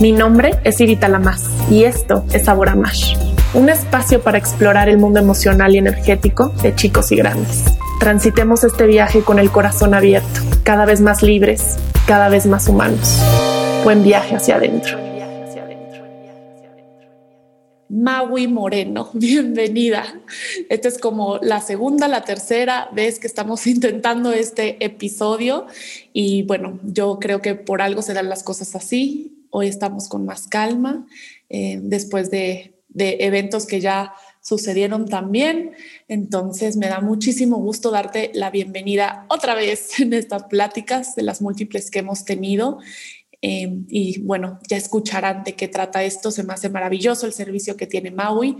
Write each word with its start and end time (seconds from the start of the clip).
Mi 0.00 0.12
nombre 0.12 0.52
es 0.62 0.80
Irita 0.80 1.08
Lamas 1.08 1.50
y 1.68 1.82
esto 1.82 2.24
es 2.32 2.44
Sabor 2.44 2.68
a 2.68 2.76
Mash, 2.76 3.16
un 3.52 3.68
espacio 3.68 4.22
para 4.22 4.38
explorar 4.38 4.88
el 4.88 4.96
mundo 4.96 5.18
emocional 5.18 5.74
y 5.74 5.78
energético 5.78 6.50
de 6.62 6.72
chicos 6.72 7.10
y 7.10 7.16
grandes. 7.16 7.64
Transitemos 7.98 8.62
este 8.62 8.86
viaje 8.86 9.22
con 9.22 9.40
el 9.40 9.50
corazón 9.50 9.94
abierto, 9.94 10.40
cada 10.62 10.86
vez 10.86 11.00
más 11.00 11.24
libres, 11.24 11.78
cada 12.06 12.28
vez 12.28 12.46
más 12.46 12.68
humanos. 12.68 13.18
Buen 13.82 14.04
viaje 14.04 14.36
hacia 14.36 14.54
adentro. 14.54 14.96
Maui 17.88 18.46
Moreno, 18.46 19.10
bienvenida. 19.14 20.04
Esta 20.68 20.86
es 20.86 20.98
como 20.98 21.38
la 21.42 21.60
segunda, 21.60 22.06
la 22.06 22.22
tercera 22.22 22.88
vez 22.92 23.18
que 23.18 23.26
estamos 23.26 23.66
intentando 23.66 24.30
este 24.30 24.76
episodio 24.84 25.66
y 26.12 26.44
bueno, 26.44 26.78
yo 26.84 27.18
creo 27.20 27.42
que 27.42 27.56
por 27.56 27.82
algo 27.82 28.00
se 28.00 28.14
dan 28.14 28.28
las 28.28 28.44
cosas 28.44 28.76
así. 28.76 29.34
Hoy 29.50 29.68
estamos 29.68 30.08
con 30.08 30.24
más 30.24 30.46
calma 30.46 31.06
eh, 31.48 31.78
después 31.82 32.30
de, 32.30 32.74
de 32.88 33.16
eventos 33.20 33.66
que 33.66 33.80
ya 33.80 34.12
sucedieron 34.40 35.06
también. 35.06 35.72
Entonces 36.08 36.76
me 36.76 36.88
da 36.88 37.00
muchísimo 37.00 37.58
gusto 37.58 37.90
darte 37.90 38.30
la 38.34 38.50
bienvenida 38.50 39.26
otra 39.28 39.54
vez 39.54 40.00
en 40.00 40.12
estas 40.12 40.44
pláticas 40.44 41.14
de 41.14 41.22
las 41.22 41.42
múltiples 41.42 41.90
que 41.90 42.00
hemos 42.00 42.24
tenido 42.24 42.78
Em, 43.40 43.86
y 43.88 44.20
bueno, 44.22 44.58
ya 44.68 44.76
escucharán 44.76 45.44
de 45.44 45.54
qué 45.54 45.68
trata 45.68 46.02
esto. 46.02 46.30
Se 46.30 46.42
me 46.42 46.52
hace 46.52 46.68
maravilloso 46.68 47.26
el 47.26 47.32
servicio 47.32 47.76
que 47.76 47.86
tiene 47.86 48.10
Maui. 48.10 48.56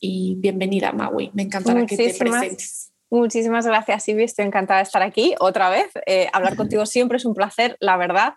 Y 0.00 0.36
bienvenida, 0.38 0.92
Maui. 0.92 1.30
Me 1.34 1.42
encantará 1.42 1.86
que 1.86 1.96
te 1.96 2.14
presentes. 2.14 2.92
Muchísimas 3.10 3.66
gracias, 3.66 4.04
Silvia. 4.04 4.24
Estoy 4.24 4.46
encantada 4.46 4.78
de 4.78 4.84
estar 4.84 5.02
aquí 5.02 5.34
otra 5.38 5.68
vez. 5.68 5.86
Eh, 6.06 6.28
hablar 6.32 6.56
contigo 6.56 6.86
siempre 6.86 7.18
es 7.18 7.24
un 7.24 7.34
placer, 7.34 7.76
la 7.80 7.96
verdad. 7.96 8.34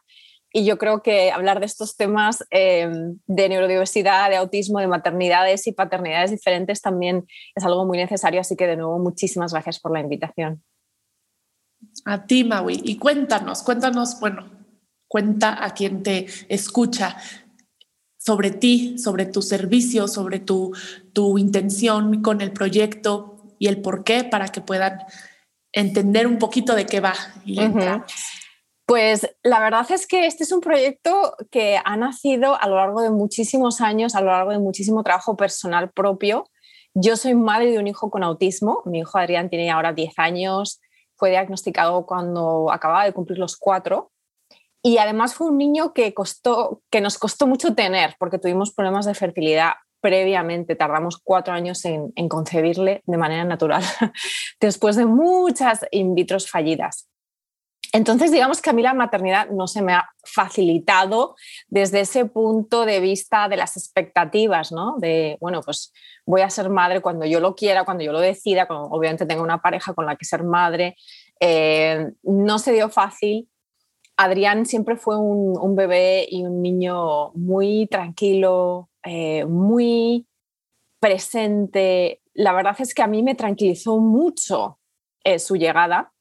Y 0.55 0.65
yo 0.65 0.77
creo 0.77 1.01
que 1.01 1.31
hablar 1.31 1.59
de 1.59 1.65
estos 1.65 1.97
temas 1.97 2.45
em, 2.51 3.17
de 3.25 3.49
neurodiversidad, 3.49 4.29
de 4.29 4.35
autismo, 4.35 4.79
de 4.79 4.87
maternidades 4.87 5.65
y 5.65 5.71
paternidades 5.71 6.29
diferentes 6.29 6.79
también 6.79 7.25
es 7.55 7.65
algo 7.65 7.85
muy 7.85 7.97
necesario. 7.97 8.39
Así 8.39 8.55
que 8.55 8.67
de 8.67 8.77
nuevo, 8.77 8.99
muchísimas 8.99 9.51
gracias 9.51 9.79
por 9.79 9.91
la 9.91 9.99
invitación. 9.99 10.63
A 12.05 12.27
ti, 12.27 12.43
Maui. 12.43 12.81
Y 12.83 12.97
cuéntanos, 12.97 13.63
cuéntanos, 13.63 14.19
bueno, 14.19 14.47
cuenta 15.07 15.65
a 15.65 15.73
quien 15.73 16.03
te 16.03 16.27
escucha 16.49 17.17
sobre 18.19 18.51
ti, 18.51 18.99
sobre 18.99 19.25
tu 19.25 19.41
servicio, 19.41 20.07
sobre 20.07 20.39
tu, 20.39 20.71
tu 21.13 21.39
intención 21.39 22.21
con 22.21 22.41
el 22.41 22.51
proyecto 22.51 23.55
y 23.57 23.67
el 23.67 23.81
por 23.81 24.03
qué 24.03 24.23
para 24.23 24.49
que 24.49 24.61
puedan 24.61 24.99
entender 25.71 26.27
un 26.27 26.37
poquito 26.37 26.75
de 26.75 26.85
qué 26.85 26.99
va. 26.99 27.15
Pues 28.85 29.35
la 29.43 29.59
verdad 29.59 29.89
es 29.91 30.07
que 30.07 30.25
este 30.25 30.43
es 30.43 30.51
un 30.51 30.59
proyecto 30.59 31.35
que 31.51 31.79
ha 31.83 31.95
nacido 31.95 32.61
a 32.61 32.67
lo 32.67 32.75
largo 32.75 33.01
de 33.01 33.11
muchísimos 33.11 33.79
años, 33.81 34.13
a 34.15 34.21
lo 34.21 34.31
largo 34.31 34.51
de 34.51 34.59
muchísimo 34.59 35.03
trabajo 35.03 35.37
personal 35.37 35.91
propio. 35.91 36.45
Yo 36.93 37.15
soy 37.15 37.33
madre 37.33 37.71
de 37.71 37.79
un 37.79 37.87
hijo 37.87 38.11
con 38.11 38.23
autismo. 38.23 38.81
Mi 38.85 38.99
hijo 38.99 39.17
Adrián 39.17 39.49
tiene 39.49 39.71
ahora 39.71 39.93
10 39.93 40.13
años. 40.17 40.81
Fue 41.15 41.29
diagnosticado 41.29 42.05
cuando 42.05 42.71
acababa 42.71 43.05
de 43.05 43.13
cumplir 43.13 43.39
los 43.39 43.55
cuatro 43.57 44.11
y 44.85 44.97
además 44.97 45.33
fue 45.33 45.47
un 45.47 45.57
niño 45.57 45.93
que, 45.93 46.13
nos 47.01 47.17
costó 47.17 47.47
mucho 47.47 47.73
tener 47.73 48.15
porque 48.19 48.37
tuvimos 48.37 48.73
problemas 48.73 49.05
de 49.05 49.13
fertilidad 49.13 49.71
previamente. 50.01 50.75
Tardamos 50.75 51.17
cuatro 51.23 51.53
años 51.53 51.85
en, 51.85 52.11
concebirle 52.27 53.01
de 53.05 53.17
manera 53.17 53.45
natural, 53.45 53.81
después 54.59 54.97
de 54.97 55.05
muchas 55.05 55.85
in 55.91 56.13
vitro 56.15 56.37
fallidas. 56.41 57.07
Entonces, 57.93 58.31
digamos 58.31 58.61
que 58.61 58.71
a 58.71 58.73
mí 58.73 58.81
la 58.81 58.93
maternidad 58.93 59.49
no 59.49 59.67
se 59.67 59.81
me 59.81 59.93
ha 59.93 60.09
facilitado 60.23 61.35
desde 61.67 62.01
ese 62.01 62.25
punto 62.25 62.85
de 62.85 62.99
vista 62.99 63.47
de 63.47 63.55
las 63.55 63.77
expectativas, 63.77 64.71
¿no? 64.71 64.95
De, 64.97 65.37
bueno, 65.39 65.61
pues 65.61 65.93
voy 66.25 66.41
a 66.41 66.49
ser 66.49 66.69
madre 66.69 67.01
cuando 67.01 67.25
yo 67.25 67.39
lo 67.39 67.55
quiera, 67.55 67.85
cuando 67.85 68.03
yo 68.03 68.11
lo 68.11 68.19
decida, 68.19 68.65
cuando 68.65 68.87
obviamente 68.87 69.25
tengo 69.25 69.43
una 69.43 69.61
pareja 69.61 69.93
con 69.93 70.05
la 70.07 70.15
que 70.15 70.25
ser 70.25 70.43
madre. 70.43 70.95
Eh, 71.39 72.11
no 72.23 72.57
se 72.57 72.73
dio 72.73 72.89
fácil 72.89 73.47
Adrián 74.17 74.65
siempre 74.65 74.95
fue 74.95 75.17
un, 75.17 75.75
bebé 75.75 76.27
y 76.29 76.43
un 76.43 76.61
niño 76.61 77.31
muy 77.33 77.87
tranquilo, 77.87 78.89
eh, 79.03 79.45
muy 79.45 80.27
presente. 80.99 82.21
La 82.33 82.53
verdad 82.53 82.75
es 82.79 82.93
que 82.93 83.01
a 83.01 83.07
mí 83.07 83.23
me 83.23 83.35
tranquilizó 83.35 83.99
mucho 83.99 84.79
eh, 85.23 85.39
su 85.39 85.55
llegada, 85.55 86.12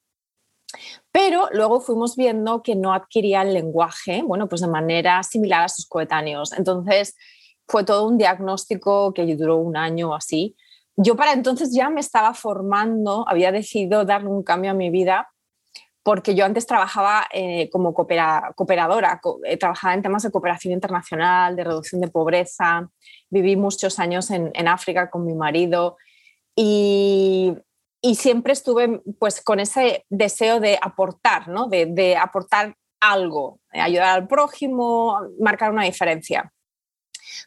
pero 1.10 1.49
luego 1.53 1.81
fuimos 1.81 2.16
viendo 2.16 2.62
que 2.62 2.75
no 2.75 2.93
adquiría 2.93 3.43
el 3.43 3.55
lenguaje, 3.55 4.22
bueno, 4.22 4.49
pues 4.49 4.60
de 4.60 4.69
manera 4.69 5.22
similar 5.22 5.65
a 5.65 5.69
sus 5.69 5.87
coetáneos. 5.87 6.53
Entonces 6.53 7.15
fue 7.66 7.84
todo 7.84 8.06
un 8.06 8.19
diagnóstico 8.19 9.12
que 9.15 9.25
duró 9.37 9.56
un 9.56 9.77
año 9.77 10.10
o 10.10 10.15
así. 10.15 10.56
Yo 10.97 11.16
para 11.16 11.33
entonces 11.33 11.75
ya 11.75 11.88
me 11.88 12.00
estaba 12.00 12.34
formando, 12.34 13.25
había 13.28 13.53
decidido 13.53 14.05
darle 14.05 14.28
un 14.28 14.43
cambio 14.43 14.71
a 14.71 14.75
mi 14.75 14.91
vida 14.91 15.28
porque 16.03 16.34
yo 16.34 16.44
antes 16.44 16.66
trabajaba 16.66 17.27
eh, 17.33 17.71
como 17.71 17.94
cooperadora, 17.94 19.21
eh, 19.44 19.56
trabajaba 19.56 19.94
en 19.94 20.03
temas 20.03 20.25
de 20.25 20.31
cooperación 20.31 20.75
internacional, 20.75 21.54
de 21.54 21.65
reducción 21.65 22.00
de 22.00 22.09
pobreza, 22.09 22.91
viví 23.31 23.56
muchos 23.56 23.99
años 23.99 24.31
en, 24.31 24.69
África 24.69 25.10
con 25.10 25.25
mi 25.25 25.34
marido 25.34 25.97
y, 26.56 27.54
siempre 28.16 28.52
estuve 28.52 29.00
pues 29.18 29.40
con 29.40 29.60
ese 29.60 30.04
deseo 30.10 30.60
de 30.60 30.78
aportar, 30.80 31.48
¿no? 31.48 31.68
de, 31.68 31.86
de 31.86 32.16
aportar 32.16 32.76
algo, 33.00 33.60
ayudar 33.70 34.08
al 34.08 34.26
prójimo, 34.26 35.18
marcar 35.40 35.70
una 35.70 35.84
diferencia. 35.84 36.52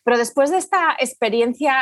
Pero 0.03 0.17
después 0.17 0.51
de 0.51 0.57
esta 0.57 0.95
experiencia 0.99 1.75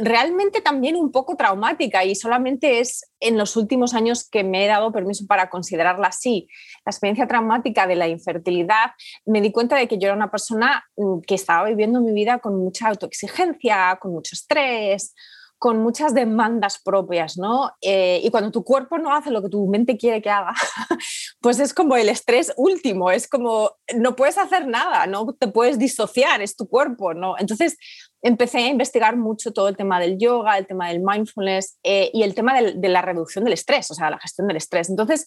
realmente 0.00 0.60
también 0.60 0.96
un 0.96 1.10
poco 1.10 1.36
traumática 1.36 2.04
y 2.04 2.14
solamente 2.14 2.80
es 2.80 3.10
en 3.20 3.38
los 3.38 3.56
últimos 3.56 3.94
años 3.94 4.28
que 4.28 4.44
me 4.44 4.64
he 4.64 4.68
dado 4.68 4.92
permiso 4.92 5.26
para 5.26 5.48
considerarla 5.48 6.08
así. 6.08 6.48
La 6.84 6.90
experiencia 6.90 7.26
traumática 7.26 7.86
de 7.86 7.96
la 7.96 8.08
infertilidad, 8.08 8.92
me 9.24 9.40
di 9.40 9.52
cuenta 9.52 9.76
de 9.76 9.88
que 9.88 9.98
yo 9.98 10.08
era 10.08 10.16
una 10.16 10.30
persona 10.30 10.84
mm, 10.96 11.20
que 11.20 11.34
estaba 11.34 11.68
viviendo 11.68 12.00
mi 12.00 12.12
vida 12.12 12.38
con 12.38 12.56
mucha 12.58 12.88
autoexigencia, 12.88 13.98
con 14.00 14.12
mucho 14.12 14.34
estrés, 14.34 15.14
con 15.58 15.78
muchas 15.78 16.12
demandas 16.12 16.80
propias, 16.82 17.38
¿no? 17.38 17.72
Eh, 17.80 18.20
y 18.22 18.30
cuando 18.30 18.50
tu 18.50 18.62
cuerpo 18.62 18.98
no 18.98 19.14
hace 19.14 19.30
lo 19.30 19.42
que 19.42 19.48
tu 19.48 19.66
mente 19.66 19.96
quiere 19.96 20.20
que 20.20 20.28
haga, 20.28 20.52
pues 21.40 21.58
es 21.58 21.72
como 21.72 21.96
el 21.96 22.08
estrés 22.08 22.52
último, 22.56 23.10
es 23.10 23.26
como 23.26 23.70
no 23.94 24.16
puedes 24.16 24.36
hacer 24.36 24.66
nada, 24.66 25.06
no 25.06 25.26
te 25.32 25.48
puedes 25.48 25.78
disociar, 25.78 26.42
es 26.42 26.56
tu 26.56 26.68
cuerpo, 26.68 27.14
¿no? 27.14 27.36
Entonces 27.38 27.78
empecé 28.22 28.58
a 28.58 28.68
investigar 28.68 29.16
mucho 29.16 29.52
todo 29.52 29.68
el 29.68 29.76
tema 29.76 29.98
del 29.98 30.18
yoga, 30.18 30.58
el 30.58 30.66
tema 30.66 30.88
del 30.88 31.00
mindfulness 31.00 31.78
eh, 31.82 32.10
y 32.12 32.22
el 32.22 32.34
tema 32.34 32.60
de 32.60 32.88
la 32.88 33.00
reducción 33.00 33.44
del 33.44 33.54
estrés, 33.54 33.90
o 33.90 33.94
sea, 33.94 34.10
la 34.10 34.18
gestión 34.18 34.48
del 34.48 34.58
estrés. 34.58 34.90
Entonces, 34.90 35.26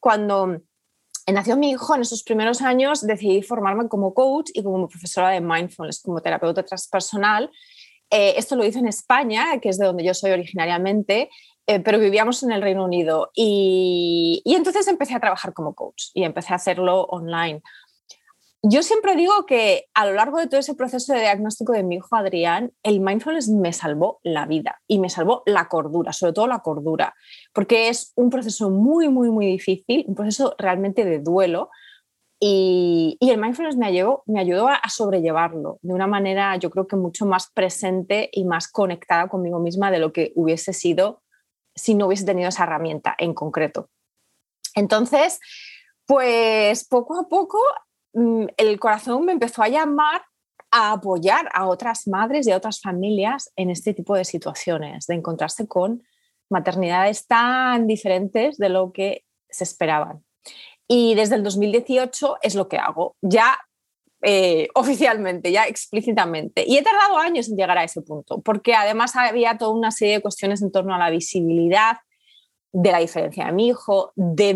cuando 0.00 0.58
nació 1.32 1.56
mi 1.56 1.70
hijo, 1.70 1.94
en 1.94 2.02
esos 2.02 2.24
primeros 2.24 2.60
años 2.60 3.06
decidí 3.06 3.42
formarme 3.42 3.88
como 3.88 4.12
coach 4.12 4.50
y 4.52 4.62
como 4.62 4.88
profesora 4.88 5.30
de 5.30 5.40
mindfulness, 5.40 6.02
como 6.02 6.20
terapeuta 6.20 6.62
transpersonal 6.62 7.50
eh, 8.12 8.34
esto 8.36 8.56
lo 8.56 8.64
hice 8.64 8.78
en 8.78 8.86
España, 8.86 9.58
que 9.58 9.70
es 9.70 9.78
de 9.78 9.86
donde 9.86 10.04
yo 10.04 10.12
soy 10.12 10.32
originariamente, 10.32 11.30
eh, 11.66 11.80
pero 11.80 11.98
vivíamos 11.98 12.42
en 12.42 12.52
el 12.52 12.60
Reino 12.60 12.84
Unido. 12.84 13.30
Y, 13.34 14.42
entonces 14.44 14.86
empecé 14.86 15.14
a 15.14 15.20
trabajar 15.20 15.54
como 15.54 15.74
coach 15.74 16.10
y 16.12 16.24
empecé 16.24 16.52
a 16.52 16.56
hacerlo 16.56 17.04
online. 17.04 17.62
Yo 18.62 18.82
siempre 18.82 19.16
digo 19.16 19.46
que 19.46 19.86
a 19.94 20.04
lo 20.04 20.12
largo 20.12 20.38
de 20.38 20.46
todo 20.46 20.60
ese 20.60 20.74
proceso 20.74 21.14
de 21.14 21.20
diagnóstico 21.20 21.72
de 21.72 21.82
mi 21.82 21.96
hijo 21.96 22.14
Adrián, 22.14 22.72
el 22.82 23.00
mindfulness 23.00 23.48
me 23.48 23.72
salvó 23.72 24.20
la 24.22 24.44
vida 24.44 24.82
y 24.86 24.98
me 24.98 25.08
salvó 25.08 25.42
la 25.46 25.68
cordura, 25.68 26.12
sobre 26.12 26.34
todo 26.34 26.46
la 26.46 26.60
cordura, 26.60 27.14
porque 27.54 27.88
es 27.88 28.12
un 28.14 28.28
proceso 28.28 28.68
muy, 28.68 29.08
muy, 29.08 29.30
muy 29.30 29.46
difícil, 29.46 30.04
un 30.06 30.14
proceso 30.14 30.54
realmente 30.58 31.04
de 31.06 31.18
duelo, 31.18 31.70
y, 32.44 33.16
el 33.20 33.38
mindfulness 33.38 33.76
me 33.76 33.86
ayudó, 33.86 34.24
me 34.26 34.40
ayudó 34.40 34.66
a, 34.66 34.80
sobrellevarlo 34.88 35.78
de 35.80 35.94
una 35.94 36.08
manera, 36.08 36.56
yo 36.56 36.70
creo 36.70 36.88
que 36.88 36.96
mucho 36.96 37.24
más 37.24 37.48
presente 37.52 38.30
y 38.32 38.44
más 38.44 38.66
conectada 38.66 39.28
conmigo 39.28 39.60
misma 39.60 39.92
de 39.92 40.00
lo 40.00 40.12
que 40.12 40.32
hubiese 40.34 40.72
sido 40.72 41.22
si 41.76 41.94
no 41.94 42.08
hubiese 42.08 42.24
tenido 42.24 42.48
esa 42.48 42.64
herramienta 42.64 43.14
en 43.16 43.32
concreto. 43.32 43.90
Entonces, 44.74 45.38
pues 46.04 46.84
poco 46.88 47.20
a 47.20 47.28
poco 47.28 47.60
mm, 48.12 48.46
el 48.56 48.80
corazón 48.80 49.24
me 49.24 49.32
empezó 49.32 49.62
a 49.62 49.68
llamar 49.68 50.22
a 50.72 50.94
apoyar 50.94 51.48
a 51.54 51.68
otras 51.68 52.08
madres 52.08 52.48
y 52.48 52.50
a 52.50 52.56
otras 52.56 52.80
familias 52.80 53.52
en 53.54 53.70
este 53.70 53.94
tipo 53.94 54.16
de 54.16 54.24
situaciones, 54.24 55.06
de 55.06 55.14
encontrarse 55.14 55.68
con 55.68 56.02
maternidades 56.50 57.24
tan 57.28 57.86
diferentes 57.86 58.58
de 58.58 58.68
lo 58.68 58.92
que 58.92 59.24
se 59.48 59.62
esperaban. 59.62 60.24
Y 60.88 61.14
desde 61.14 61.36
el 61.36 61.42
2018 61.42 62.38
es 62.42 62.54
lo 62.54 62.68
que 62.68 62.78
hago, 62.78 63.16
ya 63.22 63.58
eh, 64.22 64.68
oficialmente, 64.74 65.50
ya 65.50 65.66
explícitamente. 65.66 66.64
Y 66.66 66.76
he 66.76 66.82
tardado 66.82 67.18
años 67.18 67.48
en 67.48 67.56
llegar 67.56 67.78
a 67.78 67.84
ese 67.84 68.02
punto, 68.02 68.40
porque 68.40 68.74
además 68.74 69.16
había 69.16 69.58
toda 69.58 69.72
una 69.72 69.90
serie 69.90 70.14
de 70.14 70.22
cuestiones 70.22 70.62
en 70.62 70.70
torno 70.70 70.94
a 70.94 70.98
la 70.98 71.10
visibilidad 71.10 71.98
de 72.72 72.90
la 72.90 72.98
diferencia 72.98 73.46
de 73.46 73.52
mi 73.52 73.68
hijo, 73.68 74.12
de, 74.16 74.54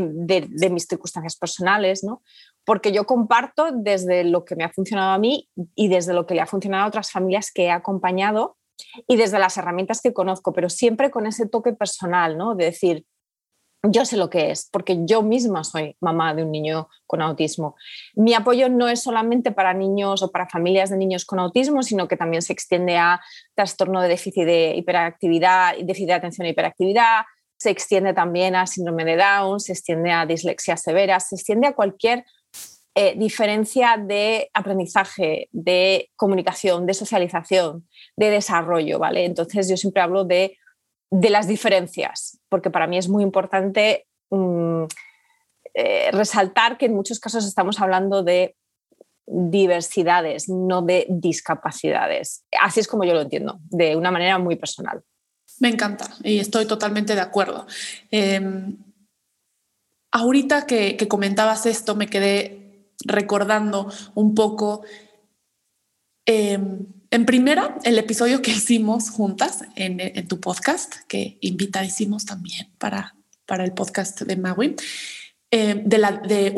mis 0.71 0.87
circunstancias 0.87 1.37
personales, 1.37 2.03
¿no? 2.03 2.23
porque 2.67 2.91
yo 2.91 3.07
comparto 3.07 3.71
desde 3.73 4.25
lo 4.25 4.45
que 4.45 4.57
me 4.57 4.65
ha 4.65 4.71
funcionado 4.71 5.13
a 5.13 5.19
mí 5.19 5.49
y 5.75 5.89
desde 5.89 6.13
lo 6.13 6.27
que 6.27 6.35
le 6.35 6.41
ha 6.41 6.47
funcionado 6.47 6.85
a 6.85 6.89
otras 6.89 7.13
familias 7.13 7.53
que 7.53 7.67
he 7.67 7.71
acompañado 7.71 8.57
y 9.07 9.17
desde 9.17 9.39
las 9.39 9.57
herramientas 9.57 10.01
que 10.03 10.13
conozco, 10.13 10.53
pero 10.53 10.69
siempre 10.69 11.11
con 11.11 11.27
ese 11.27 11.47
toque 11.49 11.73
personal, 11.73 12.37
¿no? 12.37 12.57
De 12.57 12.67
decir, 12.67 13.07
yo 13.91 14.05
sé 14.05 14.17
lo 14.17 14.31
que 14.31 14.51
es, 14.51 14.69
porque 14.71 14.99
yo 15.05 15.23
misma 15.23 15.65
soy 15.65 15.97
mamá 16.01 16.35
de 16.35 16.43
un 16.43 16.51
niño 16.51 16.89
con 17.07 17.23
autismo. 17.23 17.77
Mi 18.15 18.35
apoyo 18.35 18.69
no 18.69 18.89
es 18.89 19.03
solamente 19.03 19.53
para 19.53 19.75
niños 19.75 20.23
o 20.23 20.31
para 20.31 20.49
familias 20.49 20.91
de 20.91 20.97
niños 20.97 21.25
con 21.25 21.39
autismo, 21.39 21.83
sino 21.83 22.09
que 22.09 22.17
también 22.17 22.43
se 22.43 22.53
extiende 22.53 22.97
a 22.97 23.21
trastorno 23.55 24.01
de 24.01 24.09
déficit 24.09 24.45
de 24.45 24.75
hiperactividad, 24.77 25.77
déficit 25.79 26.09
de 26.09 26.15
atención 26.15 26.47
e 26.47 26.51
hiperactividad, 26.51 27.25
se 27.59 27.71
extiende 27.71 28.13
también 28.13 28.55
a 28.55 28.67
síndrome 28.67 29.05
de 29.05 29.17
Down, 29.17 29.61
se 29.61 29.73
extiende 29.73 30.13
a 30.13 30.27
dislexia 30.27 30.77
severa, 30.77 31.19
se 31.21 31.37
extiende 31.37 31.69
a 31.69 31.75
cualquier 31.75 32.25
eh, 32.95 33.15
diferencia 33.17 33.97
de 33.99 34.51
aprendizaje, 34.55 35.49
de 35.53 36.11
comunicación, 36.17 36.87
de 36.87 36.95
socialización, 36.95 37.87
de 38.17 38.31
desarrollo, 38.31 38.99
¿vale? 38.99 39.25
Entonces 39.25 39.69
yo 39.69 39.77
siempre 39.77 40.03
hablo 40.03 40.25
de 40.25 40.57
de 41.11 41.31
las 41.31 41.47
diferencias, 41.47 42.41
porque 42.49 42.71
para 42.71 42.87
mí 42.87 42.99
es 42.99 43.09
muy 43.09 43.23
importante 43.23 44.07
mm, 44.31 44.85
eh, 45.75 46.11
resaltar 46.13 46.79
que 46.79 46.87
en 46.87 46.95
muchos 46.95 47.21
casos 47.21 47.47
estamos 47.47 47.81
hablando 47.81 48.23
de 48.23 48.57
diversidades, 49.27 50.49
no 50.49 50.83
de 50.83 51.07
discapacidades. 51.09 52.45
Así 52.61 52.81
es 52.81 52.89
como 52.89 53.05
yo 53.05 53.15
lo 53.15 53.23
entiendo, 53.23 53.59
de 53.65 53.97
una 53.97 54.11
manera 54.11 54.39
muy 54.39 54.57
personal. 54.57 55.03
Me 55.59 55.69
encanta 55.69 56.09
y 56.23 56.39
estoy 56.39 56.67
totalmente 56.67 57.15
de 57.15 57.21
acuerdo. 57.21 57.67
Em, 58.11 58.77
ahorita 60.13 60.67
que, 60.67 60.97
comentabas 61.09 61.67
esto, 61.67 61.95
me 61.95 62.09
quedé 62.09 62.93
recordando 63.05 63.91
un 64.15 64.35
poco 64.35 64.83
em, 66.27 66.87
en 67.11 67.27
primera, 67.27 67.79
el 67.85 67.99
episodio 67.99 68.43
que 68.43 68.51
hicimos 68.51 69.11
juntas 69.11 69.63
en, 69.75 70.27
tu 70.29 70.41
podcast, 70.41 70.95
que 71.09 71.39
invitadísimos 71.41 72.25
también 72.25 72.69
para, 72.79 73.15
para 73.47 73.65
el 73.65 73.73
podcast 73.73 74.23
de 74.23 74.37
Maui, 74.37 74.77
eh, 75.53 75.81
de, 75.85 75.99
la, 75.99 76.11
de 76.13 76.53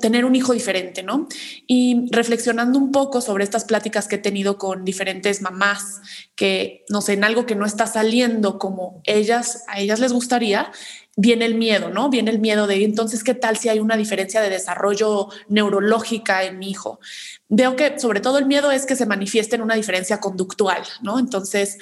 tener 0.00 0.24
un 0.24 0.34
hijo 0.34 0.54
diferente, 0.54 1.02
¿no? 1.02 1.28
Y 1.66 2.06
reflexionando 2.10 2.78
un 2.78 2.90
poco 2.90 3.20
sobre 3.20 3.44
estas 3.44 3.66
pláticas 3.66 4.08
que 4.08 4.16
he 4.16 4.18
tenido 4.18 4.56
con 4.56 4.86
diferentes 4.86 5.42
mamás, 5.42 6.00
que 6.34 6.84
no 6.88 7.02
sé, 7.02 7.12
en 7.12 7.24
algo 7.24 7.44
que 7.44 7.54
no 7.54 7.66
está 7.66 7.86
saliendo 7.86 8.58
como 8.58 9.02
ellas, 9.04 9.64
a 9.68 9.80
ellas 9.80 10.00
les 10.00 10.14
gustaría, 10.14 10.72
viene 11.16 11.44
el 11.44 11.54
miedo, 11.54 11.90
¿no? 11.90 12.08
Viene 12.08 12.30
el 12.30 12.38
miedo 12.38 12.66
de 12.66 12.84
entonces, 12.84 13.22
¿qué 13.22 13.34
tal 13.34 13.56
si 13.56 13.68
hay 13.68 13.80
una 13.80 13.96
diferencia 13.96 14.40
de 14.40 14.48
desarrollo 14.48 15.28
neurológica 15.48 16.44
en 16.44 16.58
mi 16.58 16.70
hijo? 16.70 17.00
Veo 17.48 17.76
que 17.76 17.98
sobre 17.98 18.20
todo 18.20 18.38
el 18.38 18.46
miedo 18.46 18.70
es 18.70 18.86
que 18.86 18.96
se 18.96 19.06
manifieste 19.06 19.56
en 19.56 19.62
una 19.62 19.74
diferencia 19.74 20.20
conductual, 20.20 20.82
¿no? 21.02 21.18
Entonces, 21.18 21.78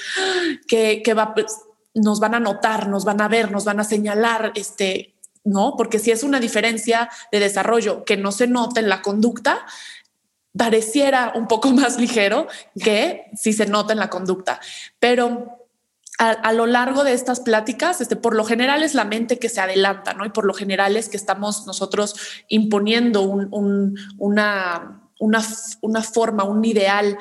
que, 0.67 1.03
va, 1.17 1.35
pues, 1.35 1.47
nos 1.95 2.19
van 2.19 2.35
a 2.35 2.41
notar, 2.41 2.89
nos 2.89 3.05
van 3.05 3.21
a 3.21 3.29
ver, 3.29 3.53
nos 3.53 3.65
van 3.65 3.79
a 3.79 3.85
señalar, 3.85 4.53
este, 4.57 5.15
¿no? 5.45 5.75
Porque 5.77 6.01
si 6.01 6.11
es 6.11 6.25
una 6.25 6.41
diferencia 6.41 7.09
de 7.31 7.39
desarrollo 7.39 8.05
que 8.05 8.17
no 8.17 8.33
se 8.33 8.49
nota 8.49 8.81
en 8.81 8.89
la 8.89 9.01
conducta, 9.01 9.65
pareciera 10.57 11.33
un 11.37 11.47
poco 11.47 11.71
más 11.73 12.01
ligero 12.01 12.49
que 12.83 13.27
si 13.37 13.53
se 13.53 13.67
nota 13.67 13.93
en 13.93 14.01
la 14.01 14.11
conducta. 14.11 14.61
Pero 14.99 15.60
a, 16.23 16.53
lo 16.53 16.67
largo 16.67 17.03
de 17.03 17.15
estas 17.15 17.41
pláticas, 17.41 18.03
este, 18.03 18.15
por 18.15 18.37
lo 18.37 18.45
general 18.45 18.83
es 18.83 18.95
la 18.95 19.07
mente 19.07 19.39
que 19.39 19.49
se 19.49 19.63
adelanta, 19.63 20.13
¿no? 20.13 20.27
Y 20.27 20.29
por 20.29 20.45
lo 20.45 20.53
general 20.53 20.99
es 20.99 21.09
que 21.09 21.17
estamos 21.17 21.67
nosotros 21.67 22.15
imponiendo 22.49 23.23
una, 23.23 25.03
una, 25.19 26.03
forma, 26.03 26.45
un 26.45 26.63
ideal 26.63 27.17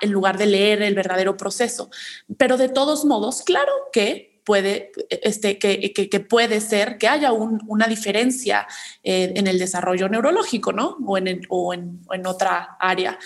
en 0.00 0.10
lugar 0.10 0.38
de 0.38 0.46
leer 0.46 0.82
el 0.82 0.96
verdadero 0.96 1.36
proceso. 1.36 1.88
Pero 2.36 2.56
de 2.56 2.68
todos 2.68 3.04
modos, 3.04 3.42
claro 3.42 3.72
que 3.92 4.40
puede, 4.44 4.90
este, 5.08 5.60
que, 5.60 5.92
que, 5.92 6.20
puede 6.20 6.60
ser 6.60 6.98
que 6.98 7.06
haya 7.06 7.30
una 7.30 7.86
diferencia 7.86 8.66
eh, 9.04 9.34
en 9.36 9.46
el 9.46 9.60
desarrollo 9.60 10.08
neurológico, 10.08 10.72
¿no? 10.72 10.96
O 11.06 11.16
en, 11.16 11.42
o 11.48 11.72
en 11.74 12.26
otra 12.26 12.76
área. 12.80 13.20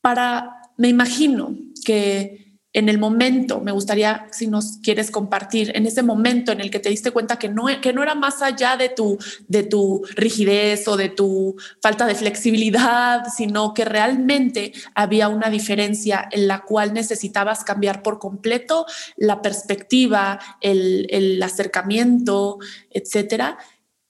Para, 0.00 0.62
me 0.78 0.88
imagino 0.88 1.54
que 1.84 2.51
en 2.74 2.88
el 2.88 2.98
momento, 2.98 3.60
me 3.60 3.72
gustaría 3.72 4.26
si 4.32 4.46
nos 4.46 4.78
quieres 4.82 5.10
compartir, 5.10 5.72
en 5.74 5.84
ese 5.84 6.02
momento 6.02 6.52
en 6.52 6.60
el 6.60 6.70
que 6.70 6.78
te 6.78 6.88
diste 6.88 7.10
cuenta 7.10 7.38
que 7.38 7.50
no, 7.50 7.66
que 7.82 7.92
no 7.92 8.02
era 8.02 8.14
más 8.14 8.40
allá 8.40 8.76
de 8.76 8.88
tu, 8.88 9.18
de 9.46 9.62
tu 9.62 10.02
rigidez 10.14 10.88
o 10.88 10.96
de 10.96 11.10
tu 11.10 11.56
falta 11.82 12.06
de 12.06 12.14
flexibilidad, 12.14 13.24
sino 13.34 13.74
que 13.74 13.84
realmente 13.84 14.72
había 14.94 15.28
una 15.28 15.50
diferencia 15.50 16.26
en 16.30 16.48
la 16.48 16.62
cual 16.62 16.94
necesitabas 16.94 17.62
cambiar 17.62 18.02
por 18.02 18.18
completo 18.18 18.86
la 19.16 19.42
perspectiva, 19.42 20.38
el, 20.62 21.06
el 21.10 21.42
acercamiento, 21.42 22.58
etcétera. 22.90 23.58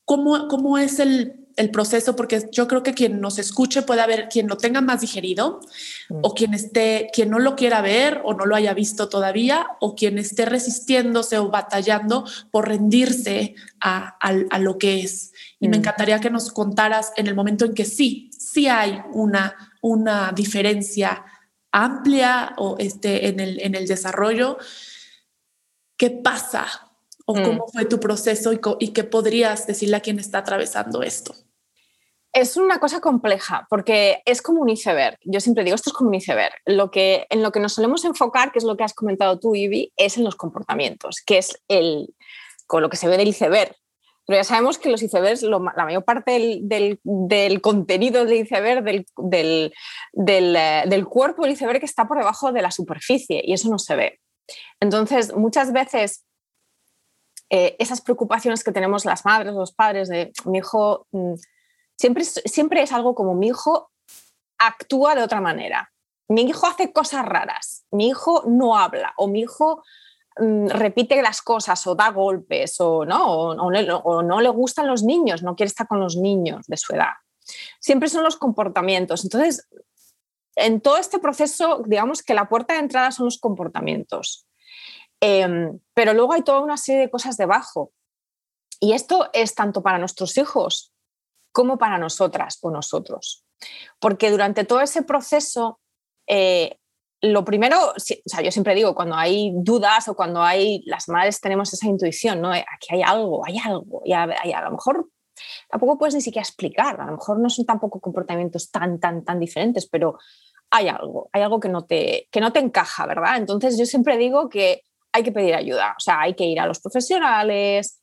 ¿Cómo, 0.05 0.47
¿Cómo 0.47 0.79
es 0.79 1.01
el 1.01 1.42
el 1.57 1.71
proceso, 1.71 2.17
porque 2.17 2.49
yo 2.51 2.69
creo 2.69 2.83
que 2.83 2.95
quien 2.95 3.21
nos 3.21 3.39
escuche 3.39 3.83
puede 3.83 4.01
haber 4.01 4.29
quien 4.29 4.49
lo 4.49 4.57
tenga 4.57 4.81
más 4.81 5.01
digerido 5.01 5.61
o 6.09 6.35
quien 6.35 6.55
esté, 6.55 7.11
quien 7.13 7.31
no 7.31 7.39
lo 7.39 7.57
quiera 7.57 7.81
ver 7.81 8.21
o 8.25 8.35
no 8.35 8.47
lo 8.47 8.57
haya 8.57 8.75
visto 8.75 9.09
todavía 9.09 9.67
o 9.81 9.95
quien 9.95 10.19
esté 10.19 10.45
resistiéndose 10.45 11.39
o 11.39 11.51
batallando 11.51 12.25
por 12.51 12.69
rendirse 12.69 13.55
a, 13.81 14.17
lo 14.59 14.79
que 14.79 15.01
es. 15.01 15.33
Y 15.61 15.69
me 15.69 15.77
mm. 15.77 15.81
encantaría 15.81 16.21
que 16.21 16.31
nos 16.31 16.51
contaras 16.53 17.13
en 17.17 17.27
el 17.27 17.35
momento 17.35 17.65
en 17.65 17.75
que 17.75 17.85
sí, 17.85 18.31
sí 18.37 18.69
hay 18.69 19.01
una, 19.13 19.55
una 19.81 20.33
diferencia 20.33 21.25
amplia 21.71 22.55
o 22.59 22.77
este, 22.79 23.29
en, 23.29 23.41
el, 23.41 23.61
en 23.61 23.75
el 23.75 23.87
desarrollo. 23.87 24.59
¿Qué 25.97 26.11
pasa 26.11 26.92
o 27.27 27.35
mm. 27.35 27.43
cómo 27.43 27.69
fue 27.69 27.85
tu 27.85 28.01
proceso 28.01 28.53
y, 28.53 28.89
qué 28.93 29.05
podrías 29.05 29.67
decirle 29.67 29.97
a 29.97 30.01
quien 30.01 30.19
está 30.19 30.39
atravesando 30.39 31.03
esto. 31.03 31.35
Es 32.33 32.57
una 32.57 32.79
cosa 32.79 33.01
compleja 33.01 33.67
porque 33.69 34.23
es 34.25 34.41
como 34.41 34.63
un 34.63 34.71
iceberg. 34.71 35.19
Yo 35.25 35.41
siempre 35.41 35.65
digo, 35.65 35.75
esto 35.75 35.91
es 35.91 35.95
como 35.95 36.09
un 36.09 36.15
iceberg. 36.15 36.55
Lo 36.65 36.91
que, 36.91 37.27
en 37.29 37.43
lo 37.43 37.53
que 37.53 37.61
nos 37.61 37.75
solemos 37.75 38.05
enfocar, 38.05 38.53
que 38.53 38.59
es 38.59 38.65
lo 38.65 38.77
que 38.77 38.85
has 38.85 38.95
comentado 38.95 39.39
tú, 39.39 39.55
Ivy, 39.55 39.93
es 39.97 40.17
en 40.17 40.25
los 40.25 40.37
comportamientos, 40.37 41.23
que 41.27 41.39
es 41.39 41.63
el, 41.69 42.15
con 42.67 42.81
lo 42.81 42.89
que 42.89 42.97
se 42.97 43.09
ve 43.09 43.19
del 43.19 43.29
iceberg. 43.29 43.77
Pero 44.27 44.39
ya 44.39 44.45
sabemos 44.45 44.79
que 44.79 44.89
los 44.89 45.03
icebergs, 45.03 45.43
la 45.43 45.59
mayor 45.59 46.05
parte 46.05 46.61
del, 46.63 47.01
del, 47.03 47.61
contenido 47.61 48.25
del 48.25 48.45
iceberg, 48.45 48.85
del, 48.85 49.07
del, 50.13 50.57
eh, 50.57 50.85
del, 50.87 51.07
cuerpo 51.07 51.43
del 51.43 51.53
iceberg 51.53 51.83
está 51.83 52.07
por 52.07 52.19
debajo 52.19 52.53
de 52.53 52.63
la 52.63 52.71
superficie 52.71 53.43
y 53.45 53.53
eso 53.53 53.69
no 53.69 53.79
se 53.79 53.97
ve. 53.97 54.21
Entonces, 54.81 55.35
muchas 55.35 55.73
veces 55.73 56.25
eh, 57.55 57.77
esas 57.79 58.01
preocupaciones 58.01 58.65
que 58.65 58.73
tenemos 58.73 59.05
las 59.05 59.27
madres, 59.27 59.53
los 59.53 59.73
padres 59.73 60.09
de 60.09 60.33
mi 60.47 60.59
hijo, 60.59 61.07
mm, 61.13 61.35
siempre, 61.99 62.25
siempre 62.25 62.83
es 62.83 62.93
algo 62.93 63.15
como 63.15 63.35
mi 63.35 63.49
hijo 63.49 63.91
actúa 64.57 65.15
de 65.15 65.23
otra 65.23 65.43
manera, 65.43 65.93
mi 66.29 66.45
hijo 66.45 66.67
hace 66.67 66.95
cosas 66.95 67.27
raras, 67.27 67.85
mi 67.91 68.09
hijo 68.09 68.45
no 68.47 68.79
habla 68.79 69.13
o 69.19 69.29
mi 69.29 69.41
hijo 69.41 69.85
mm, 70.39 70.69
repite 70.69 71.21
las 71.21 71.43
cosas 71.43 71.87
o 71.87 71.95
da 71.95 72.11
golpes 72.11 72.81
o 72.81 73.05
no, 73.05 73.51
o, 73.51 74.23
no 74.23 74.41
le 74.41 74.49
gustan 74.49 74.87
los 74.87 75.03
niños, 75.03 75.43
no 75.43 75.55
quiere 75.55 75.69
estar 75.69 75.87
con 75.87 76.01
los 76.01 76.17
niños 76.17 76.65
de 76.69 76.79
su 76.79 76.95
edad. 76.95 77.13
Siempre 77.81 78.09
son 78.09 78.25
los 78.25 78.37
comportamientos. 78.37 79.25
Entonces, 79.25 79.69
en 80.57 80.81
todo 80.81 80.97
este 80.97 81.19
proceso, 81.19 81.83
digamos 81.85 82.23
que 82.23 82.33
la 82.33 82.49
puerta 82.49 82.73
de 82.73 82.81
entrada 82.81 83.11
son 83.11 83.27
los 83.27 83.39
comportamientos. 83.39 84.47
Em, 85.25 85.79
pero 85.95 86.15
luego 86.15 86.33
hay 86.33 86.43
toda 86.43 86.61
una 86.61 86.77
serie 86.77 87.03
de 87.03 87.11
cosas 87.11 87.37
debajo. 87.37 87.93
Y 88.81 88.93
esto 88.93 89.31
es 89.33 89.55
tanto 89.55 89.81
para 89.81 89.99
nuestros 89.99 90.37
hijos 90.37 90.93
como 91.53 91.79
para 91.79 91.97
nosotras 91.97 92.59
o 92.61 92.73
nosotros. 92.73 93.45
Porque 94.01 94.33
durante 94.33 94.65
todo 94.65 94.81
ese 94.81 95.03
proceso, 95.03 95.79
eh, 96.27 96.77
lo 97.21 97.45
primero, 97.45 97.91
o 97.91 98.01
sea, 98.01 98.43
yo 98.43 98.51
siempre 98.51 98.75
digo, 98.75 98.97
cuando 98.97 99.15
hay 99.15 99.53
dudas 99.55 100.09
o 100.09 100.17
cuando 100.17 100.43
hay, 100.43 100.83
las 100.87 101.09
madres 101.09 101.41
tenemos 101.41 101.73
esa 101.73 101.87
intuición, 101.87 102.41
¿no? 102.41 102.51
Aquí 102.51 102.89
hay 102.91 103.03
algo, 103.03 103.47
hay 103.47 103.59
algo, 103.65 104.03
y 104.05 104.13
a, 104.15 104.25
a, 104.25 104.63
lo 104.63 104.73
mejor 104.73 105.09
tampoco 105.71 105.99
puedes 105.99 106.17
ni 106.17 106.21
siquiera 106.21 106.43
explicar, 106.43 107.01
a 107.01 107.07
lo 107.07 107.13
mejor 107.13 107.39
no 107.39 107.49
son 107.49 107.65
tampoco 107.65 108.01
comportamientos 108.01 108.73
tan, 108.73 108.99
tan, 108.99 109.25
tan 109.25 109.39
diferentes, 109.39 109.87
pero 109.89 110.19
hay 110.69 110.89
algo, 110.89 111.31
hay 111.33 111.43
algo 111.43 111.61
que 111.61 111.69
no 111.69 111.85
te, 111.85 112.29
que 112.33 112.41
no 112.41 112.53
te 112.53 112.59
encaja, 112.59 113.07
¿verdad? 113.07 113.37
Entonces 113.37 113.79
yo 113.79 113.87
siempre 113.87 114.17
digo 114.17 114.49
que 114.49 114.83
hay 115.13 115.23
que 115.23 115.33
pedir 115.33 115.55
ayuda, 115.55 115.95
o 115.97 116.01
sea, 116.01 116.21
hay 116.21 116.35
que 116.35 116.45
ir 116.45 116.59
a 116.59 116.67
los 116.67 116.81
profesionales. 116.81 118.01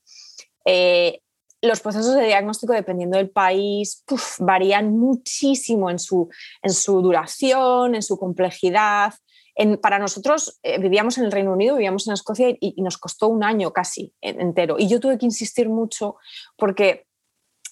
Eh, 0.66 1.22
los 1.62 1.82
procesos 1.82 2.16
de 2.16 2.26
diagnóstico, 2.26 2.74
dependiendo 2.74 3.18
del 3.18 3.30
país, 3.30 4.04
varían 4.40 4.98
muchísimo 4.98 5.90
en 5.90 6.00
su, 6.00 6.30
en 6.62 6.72
su 6.72 7.02
duración, 7.02 7.96
en 7.96 8.04
su 8.04 8.18
complejidad. 8.18 9.14
para 9.82 10.00
nosotros 10.00 10.60
eh, 10.64 10.80
vivíamos 10.80 11.18
en 11.18 11.26
el 11.26 11.32
Reino 11.32 11.52
Unido, 11.52 11.76
vivíamos 11.76 12.08
en 12.08 12.14
Escocia 12.14 12.56
y, 12.60 12.82
nos 12.82 12.98
costó 12.98 13.28
un 13.28 13.44
año 13.44 13.74
casi 13.74 14.14
entero. 14.22 14.78
Y 14.80 14.88
yo 14.88 15.00
tuve 15.00 15.18
que 15.18 15.26
insistir 15.26 15.68
mucho 15.68 16.16
porque 16.58 17.08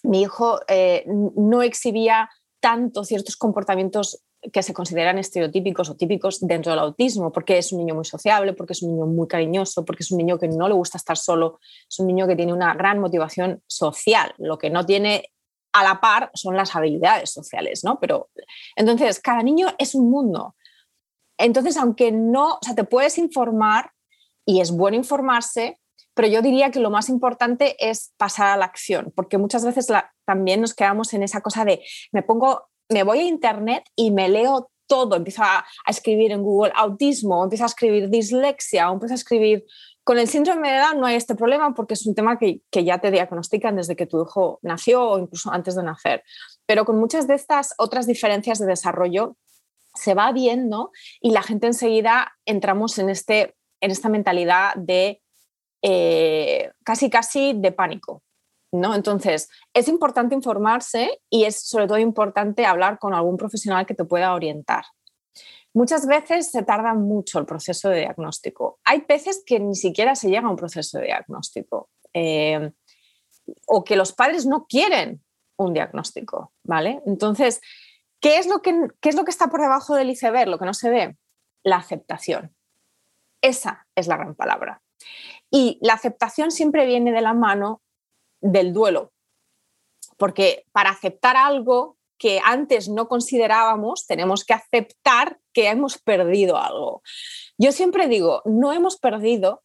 mi 0.02 0.22
hijo 0.22 0.60
eh, 0.68 1.04
no 1.06 1.62
exhibía 1.62 2.28
tanto 2.60 3.04
ciertos 3.04 3.36
comportamientos 3.36 4.22
que 4.52 4.62
se 4.62 4.72
consideran 4.72 5.18
estereotípicos 5.18 5.90
o 5.90 5.96
típicos 5.96 6.40
dentro 6.40 6.70
del 6.70 6.78
autismo, 6.78 7.32
porque 7.32 7.58
es 7.58 7.72
un 7.72 7.78
niño 7.78 7.94
muy 7.94 8.04
sociable, 8.04 8.52
porque 8.52 8.72
es 8.72 8.82
un 8.82 8.92
niño 8.92 9.06
muy 9.06 9.26
cariñoso, 9.26 9.84
porque 9.84 10.02
es 10.02 10.10
un 10.10 10.18
niño 10.18 10.38
que 10.38 10.48
no 10.48 10.68
le 10.68 10.74
gusta 10.74 10.96
estar 10.96 11.16
solo, 11.16 11.58
es 11.88 11.98
un 11.98 12.06
niño 12.06 12.26
que 12.26 12.36
tiene 12.36 12.52
una 12.52 12.74
gran 12.74 13.00
motivación 13.00 13.62
social. 13.66 14.34
Lo 14.38 14.58
que 14.58 14.70
no 14.70 14.86
tiene 14.86 15.32
a 15.72 15.82
la 15.82 16.00
par 16.00 16.30
son 16.34 16.56
las 16.56 16.74
habilidades 16.74 17.30
sociales, 17.30 17.82
¿no? 17.84 17.98
Pero 18.00 18.30
entonces, 18.76 19.20
cada 19.20 19.42
niño 19.42 19.68
es 19.78 19.94
un 19.94 20.10
mundo. 20.10 20.54
Entonces, 21.36 21.76
aunque 21.76 22.12
no, 22.12 22.54
o 22.54 22.58
sea, 22.62 22.74
te 22.74 22.84
puedes 22.84 23.18
informar 23.18 23.92
y 24.44 24.60
es 24.60 24.70
bueno 24.70 24.96
informarse, 24.96 25.78
pero 26.14 26.26
yo 26.26 26.42
diría 26.42 26.70
que 26.70 26.80
lo 26.80 26.90
más 26.90 27.08
importante 27.08 27.76
es 27.78 28.12
pasar 28.16 28.48
a 28.48 28.56
la 28.56 28.64
acción, 28.64 29.12
porque 29.14 29.38
muchas 29.38 29.64
veces 29.64 29.86
también 30.24 30.60
nos 30.60 30.74
quedamos 30.74 31.14
en 31.14 31.22
esa 31.22 31.42
cosa 31.42 31.64
de 31.64 31.84
me 32.12 32.22
pongo, 32.22 32.67
me 32.88 33.02
voy 33.02 33.20
a 33.20 33.24
internet 33.24 33.84
y 33.94 34.10
me 34.10 34.28
leo 34.28 34.70
todo, 34.86 35.16
empiezo 35.16 35.42
a, 35.42 35.64
escribir 35.86 36.32
en 36.32 36.42
Google 36.42 36.72
autismo, 36.74 37.44
empiezo 37.44 37.64
a 37.64 37.66
escribir 37.66 38.08
dislexia, 38.08 38.88
empiezo 38.88 39.14
a 39.14 39.16
escribir 39.16 39.64
con 40.02 40.18
el 40.18 40.26
síndrome 40.26 40.72
de 40.72 40.78
Down 40.78 41.00
no 41.00 41.06
hay 41.06 41.16
este 41.16 41.34
problema 41.34 41.74
porque 41.74 41.92
es 41.92 42.06
un 42.06 42.14
tema 42.14 42.38
que, 42.38 42.62
que, 42.70 42.82
ya 42.82 42.98
te 42.98 43.10
diagnostican 43.10 43.76
desde 43.76 43.94
que 43.94 44.06
tu 44.06 44.22
hijo 44.22 44.58
nació 44.62 45.06
o 45.06 45.18
incluso 45.18 45.52
antes 45.52 45.74
de 45.74 45.82
nacer. 45.82 46.24
Pero 46.64 46.86
con 46.86 46.98
muchas 46.98 47.28
de 47.28 47.34
estas 47.34 47.74
otras 47.76 48.06
diferencias 48.06 48.58
de 48.58 48.64
desarrollo 48.64 49.36
se 49.94 50.14
va 50.14 50.32
viendo 50.32 50.92
y 51.20 51.32
la 51.32 51.42
gente 51.42 51.66
enseguida 51.66 52.32
entramos 52.46 52.98
en, 52.98 53.10
este, 53.10 53.54
en 53.82 53.90
esta 53.90 54.08
mentalidad 54.08 54.74
de 54.76 55.20
eh, 55.82 56.72
casi 56.84 57.10
casi 57.10 57.52
de 57.54 57.72
pánico. 57.72 58.22
¿No? 58.72 58.94
Entonces, 58.94 59.48
es 59.72 59.88
importante 59.88 60.34
informarse 60.34 61.20
y 61.30 61.44
es 61.44 61.68
sobre 61.68 61.86
todo 61.86 61.98
importante 61.98 62.66
hablar 62.66 62.98
con 62.98 63.14
algún 63.14 63.36
profesional 63.36 63.86
que 63.86 63.94
te 63.94 64.04
pueda 64.04 64.34
orientar. 64.34 64.84
Muchas 65.74 66.06
veces 66.06 66.50
se 66.50 66.62
tarda 66.62 66.94
mucho 66.94 67.38
el 67.38 67.46
proceso 67.46 67.88
de 67.88 68.00
diagnóstico. 68.00 68.80
Hay 68.84 69.04
veces 69.08 69.42
que 69.44 69.60
ni 69.60 69.74
siquiera 69.74 70.14
se 70.14 70.28
llega 70.28 70.46
a 70.46 70.50
un 70.50 70.56
proceso 70.56 70.98
de 70.98 71.06
diagnóstico 71.06 71.90
eh, 72.14 72.72
o 73.66 73.84
que 73.84 73.96
los 73.96 74.12
padres 74.12 74.46
no 74.46 74.66
quieren 74.66 75.22
un 75.56 75.74
diagnóstico, 75.74 76.52
¿vale? 76.64 77.02
Entonces, 77.06 77.60
¿qué 78.20 78.38
es, 78.38 78.46
lo 78.46 78.62
que, 78.62 78.88
¿qué 79.00 79.08
es 79.10 79.14
lo 79.14 79.24
que 79.24 79.30
está 79.30 79.48
por 79.48 79.60
debajo 79.60 79.94
del 79.94 80.10
iceberg, 80.10 80.48
lo 80.48 80.58
que 80.58 80.64
no 80.64 80.74
se 80.74 80.90
ve? 80.90 81.16
La 81.62 81.76
aceptación. 81.76 82.54
Esa 83.42 83.86
es 83.94 84.06
la 84.06 84.16
gran 84.16 84.34
palabra. 84.34 84.82
Y 85.50 85.78
la 85.80 85.94
aceptación 85.94 86.50
siempre 86.50 86.86
viene 86.86 87.12
de 87.12 87.20
la 87.20 87.34
mano 87.34 87.82
del 88.40 88.72
duelo, 88.72 89.12
porque 90.16 90.64
para 90.72 90.90
aceptar 90.90 91.36
algo 91.36 91.96
que 92.18 92.40
antes 92.44 92.88
no 92.88 93.08
considerábamos, 93.08 94.06
tenemos 94.06 94.44
que 94.44 94.52
aceptar 94.52 95.38
que 95.52 95.68
hemos 95.68 95.98
perdido 95.98 96.58
algo. 96.58 97.02
Yo 97.56 97.72
siempre 97.72 98.08
digo, 98.08 98.42
no 98.44 98.72
hemos 98.72 98.98
perdido 98.98 99.62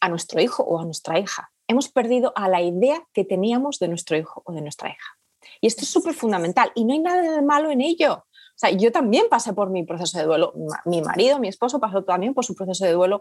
a 0.00 0.08
nuestro 0.08 0.40
hijo 0.40 0.64
o 0.64 0.80
a 0.80 0.84
nuestra 0.84 1.18
hija, 1.18 1.52
hemos 1.68 1.88
perdido 1.88 2.32
a 2.36 2.48
la 2.48 2.60
idea 2.60 3.06
que 3.12 3.24
teníamos 3.24 3.78
de 3.78 3.88
nuestro 3.88 4.16
hijo 4.16 4.42
o 4.44 4.52
de 4.52 4.60
nuestra 4.60 4.90
hija. 4.90 5.18
Y 5.60 5.66
esto 5.66 5.82
es 5.82 5.88
súper 5.88 6.14
fundamental 6.14 6.72
y 6.74 6.84
no 6.84 6.92
hay 6.92 6.98
nada 6.98 7.22
de 7.22 7.42
malo 7.42 7.70
en 7.70 7.80
ello. 7.80 8.24
O 8.54 8.58
sea, 8.58 8.70
yo 8.70 8.92
también 8.92 9.26
pasé 9.28 9.52
por 9.52 9.70
mi 9.70 9.84
proceso 9.84 10.16
de 10.18 10.24
duelo. 10.24 10.54
Mi 10.84 11.02
marido, 11.02 11.40
mi 11.40 11.48
esposo 11.48 11.80
pasó 11.80 12.04
también 12.04 12.34
por 12.34 12.44
su 12.44 12.54
proceso 12.54 12.84
de 12.84 12.92
duelo. 12.92 13.20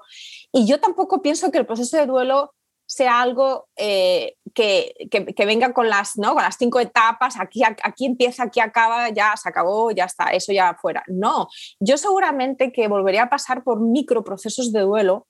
Y 0.51 0.67
yo 0.67 0.79
tampoco 0.79 1.21
pienso 1.21 1.51
que 1.51 1.57
el 1.57 1.65
proceso 1.65 1.97
de 1.97 2.05
duelo 2.05 2.53
sea 2.93 3.21
algo 3.21 3.67
eh, 3.75 4.35
que, 4.53 4.93
que, 5.09 5.45
venga 5.45 5.73
con 5.73 5.89
las, 5.89 6.17
¿no? 6.17 6.33
con 6.33 6.43
las 6.43 6.57
cinco 6.57 6.79
etapas, 6.79 7.39
aquí, 7.39 7.63
aquí 7.63 8.05
empieza, 8.05 8.43
aquí 8.43 8.59
acaba, 8.59 9.09
ya 9.09 9.33
se 9.35 9.49
acabó, 9.49 9.91
ya 9.91 10.05
está, 10.05 10.25
eso 10.25 10.53
ya 10.53 10.75
fuera. 10.79 11.03
No, 11.07 11.47
yo 11.79 11.97
seguramente 11.97 12.71
que 12.71 12.87
volvería 12.87 13.23
a 13.23 13.29
pasar 13.29 13.63
por 13.63 13.79
microprocesos 13.81 14.71
de 14.71 14.81
duelo 14.81 15.27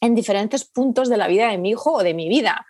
en 0.00 0.14
diferentes 0.14 0.64
puntos 0.64 1.08
de 1.08 1.16
la 1.16 1.28
vida 1.28 1.48
de 1.48 1.58
mi 1.58 1.70
hijo 1.70 1.92
o 1.92 2.02
de 2.02 2.14
mi 2.14 2.28
vida 2.28 2.66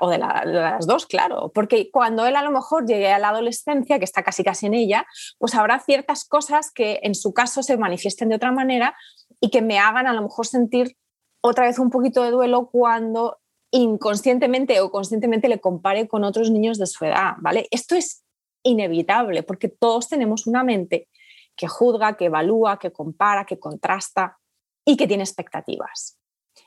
o 0.00 0.10
de, 0.10 0.18
las 0.18 0.86
dos, 0.86 1.06
claro, 1.06 1.52
porque 1.54 1.90
cuando 1.90 2.26
él 2.26 2.36
a 2.36 2.42
lo 2.42 2.50
mejor 2.50 2.84
llegue 2.86 3.12
a 3.12 3.18
la 3.18 3.28
adolescencia, 3.28 3.98
que 3.98 4.04
está 4.04 4.22
casi 4.22 4.42
casi 4.42 4.66
en 4.66 4.74
ella, 4.74 5.06
pues 5.38 5.54
habrá 5.54 5.78
ciertas 5.78 6.24
cosas 6.24 6.70
que 6.74 7.00
en 7.02 7.14
su 7.14 7.32
caso 7.32 7.62
se 7.62 7.76
manifiesten 7.76 8.28
de 8.28 8.36
otra 8.36 8.50
manera 8.50 8.96
y 9.40 9.50
que 9.50 9.62
me 9.62 9.78
hagan 9.78 10.06
a 10.06 10.12
lo 10.12 10.22
mejor 10.22 10.46
sentir 10.46 10.96
otra 11.42 11.66
vez 11.66 11.78
un 11.78 11.90
poquito 11.90 12.22
de 12.22 12.30
duelo 12.30 12.70
cuando 12.70 13.38
inconscientemente 13.70 14.80
o 14.80 14.90
conscientemente 14.90 15.48
le 15.48 15.60
compare 15.60 16.08
con 16.08 16.24
otros 16.24 16.50
niños 16.50 16.78
de 16.78 16.86
su 16.86 17.04
edad, 17.04 17.34
¿vale? 17.38 17.68
Esto 17.70 17.94
es 17.94 18.24
inevitable 18.62 19.42
porque 19.42 19.68
todos 19.68 20.08
tenemos 20.08 20.46
una 20.46 20.62
mente 20.62 21.08
que 21.56 21.68
juzga, 21.68 22.16
que 22.16 22.26
evalúa, 22.26 22.78
que 22.78 22.92
compara, 22.92 23.44
que 23.44 23.58
contrasta 23.58 24.38
y 24.84 24.96
que 24.96 25.06
tiene 25.06 25.24
expectativas. 25.24 26.18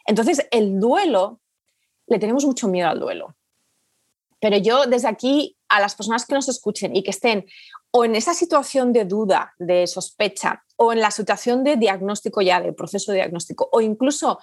Entonces, 0.05 0.47
el 0.51 0.79
duelo 0.79 1.41
le 2.07 2.19
tenemos 2.19 2.45
mucho 2.45 2.67
miedo 2.67 2.89
al 2.89 2.99
duelo. 2.99 3.35
Pero 4.39 4.57
yo 4.57 4.85
desde 4.85 5.07
aquí 5.07 5.57
a 5.75 5.81
las 5.81 5.95
personas 5.95 6.25
que 6.25 6.35
nos 6.35 6.49
escuchen 6.49 6.95
y 6.95 7.03
que 7.03 7.11
estén 7.11 7.45
o 7.91 8.03
en 8.03 8.15
esa 8.15 8.33
situación 8.33 8.91
de 8.91 9.05
duda, 9.05 9.53
de 9.57 9.87
sospecha, 9.87 10.63
o 10.77 10.91
en 10.91 10.99
la 10.99 11.11
situación 11.11 11.63
de 11.63 11.77
diagnóstico 11.77 12.41
ya, 12.41 12.59
de 12.59 12.73
proceso 12.73 13.11
de 13.11 13.19
diagnóstico, 13.19 13.69
o 13.71 13.79
incluso 13.81 14.39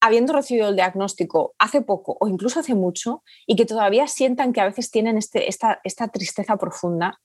habiendo 0.00 0.32
recibido 0.32 0.68
el 0.68 0.76
diagnóstico 0.76 1.54
hace 1.58 1.80
poco 1.80 2.16
o 2.20 2.26
incluso 2.26 2.58
hace 2.58 2.74
mucho 2.74 3.22
y 3.46 3.54
que 3.54 3.64
todavía 3.64 4.08
sientan 4.08 4.52
que 4.52 4.60
a 4.60 4.66
veces 4.66 4.90
tienen 4.90 5.16
este, 5.16 5.48
esta, 5.48 5.80
esta 5.84 6.08
tristeza 6.08 6.56
profunda, 6.56 7.20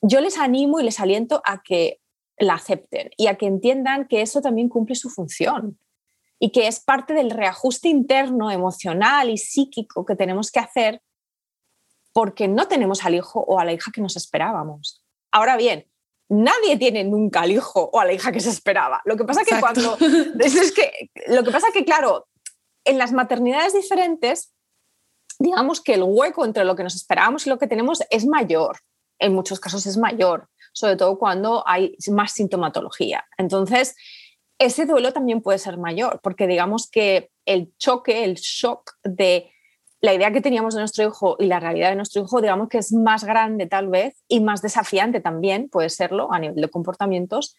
yo 0.00 0.20
les 0.20 0.36
animo 0.36 0.80
y 0.80 0.82
les 0.82 0.98
aliento 0.98 1.40
a 1.44 1.62
que 1.62 2.00
la 2.38 2.54
acepten 2.54 3.10
y 3.16 3.28
a 3.28 3.36
que 3.36 3.46
entiendan 3.46 4.08
que 4.08 4.20
eso 4.20 4.40
también 4.40 4.68
cumple 4.68 4.96
su 4.96 5.10
función 5.10 5.78
y 6.40 6.50
que 6.50 6.66
es 6.66 6.80
parte 6.80 7.14
del 7.14 7.30
reajuste 7.30 7.88
interno, 7.88 8.50
emocional 8.50 9.30
y 9.30 9.38
psíquico 9.38 10.04
que 10.04 10.16
tenemos 10.16 10.50
que 10.50 10.58
hacer 10.58 11.00
porque 12.12 12.48
no 12.48 12.68
tenemos 12.68 13.04
al 13.04 13.14
hijo 13.14 13.40
o 13.40 13.58
a 13.58 13.64
la 13.64 13.72
hija 13.72 13.90
que 13.92 14.00
nos 14.00 14.16
esperábamos. 14.16 15.04
Ahora 15.32 15.56
bien, 15.56 15.86
nadie 16.28 16.76
tiene 16.76 17.04
nunca 17.04 17.42
al 17.42 17.52
hijo 17.52 17.90
o 17.92 18.00
a 18.00 18.04
la 18.04 18.12
hija 18.12 18.32
que 18.32 18.40
se 18.40 18.50
esperaba. 18.50 19.00
Lo 19.04 19.16
que 19.16 19.24
pasa 19.24 19.44
que 19.44 19.58
cuando 19.58 19.96
es 20.40 20.72
que 20.72 21.10
lo 21.28 21.42
que 21.42 21.50
pasa 21.50 21.68
que 21.72 21.84
claro, 21.84 22.28
en 22.84 22.98
las 22.98 23.12
maternidades 23.12 23.72
diferentes 23.72 24.52
digamos 25.42 25.80
que 25.80 25.94
el 25.94 26.02
hueco 26.04 26.44
entre 26.44 26.64
lo 26.64 26.76
que 26.76 26.84
nos 26.84 26.94
esperábamos 26.94 27.46
y 27.46 27.50
lo 27.50 27.58
que 27.58 27.66
tenemos 27.66 28.02
es 28.10 28.26
mayor. 28.26 28.78
En 29.18 29.34
muchos 29.34 29.60
casos 29.60 29.86
es 29.86 29.96
mayor, 29.96 30.48
sobre 30.72 30.96
todo 30.96 31.18
cuando 31.18 31.62
hay 31.66 31.96
más 32.10 32.32
sintomatología. 32.32 33.24
Entonces, 33.38 33.94
ese 34.58 34.86
duelo 34.86 35.12
también 35.12 35.42
puede 35.42 35.58
ser 35.58 35.78
mayor, 35.78 36.20
porque 36.22 36.46
digamos 36.46 36.88
que 36.88 37.30
el 37.46 37.76
choque, 37.76 38.24
el 38.24 38.34
shock 38.34 38.92
de 39.02 39.51
la 40.02 40.12
idea 40.12 40.32
que 40.32 40.40
teníamos 40.40 40.74
de 40.74 40.80
nuestro 40.80 41.06
hijo 41.06 41.36
y 41.38 41.46
la 41.46 41.60
realidad 41.60 41.90
de 41.90 41.96
nuestro 41.96 42.22
hijo, 42.22 42.40
digamos 42.40 42.68
que 42.68 42.78
es 42.78 42.92
más 42.92 43.22
grande 43.22 43.66
tal 43.66 43.88
vez 43.88 44.20
y 44.26 44.40
más 44.40 44.60
desafiante 44.60 45.20
también, 45.20 45.68
puede 45.68 45.90
serlo 45.90 46.32
a 46.32 46.40
nivel 46.40 46.56
de 46.56 46.68
comportamientos, 46.68 47.56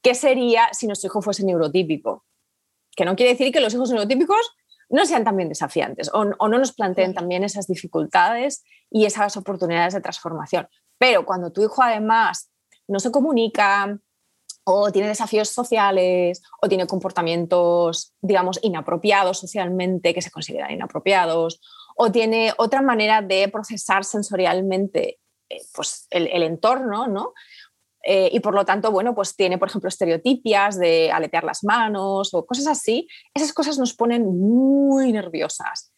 que 0.00 0.14
sería 0.14 0.68
si 0.72 0.86
nuestro 0.86 1.08
hijo 1.08 1.20
fuese 1.20 1.44
neurotípico. 1.44 2.24
Que 2.94 3.04
no 3.04 3.16
quiere 3.16 3.32
decir 3.32 3.52
que 3.52 3.60
los 3.60 3.74
hijos 3.74 3.90
neurotípicos 3.90 4.56
no 4.88 5.04
sean 5.04 5.24
también 5.24 5.48
desafiantes 5.48 6.10
o, 6.14 6.20
o 6.38 6.48
no 6.48 6.58
nos 6.58 6.72
planteen 6.72 7.12
también 7.12 7.42
esas 7.42 7.66
dificultades 7.66 8.64
y 8.88 9.04
esas 9.04 9.36
oportunidades 9.36 9.94
de 9.94 10.00
transformación. 10.00 10.68
Pero 10.96 11.26
cuando 11.26 11.50
tu 11.50 11.62
hijo 11.62 11.82
además 11.82 12.52
no 12.86 13.00
se 13.00 13.10
comunica, 13.10 13.98
o 14.64 14.92
tiene 14.92 15.08
desafíos 15.08 15.48
sociales, 15.48 16.42
o 16.60 16.68
tiene 16.68 16.86
comportamientos, 16.86 18.14
digamos, 18.20 18.58
inapropiados 18.62 19.38
socialmente, 19.38 20.14
que 20.14 20.22
se 20.22 20.30
consideran 20.30 20.70
inapropiados, 20.70 21.60
o 21.96 22.10
tiene 22.10 22.52
otra 22.58 22.82
manera 22.82 23.22
de 23.22 23.48
procesar 23.48 24.04
sensorialmente 24.04 25.18
eh, 25.48 25.62
pues, 25.74 26.06
el, 26.10 26.42
entorno, 26.42 27.06
¿no? 27.06 27.32
Eh, 28.02 28.30
y 28.32 28.40
por 28.40 28.54
lo 28.54 28.64
tanto, 28.64 28.90
bueno, 28.90 29.14
pues 29.14 29.36
tiene, 29.36 29.58
por 29.58 29.68
ejemplo, 29.68 29.88
estereotipias 29.88 30.78
de 30.78 31.12
aletear 31.12 31.44
las 31.44 31.64
manos 31.64 32.32
o 32.32 32.46
cosas 32.46 32.66
así, 32.66 33.08
esas 33.34 33.52
cosas 33.52 33.78
nos 33.78 33.94
ponen 33.94 34.24
muy 34.24 35.12
nerviosas. 35.12 35.92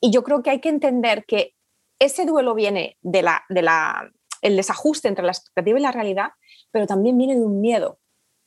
Y 0.00 0.10
yo 0.10 0.22
creo 0.22 0.42
que 0.42 0.50
hay 0.50 0.60
que 0.60 0.70
entender 0.70 1.24
que 1.26 1.54
ese 1.98 2.24
duelo 2.24 2.54
viene 2.54 2.96
de 3.02 3.22
la, 3.22 3.44
de 3.48 3.62
la, 3.62 4.10
el 4.40 4.56
desajuste 4.56 5.08
entre 5.08 5.24
la 5.24 5.32
expectativa 5.32 5.78
y 5.78 5.82
la 5.82 5.92
realidad, 5.92 6.30
pero 6.70 6.86
también 6.86 7.18
viene 7.18 7.34
de 7.34 7.42
un 7.42 7.60
miedo 7.60 8.00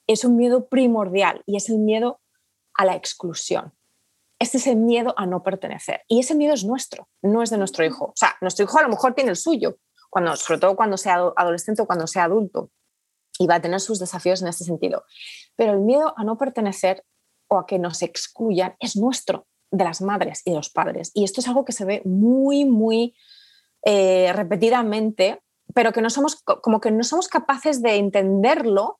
es 0.08 0.24
un 0.24 0.36
miedo 0.36 0.68
primordial 0.68 1.42
y 1.46 1.58
es 1.58 1.70
el 1.70 1.80
miedo 1.80 2.22
a 2.76 2.86
la 2.86 2.96
exclusión. 2.96 3.74
Es 4.40 4.68
el 4.68 4.76
miedo 4.76 5.14
a 5.18 5.26
no 5.26 5.44
pertenecer. 5.44 6.02
Y 6.08 6.20
ese 6.20 6.36
miedo 6.36 6.54
es 6.54 6.66
nuestro, 6.66 7.08
no 7.22 7.42
es 7.42 7.50
de 7.50 7.58
nuestro 7.58 7.86
hijo. 7.86 8.06
O 8.06 8.14
sea, 8.16 8.36
nuestro 8.42 8.66
hijo 8.66 8.78
a 8.78 8.84
lo 8.84 8.90
mejor 8.90 9.14
tiene 9.14 9.32
el 9.32 9.36
suyo, 9.38 9.78
cuando, 10.10 10.36
sobre 10.36 10.60
todo 10.60 10.76
cuando 10.76 10.98
sea 10.98 11.16
adolescente 11.36 11.82
o 11.82 11.86
cuando 11.86 12.08
sea 12.08 12.26
adulto, 12.26 12.70
y 13.40 13.48
va 13.48 13.56
a 13.56 13.62
tener 13.62 13.80
sus 13.80 14.00
desafíos 14.00 14.42
en 14.42 14.48
este 14.48 14.64
sentido. 14.64 15.04
Pero 15.56 15.74
el 15.74 15.80
miedo 15.80 16.14
a 16.18 16.24
no 16.24 16.38
pertenecer 16.38 17.04
o 17.48 17.60
a 17.60 17.66
que 17.66 17.80
nos 17.80 18.02
excluyan 18.02 18.76
es 18.80 18.96
nuestro, 18.96 19.48
de 19.72 19.84
las 19.84 20.02
madres 20.02 20.42
y 20.46 20.52
de 20.52 20.58
los 20.58 20.70
padres. 20.70 21.12
Y 21.14 21.24
esto 21.24 21.42
es 21.42 21.48
algo 21.48 21.66
que 21.66 21.74
se 21.74 21.86
ve 21.86 22.02
muy, 22.06 22.66
muy 22.66 23.16
eh, 23.84 24.32
repetidamente, 24.34 25.42
pero 25.74 25.92
que 25.92 26.02
no 26.02 26.10
somos, 26.10 26.42
como 26.44 26.80
que 26.80 26.92
no 26.92 27.04
somos 27.04 27.28
capaces 27.28 27.82
de 27.82 27.96
entenderlo 27.96 29.00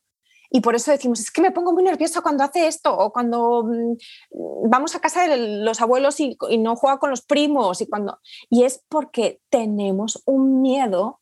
y 0.56 0.62
por 0.62 0.74
eso 0.74 0.90
decimos, 0.90 1.20
es 1.20 1.32
que 1.32 1.42
me 1.42 1.52
pongo 1.52 1.74
muy 1.74 1.84
nerviosa 1.84 2.22
cuando 2.22 2.46
hace 2.46 2.66
esto, 2.66 2.98
o 2.98 3.12
cuando 3.12 3.66
mm, 3.66 4.70
vamos 4.70 4.96
a 4.96 5.02
casa 5.02 5.28
de 5.28 5.36
los 5.66 5.82
abuelos 5.82 6.18
y, 6.22 6.38
no 6.60 6.78
juega 6.78 6.98
con 6.98 7.10
los 7.10 7.24
primos, 7.24 7.82
y, 7.82 7.88
cuando... 7.88 8.20
y 8.50 8.64
es 8.64 8.82
porque 8.88 9.42
tenemos 9.50 10.24
un 10.26 10.62
miedo 10.62 11.20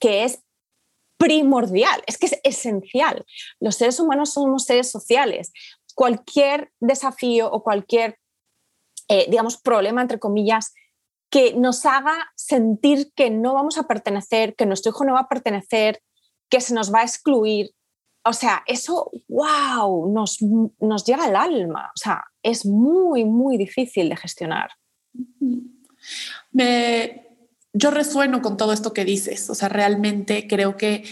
que 0.00 0.24
es 0.24 0.42
primordial, 1.18 2.02
es 2.08 2.18
que 2.18 2.26
es 2.26 2.40
esencial. 2.42 3.24
Los 3.60 3.76
seres 3.76 4.00
humanos 4.00 4.32
somos 4.32 4.64
seres 4.64 4.90
sociales. 4.90 5.52
Cualquier 5.94 6.72
desafío 6.80 7.48
o 7.52 7.62
cualquier, 7.62 8.18
eh, 9.06 9.30
digamos, 9.30 9.56
problema, 9.56 10.02
entre 10.02 10.18
comillas, 10.18 10.74
que 11.30 11.54
nos 11.54 11.86
haga 11.86 12.32
sentir 12.34 13.12
que 13.14 13.30
no 13.30 13.54
vamos 13.54 13.78
a 13.78 13.86
pertenecer, 13.86 14.56
que 14.56 14.66
nuestro 14.66 14.90
hijo 14.90 15.04
no 15.04 15.12
va 15.12 15.20
a 15.20 15.28
pertenecer, 15.28 16.02
que 16.50 16.60
se 16.60 16.74
nos 16.74 16.92
va 16.92 17.02
a 17.02 17.04
excluir. 17.04 17.70
O 18.24 18.32
sea, 18.32 18.62
eso, 18.66 19.10
wow, 19.28 20.10
nos, 20.12 20.38
nos 20.80 21.04
llega 21.04 21.24
al 21.24 21.36
alma. 21.36 21.90
O 21.94 21.98
sea, 21.98 22.24
es 22.42 22.64
muy, 22.64 23.24
muy 23.24 23.58
difícil 23.58 24.08
de 24.08 24.16
gestionar. 24.16 24.70
Me, 26.52 27.24
yo 27.72 27.90
resueno 27.90 28.40
con 28.40 28.56
todo 28.56 28.72
esto 28.72 28.92
que 28.92 29.04
dices, 29.04 29.50
o 29.50 29.54
sea, 29.54 29.68
realmente 29.68 30.46
creo 30.48 30.76
que 30.76 31.04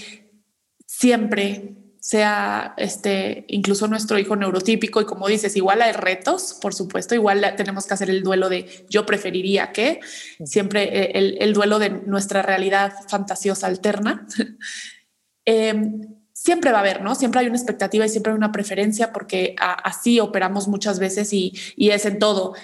siempre 0.87 1.77
sea 2.03 2.75
este 2.79 3.45
incluso 3.47 3.87
nuestro 3.87 4.19
hijo 4.19 4.35
neurotípico 4.35 5.01
y 5.01 5.05
como 5.05 5.29
dices 5.29 5.55
igual 5.55 5.83
hay 5.83 5.93
retos 5.93 6.59
por 6.61 6.75
supuesto 6.75 7.15
igual 7.15 7.55
tenemos 7.57 7.87
que 7.87 7.95
hacer 7.95 8.11
el 8.11 8.25
duelo 8.25 8.49
de 8.49 8.87
yo 8.91 9.07
preferiría 9.07 9.71
que 9.71 10.01
siempre 10.45 10.83
eh, 10.83 11.13
el, 11.15 11.37
el 11.41 11.53
duelo 11.53 11.79
de 11.79 11.91
nuestra 11.91 12.43
realidad 12.43 12.93
fantasiosa 13.07 13.69
alterna 13.69 14.27
eh, 15.45 15.75
siempre 16.43 16.73
va 16.73 16.79
a 16.79 16.81
haber, 16.81 17.03
¿no? 17.03 17.15
Siempre 17.15 17.41
hay 17.41 17.47
una 17.47 17.57
expectativa 17.57 18.05
y 18.05 18.09
siempre 18.09 18.33
hay 18.33 18.37
una 18.37 18.51
preferencia 18.51 19.13
porque 19.13 19.55
así 19.59 20.19
operamos 20.19 20.67
muchas 20.67 20.99
veces 20.99 21.33
y, 21.33 21.53
es 21.77 22.05
en 22.05 22.19
todo, 22.19 22.55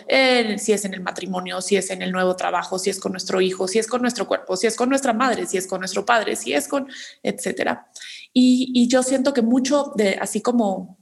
si 0.57 0.73
es 0.73 0.85
en 0.85 0.95
el 0.95 1.01
matrimonio, 1.01 1.61
si 1.61 1.77
es 1.77 1.91
en 1.91 2.03
el 2.03 2.11
nuevo 2.11 2.35
trabajo, 2.35 2.81
si 2.81 2.91
es 2.91 2.99
con 2.99 3.13
nuestro 3.13 3.41
hijo, 3.41 3.69
si 3.69 3.79
es 3.79 3.87
con 3.87 4.03
nuestro 4.03 4.27
cuerpo, 4.27 4.57
si 4.57 4.67
es 4.67 4.75
con 4.75 4.89
nuestra 4.89 5.13
madre, 5.13 5.47
si 5.47 5.59
es 5.59 5.69
con 5.69 5.79
nuestro 5.79 6.05
padre, 6.05 6.35
si 6.35 6.55
es 6.55 6.67
con, 6.67 6.89
etcétera. 7.23 7.87
Y, 8.33 8.73
y 8.75 8.89
yo 8.89 9.05
siento 9.05 9.33
que 9.33 9.43
mucho 9.43 9.93
de, 9.95 10.19
así 10.21 10.41
como 10.41 10.98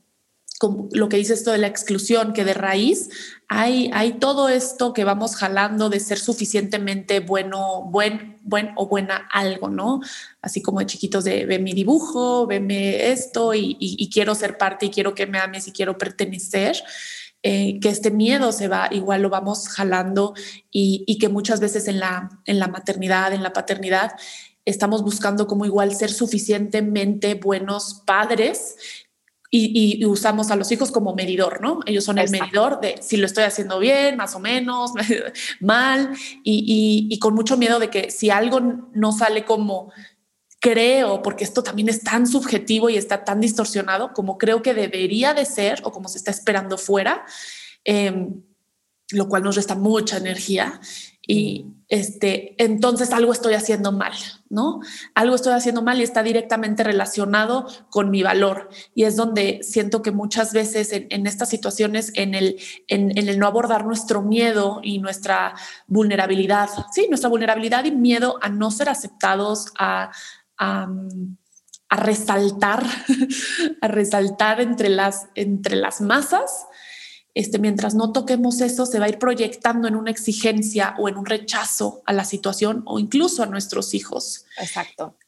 como 0.58 0.88
lo 0.92 1.08
que 1.08 1.16
dice 1.16 1.34
esto 1.34 1.52
de 1.52 1.58
la 1.58 1.66
exclusión, 1.66 2.32
que 2.32 2.44
de 2.44 2.54
raíz 2.54 3.10
hay, 3.48 3.90
hay 3.92 4.14
todo 4.14 4.48
esto 4.48 4.92
que 4.92 5.04
vamos 5.04 5.36
jalando 5.36 5.88
de 5.88 6.00
ser 6.00 6.18
suficientemente 6.18 7.20
bueno, 7.20 7.82
buen, 7.90 8.38
buen 8.42 8.70
o 8.76 8.86
buena 8.86 9.28
algo, 9.32 9.68
¿no? 9.68 10.00
Así 10.40 10.62
como 10.62 10.80
de 10.80 10.86
chiquitos 10.86 11.24
de 11.24 11.46
ve 11.46 11.58
mi 11.58 11.72
dibujo, 11.72 12.46
veme 12.46 13.10
esto 13.10 13.52
y, 13.54 14.10
quiero 14.12 14.34
ser 14.34 14.56
parte 14.56 14.86
y 14.86 14.90
quiero 14.90 15.14
que 15.14 15.26
me 15.26 15.38
ames 15.38 15.68
y 15.68 15.72
quiero 15.72 15.98
pertenecer. 15.98 16.76
Eh, 17.42 17.78
que 17.80 17.90
este 17.90 18.10
miedo 18.10 18.50
se 18.50 18.66
va, 18.66 18.88
igual 18.90 19.22
lo 19.22 19.30
vamos 19.30 19.68
jalando 19.68 20.34
y, 20.72 21.04
y 21.06 21.18
que 21.18 21.28
muchas 21.28 21.60
veces 21.60 21.86
en 21.86 22.00
la, 22.00 22.28
en 22.44 22.58
la 22.58 22.66
maternidad, 22.66 23.32
en 23.32 23.44
la 23.44 23.52
paternidad, 23.52 24.12
estamos 24.64 25.02
buscando 25.02 25.46
como 25.46 25.64
igual 25.64 25.94
ser 25.94 26.10
suficientemente 26.10 27.34
buenos 27.34 28.02
padres 28.04 28.74
y, 29.50 30.04
usamos 30.06 30.50
a 30.50 30.56
los 30.56 30.70
hijos 30.72 30.90
como 30.90 31.14
medidor, 31.14 31.60
¿no? 31.60 31.80
Ellos 31.86 32.04
son 32.04 32.18
el 32.18 32.30
medidor 32.30 32.80
de 32.80 32.96
si 33.00 33.16
lo 33.16 33.26
estoy 33.26 33.44
haciendo 33.44 33.78
bien, 33.78 34.16
más 34.16 34.34
o 34.34 34.40
menos, 34.40 34.92
mal, 35.60 36.10
y, 36.42 37.18
con 37.20 37.34
mucho 37.34 37.56
miedo 37.56 37.78
de 37.78 37.90
que 37.90 38.10
si 38.10 38.30
algo 38.30 38.60
no 38.92 39.12
sale 39.12 39.44
como 39.44 39.92
creo, 40.60 41.22
porque 41.22 41.44
esto 41.44 41.62
también 41.62 41.88
es 41.88 42.02
tan 42.02 42.26
subjetivo 42.26 42.88
y 42.90 42.96
está 42.96 43.24
tan 43.24 43.40
distorsionado 43.40 44.12
como 44.12 44.38
creo 44.38 44.62
que 44.62 44.74
debería 44.74 45.34
de 45.34 45.44
ser 45.44 45.80
o 45.84 45.92
como 45.92 46.08
se 46.08 46.18
está 46.18 46.30
esperando 46.30 46.78
fuera, 46.78 47.24
em, 47.84 48.42
lo 49.10 49.28
cual 49.28 49.42
nos 49.44 49.54
resta 49.54 49.74
mucha 49.74 50.16
energía 50.16 50.80
y 51.26 51.66
este, 51.88 52.60
entonces 52.62 53.12
algo 53.12 53.32
estoy 53.32 53.54
haciendo 53.54 53.92
mal, 53.92 54.12
¿no? 54.50 54.80
Algo 55.14 55.36
estoy 55.36 55.52
haciendo 55.52 55.82
mal 55.82 56.00
y 56.00 56.02
está 56.02 56.24
directamente 56.24 56.82
relacionado 56.82 57.68
con 57.90 58.10
mi 58.10 58.24
valor. 58.24 58.68
Y 58.94 59.04
es 59.04 59.14
donde 59.14 59.60
siento 59.62 60.02
que 60.02 60.10
muchas 60.10 60.52
veces 60.52 60.90
en, 60.92 61.26
estas 61.26 61.48
situaciones, 61.48 62.12
en 62.14 62.34
el, 62.34 63.38
no 63.38 63.46
abordar 63.46 63.86
nuestro 63.86 64.22
miedo 64.22 64.80
y 64.82 64.98
nuestra 64.98 65.54
vulnerabilidad, 65.86 66.70
sí, 66.92 67.06
nuestra 67.08 67.30
vulnerabilidad 67.30 67.84
y 67.84 67.92
miedo 67.92 68.38
a 68.42 68.48
no 68.48 68.72
ser 68.72 68.88
aceptados, 68.88 69.72
a, 69.78 70.10
a, 70.58 70.88
a 71.88 71.96
resaltar, 71.96 72.84
a 73.80 73.88
resaltar 73.88 74.60
entre 74.60 74.88
las, 74.88 75.28
entre 75.36 75.76
las 75.76 76.00
masas, 76.00 76.66
este, 77.36 77.58
mientras 77.58 77.94
no 77.94 78.12
toquemos 78.12 78.62
eso, 78.62 78.86
se 78.86 78.98
va 78.98 79.04
a 79.04 79.08
ir 79.10 79.18
proyectando 79.18 79.86
en 79.88 79.94
una 79.94 80.10
exigencia 80.10 80.94
o 80.98 81.06
en 81.06 81.18
un 81.18 81.26
rechazo 81.26 82.02
a 82.06 82.14
la 82.14 82.24
situación 82.24 82.82
o 82.86 82.98
incluso 82.98 83.42
a 83.42 83.46
nuestros 83.46 83.92
hijos. 83.92 84.46
Exacto. 84.58 85.18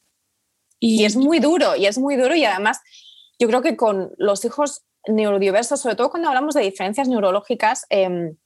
Y, 0.79 1.05
es 1.05 1.15
muy 1.15 1.37
duro, 1.37 1.75
y 1.75 1.85
es 1.85 1.99
muy 1.99 2.15
duro, 2.15 2.33
y 2.33 2.43
además 2.43 2.79
yo 3.37 3.47
creo 3.47 3.61
que 3.61 3.77
con 3.77 4.11
los 4.17 4.43
hijos 4.43 4.81
neurodiversos, 5.07 5.81
sobre 5.81 5.95
todo 5.95 6.09
cuando 6.09 6.29
hablamos 6.29 6.55
de 6.55 6.63
diferencias 6.63 7.07
neurológicas, 7.07 7.85
em, 7.89 8.37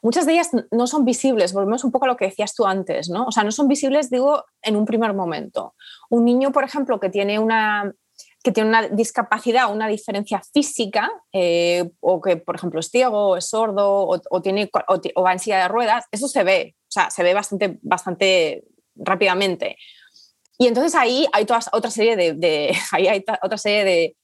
muchas 0.00 0.24
de 0.24 0.34
ellas 0.34 0.50
no 0.70 0.86
son 0.86 1.04
visibles, 1.04 1.52
volvemos 1.52 1.82
un 1.82 1.90
poco 1.90 2.04
a 2.04 2.08
lo 2.08 2.16
que 2.16 2.26
decías 2.26 2.54
tú 2.54 2.64
antes, 2.64 3.10
¿no? 3.10 3.24
O 3.26 3.32
sea, 3.32 3.42
no 3.42 3.50
son 3.50 3.66
visibles, 3.66 4.08
digo, 4.08 4.44
en 4.62 4.76
un 4.76 4.84
primer 4.84 5.14
momento. 5.14 5.74
Un 6.10 6.24
niño, 6.24 6.52
por 6.52 6.62
ejemplo, 6.62 7.00
que 7.00 7.10
tiene 7.10 7.40
una 7.40 7.92
que 8.42 8.52
tiene 8.52 8.68
una 8.68 8.88
discapacidad, 8.88 9.72
una 9.72 9.88
diferencia 9.88 10.42
física, 10.52 11.10
eh, 11.32 11.88
o 12.00 12.20
que, 12.20 12.36
por 12.36 12.56
ejemplo, 12.56 12.80
es 12.80 12.88
ciego, 12.88 13.28
o 13.28 13.36
es 13.36 13.48
sordo, 13.48 14.06
o, 14.06 14.42
tiene, 14.42 14.68
o, 15.14 15.22
va 15.22 15.32
en 15.32 15.38
silla 15.38 15.62
de 15.62 15.68
ruedas, 15.68 16.06
eso 16.10 16.26
se 16.28 16.42
ve, 16.42 16.74
o 16.82 16.90
sea, 16.90 17.10
se 17.10 17.22
ve 17.22 17.34
bastante, 17.34 17.78
bastante 17.82 18.64
rápidamente. 18.96 19.76
Y 20.58 20.66
entonces 20.66 20.94
ahí 20.94 21.26
hay 21.32 21.44
toda, 21.44 21.60
otra 21.72 21.90
serie 21.90 22.16
de, 22.16 22.76
ahí 22.92 23.06
hay 23.06 23.24
otra 23.42 23.58
serie 23.58 23.84
de, 23.84 24.16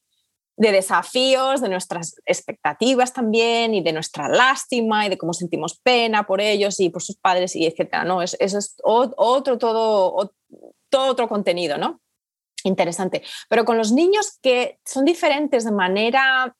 de, 0.57 0.71
desafíos, 0.71 1.61
de 1.61 1.69
nuestras 1.69 2.15
expectativas 2.25 3.13
también, 3.13 3.73
y 3.73 3.81
de 3.81 3.93
nuestra 3.93 4.27
lástima, 4.27 5.05
y 5.05 5.09
de 5.09 5.17
cómo 5.17 5.33
sentimos 5.33 5.79
pena 5.79 6.27
por 6.27 6.41
ellos 6.41 6.79
y 6.81 6.89
por 6.89 7.01
sus 7.01 7.15
padres, 7.15 7.55
y 7.55 7.65
etcétera, 7.65 8.03
¿no? 8.03 8.21
Eso 8.21 8.35
es 8.39 8.75
otro, 8.83 9.57
todo, 9.57 10.33
todo 10.89 11.07
otro 11.07 11.29
contenido, 11.29 11.77
¿no? 11.77 12.01
Interesante. 12.63 13.23
Pero 13.49 13.65
con 13.65 13.77
los 13.77 13.91
niños 13.91 14.37
que 14.41 14.79
son 14.85 15.05
diferentes 15.05 15.63
de 15.65 15.71
manera 15.71 16.55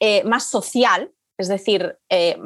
eh, 0.00 0.24
más 0.24 0.44
social, 0.44 1.12
es 1.38 1.48
decir, 1.48 1.98
eh, 2.08 2.36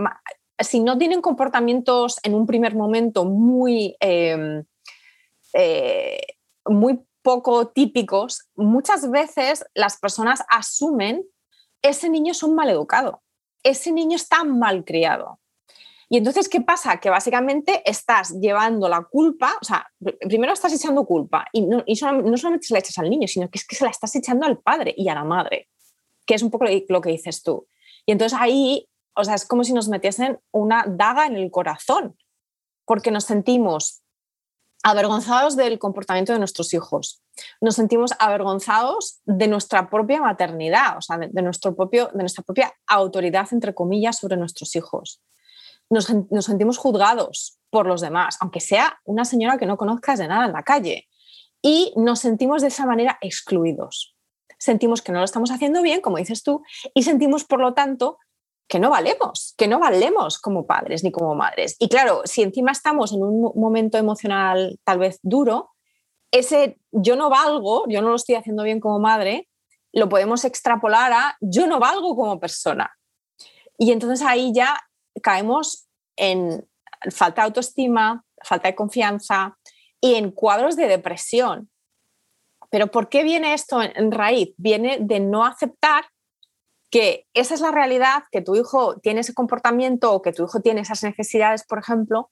si 0.58 0.80
no 0.80 0.98
tienen 0.98 1.20
comportamientos 1.20 2.18
en 2.22 2.34
un 2.34 2.46
primer 2.46 2.74
momento 2.74 3.24
muy, 3.24 3.96
em, 4.00 4.64
eh, 5.54 6.20
muy 6.66 7.00
poco 7.22 7.68
típicos, 7.68 8.48
muchas 8.54 9.10
veces 9.10 9.64
las 9.74 9.98
personas 9.98 10.42
asumen 10.48 11.24
ese 11.82 12.08
niño 12.08 12.32
es 12.32 12.42
un 12.42 12.54
mal 12.54 12.68
educado, 12.70 13.22
ese 13.62 13.92
niño 13.92 14.16
está 14.16 14.44
mal 14.44 14.84
criado. 14.84 15.38
Y 16.10 16.16
entonces, 16.16 16.48
¿qué 16.48 16.62
pasa? 16.62 16.98
Que 16.98 17.10
básicamente 17.10 17.82
estás 17.84 18.30
llevando 18.40 18.88
la 18.88 19.02
culpa, 19.02 19.58
o 19.60 19.64
sea, 19.64 19.86
primero 20.20 20.54
estás 20.54 20.72
echando 20.72 21.04
culpa 21.04 21.46
y 21.52 21.62
no, 21.62 21.84
solamente 21.94 22.66
se 22.66 22.72
la 22.72 22.80
echas 22.80 22.96
al 22.98 23.10
niño, 23.10 23.28
sino 23.28 23.50
que 23.50 23.58
es 23.58 23.66
que 23.66 23.76
se 23.76 23.84
la 23.84 23.90
estás 23.90 24.16
echando 24.16 24.46
al 24.46 24.58
padre 24.58 24.94
y 24.96 25.08
a 25.10 25.14
la 25.14 25.24
madre, 25.24 25.68
que 26.24 26.34
es 26.34 26.42
un 26.42 26.50
poco 26.50 26.64
lo 26.88 27.00
que 27.02 27.10
dices 27.10 27.42
tú. 27.42 27.66
Y 28.06 28.12
entonces 28.12 28.38
ahí, 28.40 28.88
o 29.14 29.24
sea, 29.24 29.34
es 29.34 29.46
como 29.46 29.64
si 29.64 29.74
nos 29.74 29.88
metiesen 29.88 30.40
una 30.50 30.84
daga 30.88 31.26
en 31.26 31.36
el 31.36 31.50
corazón, 31.50 32.16
porque 32.86 33.10
nos 33.10 33.24
sentimos 33.24 34.02
avergonzados 34.82 35.56
del 35.56 35.78
comportamiento 35.78 36.32
de 36.32 36.38
nuestros 36.38 36.72
hijos, 36.72 37.22
nos 37.60 37.74
sentimos 37.74 38.12
avergonzados 38.18 39.20
de 39.26 39.46
nuestra 39.46 39.90
propia 39.90 40.22
maternidad, 40.22 40.96
o 40.96 41.02
sea, 41.02 41.18
de, 41.18 41.42
nuestro 41.42 41.76
propio, 41.76 42.06
de 42.14 42.20
nuestra 42.20 42.42
propia 42.44 42.72
autoridad, 42.86 43.46
entre 43.52 43.74
comillas, 43.74 44.16
sobre 44.16 44.38
nuestros 44.38 44.74
hijos 44.74 45.20
nos, 45.90 46.06
sentimos 46.44 46.78
juzgados 46.78 47.58
por 47.70 47.86
los 47.86 48.00
demás, 48.00 48.36
aunque 48.40 48.60
sea 48.60 48.98
una 49.04 49.24
señora 49.24 49.58
que 49.58 49.66
no 49.66 49.76
conozcas 49.76 50.18
de 50.18 50.28
nada 50.28 50.46
en 50.46 50.52
la 50.52 50.62
calle. 50.62 51.08
Y 51.62 51.92
nos 51.96 52.20
sentimos 52.20 52.62
de 52.62 52.68
esa 52.68 52.86
manera 52.86 53.18
excluidos. 53.20 54.16
Sentimos 54.58 55.02
que 55.02 55.12
no 55.12 55.18
lo 55.18 55.24
estamos 55.24 55.50
haciendo 55.50 55.82
bien, 55.82 56.00
como 56.00 56.18
dices 56.18 56.42
tú, 56.42 56.62
y 56.94 57.02
sentimos, 57.02 57.44
por 57.44 57.60
lo 57.60 57.74
tanto, 57.74 58.18
que 58.68 58.78
no 58.78 58.90
valemos, 58.90 59.54
que 59.56 59.66
no 59.66 59.78
valemos 59.78 60.38
como 60.38 60.66
padres 60.66 61.02
ni 61.02 61.10
como 61.10 61.34
madres. 61.34 61.76
Y 61.78 61.88
claro, 61.88 62.22
si 62.24 62.42
encima 62.42 62.72
estamos 62.72 63.12
en 63.12 63.22
un 63.22 63.52
momento 63.54 63.98
emocional 63.98 64.78
tal 64.84 64.98
vez 64.98 65.18
duro, 65.22 65.70
ese 66.30 66.78
yo 66.92 67.16
no 67.16 67.30
valgo, 67.30 67.84
yo 67.88 68.02
no 68.02 68.10
lo 68.10 68.16
estoy 68.16 68.34
haciendo 68.34 68.62
bien 68.62 68.80
como 68.80 68.98
madre, 68.98 69.48
lo 69.92 70.08
podemos 70.10 70.44
extrapolar 70.44 71.12
a 71.12 71.36
yo 71.40 71.66
no 71.66 71.78
valgo 71.78 72.14
como 72.14 72.38
persona. 72.38 72.92
Y 73.78 73.92
entonces 73.92 74.26
ahí 74.26 74.52
ya 74.52 74.87
caemos 75.20 75.88
en 76.16 76.68
falta 77.10 77.42
de 77.42 77.46
autoestima, 77.46 78.24
falta 78.42 78.68
de 78.68 78.74
confianza 78.74 79.58
y 80.00 80.14
en 80.14 80.30
cuadros 80.30 80.76
de 80.76 80.88
depresión. 80.88 81.70
Pero 82.70 82.88
¿por 82.88 83.08
qué 83.08 83.22
viene 83.22 83.54
esto 83.54 83.80
en 83.82 84.12
raíz? 84.12 84.54
Viene 84.56 84.98
de 85.00 85.20
no 85.20 85.44
aceptar 85.46 86.04
que 86.90 87.26
esa 87.34 87.54
es 87.54 87.60
la 87.60 87.70
realidad, 87.70 88.24
que 88.30 88.40
tu 88.40 88.56
hijo 88.56 88.98
tiene 89.00 89.20
ese 89.20 89.34
comportamiento 89.34 90.12
o 90.12 90.22
que 90.22 90.32
tu 90.32 90.44
hijo 90.44 90.60
tiene 90.60 90.82
esas 90.82 91.02
necesidades, 91.02 91.64
por 91.64 91.78
ejemplo, 91.78 92.30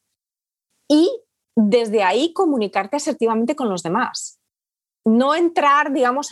y 0.89 1.11
desde 1.57 2.03
ahí 2.03 2.33
comunicarte 2.33 2.97
asertivamente 2.97 3.57
con 3.57 3.69
los 3.69 3.83
demás. 3.83 4.41
No 5.05 5.35
entrar, 5.35 5.93
digamos, 5.93 6.31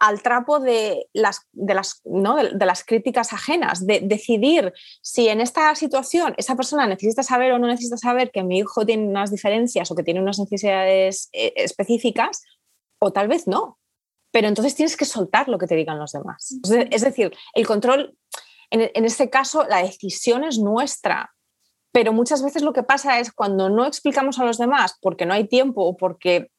al 0.00 0.22
trapo 0.22 0.60
de 0.60 1.06
las, 1.12 1.46
de, 1.52 1.74
las, 1.74 2.00
de, 2.04 2.66
las, 2.66 2.84
críticas 2.84 3.32
ajenas, 3.32 3.86
de 3.86 4.00
decidir 4.00 4.72
si 5.02 5.28
en 5.28 5.40
esta 5.40 5.74
situación 5.74 6.34
esa 6.36 6.56
persona 6.56 6.86
necesita 6.86 7.22
saber 7.22 7.52
o 7.52 7.58
no 7.58 7.66
necesita 7.66 7.96
saber 7.96 8.30
que 8.30 8.42
mi 8.42 8.58
hijo 8.58 8.86
tiene 8.86 9.06
unas 9.06 9.30
diferencias 9.30 9.90
o 9.90 9.94
que 9.94 10.02
tiene 10.02 10.20
unas 10.20 10.38
necesidades 10.38 11.28
eh, 11.32 11.52
específicas, 11.56 12.42
o 13.00 13.12
tal 13.12 13.28
vez 13.28 13.46
no. 13.46 13.78
Pero 14.30 14.48
entonces 14.48 14.74
tienes 14.74 14.96
que 14.96 15.04
soltar 15.04 15.48
lo 15.48 15.58
que 15.58 15.66
te 15.66 15.74
digan 15.74 15.98
los 15.98 16.12
demás. 16.12 16.58
Es 16.90 17.00
decir, 17.02 17.34
el 17.54 17.66
control, 17.66 18.16
en, 18.70 18.90
en 18.94 19.04
este 19.04 19.30
caso, 19.30 19.64
la 19.64 19.82
decisión 19.82 20.44
es 20.44 20.58
nuestra, 20.58 21.32
pero 21.92 22.12
muchas 22.12 22.42
veces 22.42 22.62
lo 22.62 22.72
que 22.72 22.82
pasa 22.82 23.18
es 23.20 23.32
cuando 23.32 23.70
no 23.70 23.86
explicamos 23.86 24.38
a 24.38 24.44
los 24.44 24.58
demás 24.58 24.96
porque 25.00 25.26
no 25.26 25.34
hay 25.34 25.48
tiempo 25.48 25.82
o 25.82 25.96
porque 25.96 26.50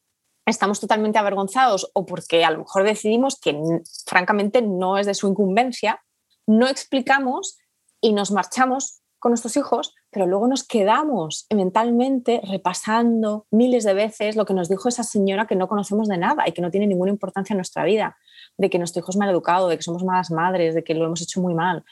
estamos 0.50 0.80
totalmente 0.80 1.18
avergonzados 1.18 1.90
o 1.94 2.06
porque 2.06 2.44
a 2.44 2.50
lo 2.50 2.58
mejor 2.58 2.84
decidimos 2.84 3.38
que 3.38 3.58
francamente 4.06 4.62
no 4.62 4.98
es 4.98 5.06
de 5.06 5.14
su 5.14 5.28
incumbencia, 5.28 6.02
no 6.46 6.68
explicamos 6.68 7.58
y 8.00 8.12
nos 8.12 8.30
marchamos 8.30 9.00
con 9.18 9.30
nuestros 9.30 9.56
hijos, 9.56 9.94
pero 10.10 10.26
luego 10.26 10.48
nos 10.48 10.66
quedamos 10.66 11.46
mentalmente 11.54 12.40
repasando 12.42 13.46
miles 13.50 13.84
de 13.84 13.92
veces 13.92 14.34
lo 14.34 14.46
que 14.46 14.54
nos 14.54 14.68
dijo 14.68 14.88
esa 14.88 15.02
señora 15.02 15.46
que 15.46 15.56
no 15.56 15.68
conocemos 15.68 16.08
de 16.08 16.16
nada 16.16 16.48
y 16.48 16.52
que 16.52 16.62
no 16.62 16.70
tiene 16.70 16.86
ninguna 16.86 17.10
importancia 17.10 17.52
en 17.52 17.58
nuestra 17.58 17.84
vida, 17.84 18.16
de 18.56 18.70
que 18.70 18.78
nuestro 18.78 19.00
hijo 19.00 19.10
es 19.10 19.16
mal 19.16 19.28
educado, 19.28 19.68
de 19.68 19.76
que 19.76 19.82
somos 19.82 20.02
malas 20.04 20.30
madres, 20.30 20.74
de 20.74 20.82
que 20.82 20.94
lo 20.94 21.04
hemos 21.04 21.20
hecho 21.20 21.40
muy 21.40 21.54
mal 21.54 21.84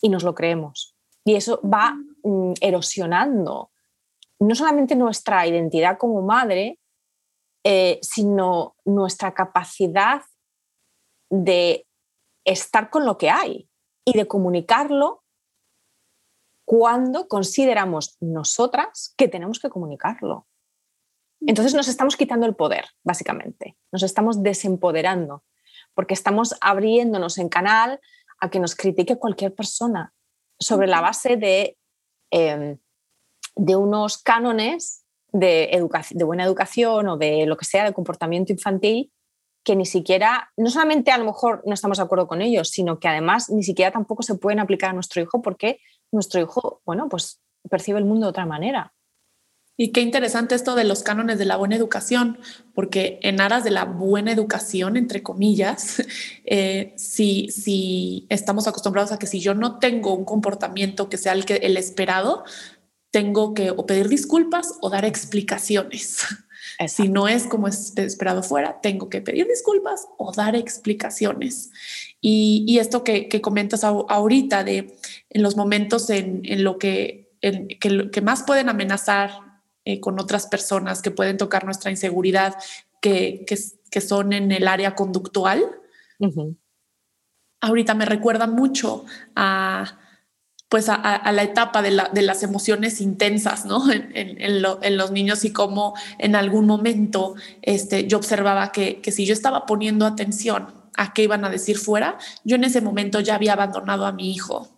y 0.00 0.08
nos 0.08 0.24
lo 0.24 0.34
creemos. 0.34 0.96
Y 1.22 1.34
eso 1.34 1.60
va 1.62 1.96
mm, 2.24 2.54
erosionando 2.62 3.70
no 4.40 4.54
solamente 4.54 4.96
nuestra 4.96 5.46
identidad 5.46 5.98
como 5.98 6.22
madre, 6.22 6.78
eh, 7.64 7.98
sino 8.02 8.76
nuestra 8.84 9.34
capacidad 9.34 10.22
de 11.30 11.86
estar 12.44 12.90
con 12.90 13.04
lo 13.04 13.18
que 13.18 13.30
hay 13.30 13.68
y 14.04 14.16
de 14.16 14.26
comunicarlo 14.26 15.22
cuando 16.64 17.28
consideramos 17.28 18.16
nosotras 18.20 19.14
que 19.16 19.28
tenemos 19.28 19.58
que 19.58 19.70
comunicarlo. 19.70 20.46
Entonces 21.40 21.74
nos 21.74 21.88
estamos 21.88 22.16
quitando 22.16 22.46
el 22.46 22.54
poder, 22.54 22.86
básicamente. 23.02 23.76
Nos 23.92 24.02
estamos 24.02 24.42
desempoderando 24.42 25.44
porque 25.94 26.14
estamos 26.14 26.54
abriéndonos 26.60 27.38
en 27.38 27.48
canal 27.48 28.00
a 28.38 28.50
que 28.50 28.60
nos 28.60 28.74
critique 28.74 29.18
cualquier 29.18 29.54
persona 29.54 30.14
sobre 30.58 30.86
la 30.86 31.00
base 31.00 31.36
de, 31.36 31.76
em, 32.30 32.78
de 33.56 33.76
unos 33.76 34.18
cánones 34.18 34.99
de, 35.32 35.88
de 36.10 36.24
buena 36.24 36.44
educación 36.44 37.08
o 37.08 37.16
de 37.16 37.46
lo 37.46 37.56
que 37.56 37.64
sea, 37.64 37.84
de 37.84 37.92
comportamiento 37.92 38.52
infantil, 38.52 39.12
que 39.64 39.76
ni 39.76 39.86
siquiera, 39.86 40.50
no 40.56 40.70
solamente 40.70 41.10
a 41.10 41.18
lo 41.18 41.24
mejor 41.24 41.62
no 41.66 41.74
estamos 41.74 41.98
de 41.98 42.04
acuerdo 42.04 42.26
con 42.26 42.42
ellos, 42.42 42.70
sino 42.70 42.98
que 42.98 43.08
además 43.08 43.50
ni 43.50 43.62
siquiera 43.62 43.90
tampoco 43.90 44.22
se 44.22 44.34
pueden 44.34 44.60
aplicar 44.60 44.90
a 44.90 44.94
nuestro 44.94 45.22
hijo 45.22 45.42
porque 45.42 45.80
nuestro 46.12 46.40
hijo, 46.40 46.80
bueno, 46.84 47.08
pues 47.08 47.40
percibe 47.68 47.98
el 47.98 48.04
mundo 48.04 48.26
de 48.26 48.30
otra 48.30 48.46
manera. 48.46 48.94
Y 49.76 49.92
qué 49.92 50.02
interesante 50.02 50.54
esto 50.54 50.74
de 50.74 50.84
los 50.84 51.02
cánones 51.02 51.38
de 51.38 51.46
la 51.46 51.56
buena 51.56 51.74
educación, 51.74 52.38
porque 52.74 53.18
en 53.22 53.40
aras 53.40 53.64
de 53.64 53.70
la 53.70 53.86
buena 53.86 54.30
educación, 54.30 54.98
entre 54.98 55.22
comillas, 55.22 56.02
eh, 56.44 56.92
si, 56.98 57.48
si 57.48 58.26
estamos 58.28 58.68
acostumbrados 58.68 59.10
a 59.10 59.18
que 59.18 59.26
si 59.26 59.40
yo 59.40 59.54
no 59.54 59.78
tengo 59.78 60.12
un 60.12 60.26
comportamiento 60.26 61.08
que 61.08 61.16
sea 61.16 61.32
el, 61.32 61.76
esperado, 61.78 62.44
tengo 63.10 63.54
que 63.54 63.70
o 63.70 63.86
pedir 63.86 64.08
disculpas 64.08 64.74
o 64.80 64.90
dar 64.90 65.04
explicaciones. 65.04 66.26
Si 66.88 67.08
no 67.08 67.28
es 67.28 67.46
como 67.46 67.68
es 67.68 67.92
esperado 67.96 68.42
fuera, 68.42 68.80
tengo 68.80 69.10
que 69.10 69.20
pedir 69.20 69.46
disculpas 69.46 70.08
o 70.16 70.32
dar 70.32 70.56
explicaciones. 70.56 71.70
Y, 72.22 72.78
esto 72.78 73.04
que, 73.04 73.28
comentas 73.42 73.84
ahorita 73.84 74.64
de 74.64 74.96
en 75.28 75.42
los 75.42 75.56
momentos 75.56 76.08
en, 76.08 76.40
en 76.44 76.64
lo 76.64 76.78
que, 76.78 77.34
en, 77.42 77.68
que, 77.68 78.10
que 78.10 78.20
más 78.22 78.44
pueden 78.44 78.70
amenazar 78.70 79.50
eh, 79.84 79.98
con 79.98 80.20
otras 80.20 80.46
personas 80.46 81.00
que 81.00 81.10
pueden 81.10 81.38
tocar 81.38 81.64
nuestra 81.64 81.90
inseguridad, 81.90 82.54
que, 83.00 83.46
que, 83.46 84.00
son 84.00 84.32
en 84.32 84.52
el 84.52 84.68
área 84.68 84.94
conductual. 84.94 85.64
Ahorita 87.62 87.94
me 87.94 88.04
recuerda 88.04 88.46
mucho 88.46 89.06
a, 89.34 89.98
pues 90.70 90.88
a, 90.88 91.32
la 91.32 91.42
etapa 91.42 91.82
de, 91.82 91.90
la, 91.90 92.08
de, 92.14 92.22
las 92.22 92.44
emociones 92.44 93.00
intensas, 93.00 93.66
¿no? 93.66 93.82
En, 94.14 94.96
los 94.96 95.10
niños 95.10 95.44
y 95.44 95.52
cómo 95.52 95.94
en 96.18 96.36
algún 96.36 96.66
momento 96.66 97.34
este, 97.60 98.06
yo 98.06 98.16
observaba 98.16 98.72
que 98.72 99.02
si 99.10 99.26
yo 99.26 99.32
estaba 99.32 99.66
poniendo 99.66 100.06
atención 100.06 100.68
a 100.96 101.12
qué 101.12 101.24
iban 101.24 101.44
a 101.44 101.50
decir 101.50 101.76
fuera, 101.76 102.18
yo 102.44 102.56
en 102.56 102.64
ese 102.64 102.80
momento 102.80 103.20
ya 103.20 103.34
había 103.34 103.54
abandonado 103.54 104.06
a 104.06 104.12
mi 104.12 104.30
hijo, 104.32 104.68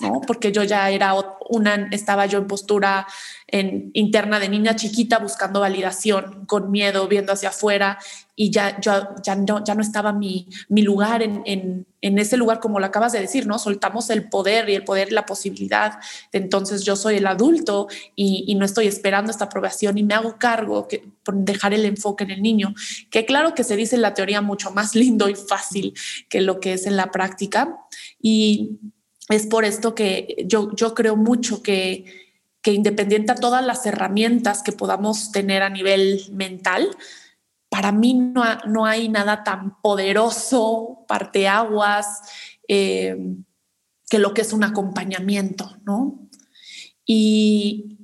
¿no? 0.00 0.20
Porque 0.20 0.52
yo 0.52 0.62
ya 0.62 0.90
era 0.90 1.14
una, 1.48 1.88
estaba 1.90 2.26
yo 2.26 2.38
en 2.38 2.46
postura 2.46 3.06
en, 3.46 3.90
interna 3.94 4.38
de 4.38 4.48
niña 4.48 4.76
chiquita 4.76 5.18
buscando 5.18 5.60
validación, 5.60 6.46
con 6.46 6.70
miedo, 6.70 7.08
viendo 7.08 7.32
hacia 7.32 7.48
afuera 7.48 7.98
y 8.36 8.50
ya, 8.50 8.80
yo, 8.80 8.92
ya, 9.22 9.34
no, 9.34 9.62
ya 9.62 9.74
no 9.74 9.82
estaba 9.82 10.14
mi, 10.14 10.48
mi 10.70 10.80
lugar 10.80 11.22
en, 11.22 11.42
en, 11.44 11.86
en, 12.00 12.18
ese 12.18 12.38
lugar, 12.38 12.58
como 12.58 12.80
lo 12.80 12.86
acabas 12.86 13.12
de 13.12 13.20
decir, 13.20 13.46
¿no? 13.46 13.58
Soltamos 13.58 14.08
el 14.08 14.30
poder 14.30 14.70
y 14.70 14.76
el 14.76 14.84
poder 14.84 15.08
y 15.08 15.14
la 15.14 15.26
posibilidad. 15.26 15.98
Entonces 16.32 16.82
yo 16.82 16.96
soy 16.96 17.16
el 17.16 17.26
adulto 17.26 17.88
y, 18.16 18.44
y, 18.46 18.54
no 18.54 18.64
estoy 18.64 18.86
esperando 18.86 19.30
esta 19.30 19.44
aprobación 19.44 19.98
y 19.98 20.04
me 20.04 20.14
hago 20.14 20.38
cargo 20.38 20.88
que, 20.88 21.06
por 21.22 21.34
dejar 21.34 21.74
el 21.74 21.84
enfoque 21.84 22.24
en 22.24 22.30
el 22.30 22.40
niño, 22.40 22.74
que 23.10 23.26
claro 23.26 23.54
que 23.54 23.62
se 23.62 23.76
dice 23.76 23.96
en 23.96 24.02
la 24.02 24.14
teoría 24.14 24.40
mucho 24.40 24.70
más 24.70 24.94
lindo 24.94 25.28
y 25.28 25.34
fácil 25.34 25.92
que 26.30 26.40
lo 26.40 26.60
que 26.60 26.72
es 26.72 26.86
en 26.86 26.96
la 26.96 27.10
práctica. 27.10 27.76
Y 28.22 28.78
es 29.30 29.46
por 29.46 29.64
esto 29.64 29.94
que 29.94 30.44
yo, 30.46 30.74
creo 30.94 31.16
mucho 31.16 31.62
que, 31.62 32.04
que 32.62 32.72
independiente 32.72 33.34
todas 33.36 33.64
las 33.64 33.86
herramientas 33.86 34.62
que 34.62 34.72
podamos 34.72 35.32
tener 35.32 35.62
a 35.62 35.70
nivel 35.70 36.20
mental, 36.32 36.90
para 37.68 37.92
mí 37.92 38.14
no, 38.14 38.42
no 38.66 38.84
hay 38.84 39.08
nada 39.08 39.44
tan 39.44 39.80
poderoso, 39.80 41.04
parteaguas, 41.06 42.22
eh, 42.66 43.16
que 44.10 44.18
lo 44.18 44.34
que 44.34 44.42
es 44.42 44.52
un 44.52 44.64
acompañamiento, 44.64 45.76
¿no? 45.84 46.28
Y 47.06 47.99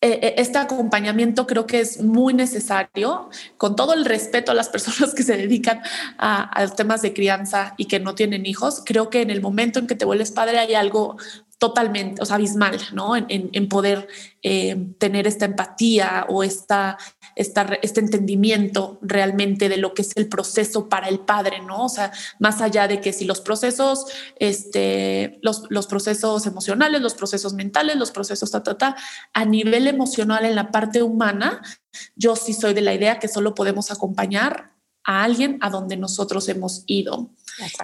este 0.00 0.58
acompañamiento 0.58 1.46
creo 1.46 1.66
que 1.66 1.80
es 1.80 2.02
muy 2.02 2.32
necesario, 2.32 3.30
con 3.56 3.74
todo 3.74 3.94
el 3.94 4.04
respeto 4.04 4.52
a 4.52 4.54
las 4.54 4.68
personas 4.70 5.14
que 5.14 5.22
se 5.22 5.36
dedican 5.36 5.80
a, 6.18 6.60
a 6.60 6.68
temas 6.68 7.02
de 7.02 7.12
crianza 7.12 7.74
y 7.76 7.86
que 7.86 8.00
no 8.00 8.14
tienen 8.14 8.46
hijos. 8.46 8.82
Creo 8.84 9.10
que 9.10 9.22
en 9.22 9.30
el 9.30 9.40
momento 9.40 9.78
en 9.78 9.86
que 9.86 9.94
te 9.94 10.04
vuelves 10.04 10.30
padre 10.30 10.58
hay 10.58 10.74
algo 10.74 11.16
totalmente, 11.58 12.22
o 12.22 12.24
sea, 12.24 12.36
abismal, 12.36 12.78
¿no? 12.92 13.16
En, 13.16 13.68
poder 13.68 14.06
eh, 14.42 14.76
tener 14.98 15.26
esta 15.26 15.44
empatía 15.44 16.24
o 16.28 16.44
esta, 16.44 16.96
esta, 17.34 17.78
este 17.82 17.98
entendimiento 17.98 18.98
realmente 19.02 19.68
de 19.68 19.76
lo 19.76 19.92
que 19.92 20.02
es 20.02 20.16
el 20.16 20.28
proceso 20.28 20.88
para 20.88 21.08
el 21.08 21.18
padre, 21.18 21.60
¿no? 21.60 21.86
O 21.86 21.88
sea, 21.88 22.12
más 22.38 22.60
allá 22.60 22.86
de 22.86 23.00
que 23.00 23.12
si 23.12 23.24
los 23.24 23.40
procesos, 23.40 24.06
este, 24.36 25.40
los, 25.42 25.64
los 25.68 25.88
procesos 25.88 26.46
emocionales, 26.46 27.00
los 27.00 27.14
procesos 27.14 27.54
mentales, 27.54 27.96
los 27.96 28.12
procesos, 28.12 28.52
ta, 28.52 28.62
ta, 28.62 28.78
ta, 28.78 28.96
a 29.34 29.44
nivel 29.44 29.88
emocional 29.88 30.44
en 30.44 30.54
la 30.54 30.70
parte 30.70 31.02
humana, 31.02 31.60
yo 32.14 32.36
sí 32.36 32.52
soy 32.52 32.72
de 32.72 32.82
la 32.82 32.94
idea 32.94 33.18
que 33.18 33.26
solo 33.26 33.56
podemos 33.56 33.90
acompañar 33.90 34.77
a 35.08 35.24
alguien 35.24 35.56
a 35.62 35.70
donde 35.70 35.96
nosotros 35.96 36.50
hemos 36.50 36.84
ido. 36.86 37.30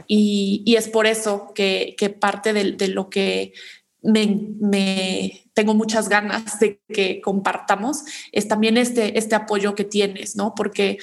Y, 0.07 0.63
es 0.77 0.89
por 0.89 1.07
eso 1.07 1.53
que, 1.55 1.97
parte 2.21 2.53
de, 2.53 2.89
lo 2.89 3.09
que 3.09 3.55
me, 4.03 5.43
tengo 5.55 5.73
muchas 5.73 6.11
ganas 6.11 6.61
de 6.61 6.83
que 6.87 7.23
compartamos 7.23 8.05
es 8.31 8.47
también 8.47 8.77
este, 8.77 9.19
este 9.19 9.35
apoyo 9.35 9.75
que 9.75 9.85
tienes, 9.85 10.37
¿no? 10.37 10.55
Porque 10.55 10.99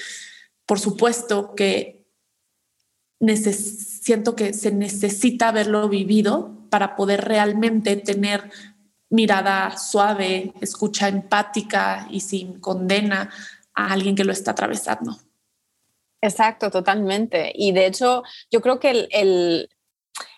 por 0.64 0.78
supuesto 0.78 1.56
que 1.56 2.06
siento 3.52 4.36
que 4.36 4.54
se 4.54 4.70
necesita 4.70 5.48
haberlo 5.48 5.88
vivido 5.88 6.68
para 6.70 6.94
poder 6.94 7.24
realmente 7.24 7.96
tener 7.96 8.48
mirada 9.10 9.76
suave, 9.76 10.52
escucha 10.60 11.08
empática 11.08 12.06
y 12.10 12.20
sin 12.20 12.60
condena 12.60 13.28
a 13.74 13.92
alguien 13.92 14.14
que 14.14 14.24
lo 14.24 14.32
está 14.32 14.52
atravesando. 14.52 15.18
Exacto, 16.22 16.70
totalmente. 16.70 17.52
Y 17.54 17.72
de 17.72 17.86
hecho, 17.86 18.22
yo 18.50 18.60
creo 18.60 18.78
que 18.78 19.08
el, 19.10 19.68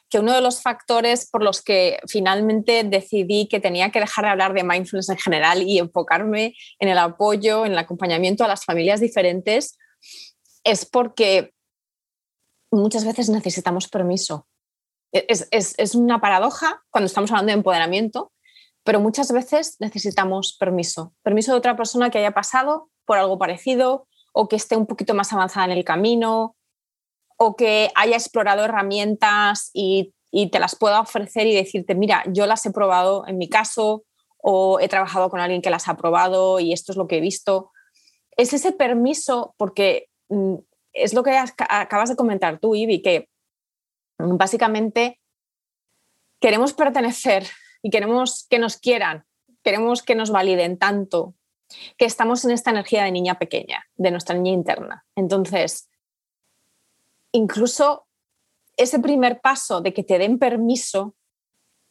que 0.09 0.19
uno 0.19 0.33
de 0.33 0.41
los 0.41 0.63
factores 0.63 1.29
por 1.31 1.43
los 1.43 1.61
que 1.61 1.99
finalmente 2.09 2.85
decidí 2.85 3.49
que 3.49 3.61
tenía 3.61 3.91
que 3.91 4.01
dejar 4.01 4.25
de 4.25 4.31
hablar 4.31 4.55
de 4.55 4.65
mindfulness 4.65 5.11
en 5.11 5.19
general 5.19 5.63
y 5.63 5.79
enfocarme 5.79 6.55
en 6.79 6.89
el 6.89 6.99
apoyo, 6.99 7.67
en 7.67 7.73
el 7.73 7.79
acompañamiento 7.79 8.45
a 8.45 8.49
las 8.49 8.65
familias 8.65 9.01
diferentes, 9.01 9.77
es 10.65 10.87
porque 10.87 11.53
muchas 12.71 13.05
veces 13.05 13.29
necesitamos 13.29 13.89
permiso. 13.89 14.49
Es, 15.13 15.49
es, 15.51 15.95
una 15.95 16.21
paradoja 16.21 16.83
cuando 16.91 17.07
estamos 17.07 17.31
hablando 17.31 17.51
de 17.51 17.59
empoderamiento, 17.59 18.33
pero 18.85 19.01
muchas 19.01 19.31
veces 19.33 19.77
necesitamos 19.81 20.57
permiso. 20.59 21.15
Permiso 21.23 21.53
de 21.53 21.59
otra 21.59 21.77
persona 21.77 22.11
que 22.11 22.19
haya 22.19 22.33
pasado 22.33 22.91
por 23.05 23.19
algo 23.19 23.39
parecido 23.39 24.09
o 24.35 24.49
que 24.49 24.57
esté 24.57 24.77
un 24.77 24.87
poquito 24.87 25.15
más 25.15 25.33
avanzada 25.33 25.67
en 25.67 25.79
el 25.79 25.85
camino 25.85 26.57
o 27.37 27.57
que 27.57 27.91
haya 27.95 28.17
explorado 28.17 28.65
herramientas 28.65 29.71
y, 29.73 30.13
te 30.51 30.59
las 30.59 30.75
pueda 30.75 31.01
ofrecer 31.01 31.47
y 31.47 31.55
decirte, 31.55 31.95
mira, 31.95 32.25
yo 32.27 32.47
las 32.47 32.67
he 32.67 32.73
probado 32.73 33.25
en 33.29 33.39
mi 33.39 33.49
caso 33.49 34.05
o 34.39 34.81
he 34.81 34.89
trabajado 34.89 35.31
con 35.31 35.39
alguien 35.39 35.63
que 35.63 35.71
las 35.71 35.87
ha 35.87 35.97
probado 35.97 36.59
y 36.59 36.73
esto 36.73 36.91
es 36.91 36.99
lo 36.99 37.07
que 37.07 37.19
he 37.19 37.21
visto. 37.21 37.71
Es 38.37 38.53
ese 38.53 38.73
permiso 38.73 39.55
porque 39.57 40.09
mm, 40.31 40.57
es 40.93 41.15
lo 41.15 41.23
que 41.23 41.37
acabas 41.37 42.09
de 42.09 42.17
comentar 42.17 42.59
tú, 42.59 42.75
Ivy, 42.75 43.01
que 43.01 43.29
básicamente 44.19 45.21
queremos 46.41 46.73
pertenecer 46.73 47.47
y 47.81 47.91
queremos 47.91 48.45
que 48.51 48.59
nos 48.59 48.77
quieran, 48.77 49.25
queremos 49.63 50.03
que 50.03 50.17
nos 50.17 50.33
validen 50.33 50.79
tanto, 50.79 51.35
que 51.97 52.05
estamos 52.05 52.45
en 52.45 52.51
esta 52.51 52.71
energía 52.71 53.05
de 53.05 53.13
niña 53.13 53.39
pequeña, 53.39 53.85
de 53.97 54.11
nuestra 54.11 54.37
niña 54.37 54.53
interna. 54.53 55.05
Entonces, 55.17 55.89
incluso 57.33 58.07
ese 58.77 58.99
primer 58.99 59.41
paso 59.41 59.81
de 59.81 59.93
que 59.93 60.03
te 60.03 60.19
den 60.19 60.39
permiso 60.39 61.15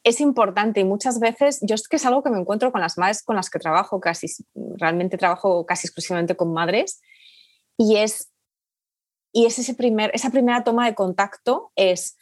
es 0.04 0.20
importante 0.20 0.80
y 0.80 0.84
muchas 0.84 1.18
veces, 1.18 1.60
yo 1.62 1.74
es 1.74 1.88
que 1.88 1.96
es 1.96 2.04
algo 2.04 2.22
que 2.22 2.30
me 2.30 2.38
encuentro 2.38 2.70
con 2.70 2.82
las 2.82 2.98
madres 2.98 3.22
con 3.22 3.36
las 3.36 3.48
que 3.48 3.58
trabajo, 3.58 4.00
casi, 4.00 4.26
realmente 4.54 5.16
trabajo 5.16 5.64
casi 5.64 5.86
exclusivamente 5.86 6.36
con 6.36 6.52
madres, 6.52 7.00
y 7.78 7.96
es, 7.96 8.30
y 9.32 9.46
es 9.46 9.58
ese 9.58 9.74
primer, 9.74 10.10
esa 10.14 10.30
primera 10.30 10.62
toma 10.62 10.84
de 10.86 10.94
contacto, 10.94 11.72
es, 11.74 12.18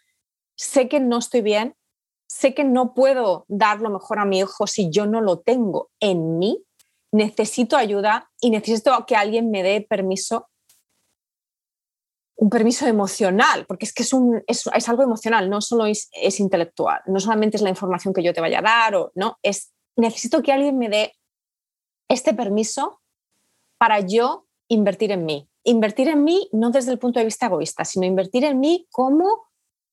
sé 0.57 0.89
que 0.89 1.01
no 1.01 1.19
estoy 1.19 1.43
bien, 1.43 1.75
sé 2.29 2.55
que 2.55 2.65
no 2.65 2.95
puedo 2.95 3.45
dar 3.49 3.81
lo 3.81 3.91
mejor 3.91 4.21
a 4.21 4.25
mi 4.25 4.39
hijo 4.39 4.67
si 4.69 4.89
yo 4.91 5.07
no 5.07 5.21
lo 5.21 5.41
tengo 5.41 5.91
en 5.99 6.39
mí, 6.39 6.65
necesito 7.13 7.77
ayuda 7.77 8.31
y 8.41 8.51
necesito 8.51 9.05
que 9.07 9.17
alguien 9.17 9.51
me 9.51 9.63
dé 9.63 9.81
permiso 9.83 10.49
un 12.43 12.51
permiso 12.51 12.89
emocional, 12.89 13.67
porque 13.67 13.85
es 13.85 13.93
que 13.93 14.03
es, 14.03 14.13
un, 14.13 14.43
es, 14.49 14.89
algo 14.89 15.05
emocional, 15.05 15.49
no 15.49 15.61
solo 15.61 15.87
es, 15.87 16.11
intelectual, 16.41 17.01
no 17.07 17.21
solamente 17.21 17.57
es 17.57 17.63
la 17.63 17.69
información 17.69 18.13
que 18.13 18.23
yo 18.25 18.33
te 18.33 18.41
vaya 18.41 18.59
a 18.59 18.63
dar, 18.63 18.97
o, 18.97 19.13
no, 19.15 19.39
es 19.43 19.73
necesito 19.97 20.43
que 20.43 20.51
alguien 20.51 20.77
me 20.77 20.89
dé 20.89 21.13
este 22.09 22.35
permiso 22.35 23.01
para 23.79 24.01
yo 24.01 24.49
invertir 24.69 25.13
en 25.13 25.25
mí. 25.25 25.49
Invertir 25.63 26.09
en 26.09 26.25
mí 26.25 26.49
no 26.53 26.71
desde 26.71 26.91
el 26.91 26.99
punto 26.99 27.21
de 27.21 27.27
vista 27.27 27.47
egoísta, 27.47 27.85
sino 27.85 28.07
invertir 28.07 28.45
en 28.45 28.59
mí 28.59 28.89
como 28.91 29.45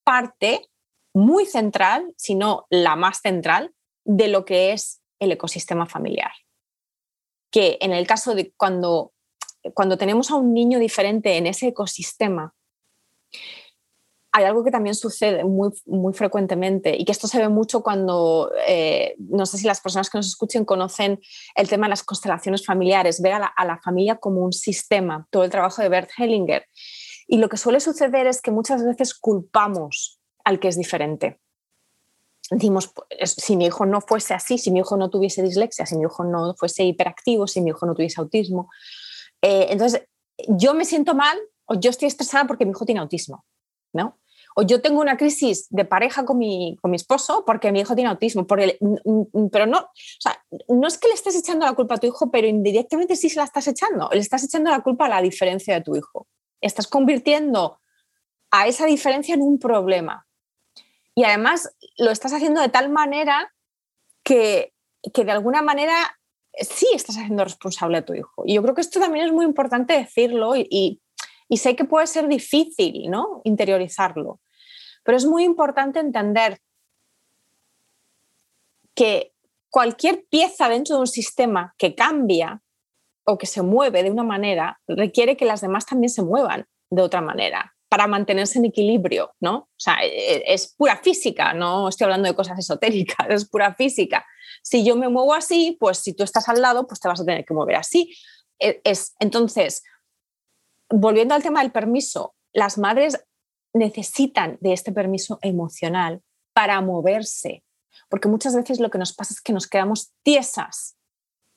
parte 0.02 0.68
muy 1.14 1.46
central, 1.46 2.12
sino 2.16 2.66
la 2.68 2.96
más 2.96 3.20
central, 3.20 3.72
de 4.04 4.26
lo 4.26 4.44
que 4.44 4.72
es 4.72 5.00
el 5.20 5.30
ecosistema 5.30 5.86
familiar. 5.86 6.32
Que 7.50 7.78
en 7.80 7.92
el 7.92 8.06
caso 8.06 8.34
de 8.34 8.52
cuando 8.56 9.12
cuando 9.74 9.98
tenemos 9.98 10.30
a 10.30 10.36
un 10.36 10.54
niño 10.54 10.78
diferente 10.78 11.36
en 11.36 11.46
ese 11.46 11.68
ecosistema, 11.68 12.54
hay 14.32 14.44
algo 14.44 14.62
que 14.62 14.70
también 14.70 14.94
sucede 14.94 15.42
muy, 15.42 15.70
muy 15.86 16.14
frecuentemente 16.14 16.96
y 16.96 17.04
que 17.04 17.10
esto 17.10 17.26
se 17.26 17.38
ve 17.38 17.48
mucho 17.48 17.82
cuando, 17.82 18.52
eh, 18.66 19.16
no 19.18 19.44
sé 19.44 19.58
si 19.58 19.66
las 19.66 19.80
personas 19.80 20.08
que 20.08 20.18
nos 20.18 20.28
escuchen 20.28 20.64
conocen 20.64 21.20
el 21.56 21.68
tema 21.68 21.86
de 21.86 21.90
las 21.90 22.04
constelaciones 22.04 22.64
familiares, 22.64 23.20
ve 23.20 23.32
a 23.32 23.40
la, 23.40 23.80
familia 23.82 24.16
como 24.16 24.42
un 24.42 24.52
sistema, 24.52 25.26
todo 25.30 25.42
el 25.42 25.50
trabajo 25.50 25.82
de 25.82 25.88
Bert 25.88 26.10
Hellinger. 26.16 26.64
Y 27.26 27.38
lo 27.38 27.48
que 27.48 27.56
suele 27.56 27.80
suceder 27.80 28.28
es 28.28 28.40
que 28.40 28.52
muchas 28.52 28.84
veces 28.84 29.14
culpamos 29.14 30.20
al 30.44 30.60
que 30.60 30.68
es 30.68 30.76
diferente. 30.76 31.40
Decimos, 32.50 32.92
si 33.22 33.56
mi 33.56 33.66
hijo 33.66 33.86
no 33.86 34.00
fuese 34.00 34.34
así, 34.34 34.58
si 34.58 34.70
mi 34.70 34.80
hijo 34.80 34.96
no 34.96 35.08
tuviese 35.08 35.42
dislexia, 35.42 35.86
si 35.86 35.96
mi 35.96 36.04
hijo 36.04 36.24
no 36.24 36.54
fuese 36.54 36.84
hiperactivo, 36.84 37.46
si 37.46 37.60
mi 37.60 37.70
hijo 37.70 37.86
no 37.86 37.94
tuviese 37.94 38.20
autismo, 38.20 38.68
eh, 39.42 39.68
entonces, 39.70 40.02
yo 40.48 40.74
me 40.74 40.84
siento 40.84 41.14
mal 41.14 41.38
o 41.66 41.74
yo 41.74 41.90
estoy 41.90 42.08
estresada 42.08 42.46
porque 42.46 42.64
mi 42.64 42.72
hijo 42.72 42.84
tiene 42.84 43.00
autismo, 43.00 43.44
¿no? 43.92 44.18
O 44.56 44.62
yo 44.62 44.82
tengo 44.82 45.00
una 45.00 45.16
crisis 45.16 45.68
de 45.70 45.84
pareja 45.84 46.24
con 46.24 46.38
mi, 46.38 46.76
con 46.82 46.90
mi 46.90 46.96
esposo 46.96 47.44
porque 47.46 47.70
mi 47.70 47.80
hijo 47.80 47.94
tiene 47.94 48.10
autismo. 48.10 48.46
Por 48.46 48.60
pero 49.52 49.66
no, 49.66 49.78
o 49.78 49.90
sea, 50.18 50.44
no 50.68 50.88
es 50.88 50.98
que 50.98 51.06
le 51.06 51.14
estés 51.14 51.36
echando 51.36 51.66
la 51.66 51.74
culpa 51.74 51.94
a 51.94 51.98
tu 51.98 52.08
hijo, 52.08 52.30
pero 52.30 52.48
indirectamente 52.48 53.14
sí 53.14 53.30
se 53.30 53.38
la 53.38 53.44
estás 53.44 53.68
echando. 53.68 54.08
Le 54.12 54.18
estás 54.18 54.42
echando 54.42 54.70
la 54.70 54.80
culpa 54.80 55.06
a 55.06 55.08
la 55.08 55.22
diferencia 55.22 55.74
de 55.74 55.82
tu 55.82 55.94
hijo. 55.94 56.26
Estás 56.60 56.88
convirtiendo 56.88 57.80
a 58.50 58.66
esa 58.66 58.86
diferencia 58.86 59.34
en 59.34 59.42
un 59.42 59.58
problema. 59.58 60.26
Y 61.20 61.24
además 61.24 61.70
lo 61.98 62.10
estás 62.10 62.32
haciendo 62.32 62.62
de 62.62 62.70
tal 62.70 62.88
manera 62.88 63.52
que, 64.24 64.72
que 65.12 65.26
de 65.26 65.32
alguna 65.32 65.60
manera 65.60 66.18
sí 66.54 66.86
estás 66.94 67.18
haciendo 67.18 67.44
responsable 67.44 67.98
a 67.98 68.04
tu 68.06 68.14
hijo. 68.14 68.42
Y 68.46 68.54
yo 68.54 68.62
creo 68.62 68.74
que 68.74 68.80
esto 68.80 69.00
también 69.00 69.26
es 69.26 69.30
muy 69.30 69.44
importante 69.44 69.92
decirlo 69.92 70.56
y, 70.56 71.02
sé 71.50 71.76
que 71.76 71.84
puede 71.84 72.06
ser 72.06 72.26
difícil, 72.26 73.10
¿no? 73.10 73.42
Interiorizarlo. 73.44 74.40
Pero 75.04 75.18
es 75.18 75.26
muy 75.26 75.44
importante 75.44 76.00
entender 76.00 76.62
que 78.94 79.34
cualquier 79.68 80.24
pieza 80.24 80.70
dentro 80.70 80.96
de 80.96 81.00
un 81.02 81.06
sistema 81.06 81.74
que 81.76 81.94
cambia 81.94 82.62
o 83.24 83.36
que 83.36 83.46
se 83.46 83.60
mueve 83.60 84.02
de 84.02 84.10
una 84.10 84.24
manera 84.24 84.80
requiere 84.88 85.36
que 85.36 85.44
las 85.44 85.60
demás 85.60 85.84
también 85.84 86.08
se 86.08 86.22
muevan 86.22 86.66
de 86.88 87.02
otra 87.02 87.20
manera 87.20 87.76
para 87.90 88.06
mantenerse 88.06 88.60
en 88.60 88.66
equilibrio, 88.66 89.34
¿no? 89.40 89.56
O 89.56 89.68
sea, 89.76 89.96
e, 90.04 90.06
e, 90.06 90.54
es 90.54 90.68
pura 90.68 90.96
física, 90.96 91.52
no 91.54 91.88
estoy 91.88 92.04
hablando 92.04 92.28
de 92.28 92.36
cosas 92.36 92.56
esotéricas, 92.56 93.26
es 93.28 93.44
pura 93.48 93.74
física. 93.74 94.24
Si 94.62 94.84
yo 94.84 94.94
me 94.94 95.08
muevo 95.08 95.34
así, 95.34 95.76
pues 95.78 95.98
si 95.98 96.14
tú 96.14 96.22
estás 96.22 96.48
al 96.48 96.62
lado, 96.62 96.86
pues 96.86 97.00
te 97.00 97.08
vas 97.08 97.20
a 97.20 97.24
tener 97.24 97.44
que 97.44 97.52
mover 97.52 97.74
así. 97.74 98.14
E, 98.60 98.80
es, 98.84 99.16
entonces, 99.18 99.82
volviendo 100.88 101.34
al 101.34 101.42
tema 101.42 101.62
del 101.62 101.72
permiso, 101.72 102.36
las 102.52 102.78
madres 102.78 103.24
necesitan 103.74 104.56
de 104.60 104.72
este 104.72 104.92
permiso 104.92 105.40
emocional 105.42 106.22
para 106.52 106.80
moverse, 106.80 107.64
porque 108.08 108.28
muchas 108.28 108.54
veces 108.54 108.78
lo 108.78 108.90
que 108.90 108.98
nos 108.98 109.12
pasa 109.12 109.34
es 109.34 109.40
que 109.40 109.52
nos 109.52 109.66
quedamos 109.66 110.12
tiesas 110.22 110.96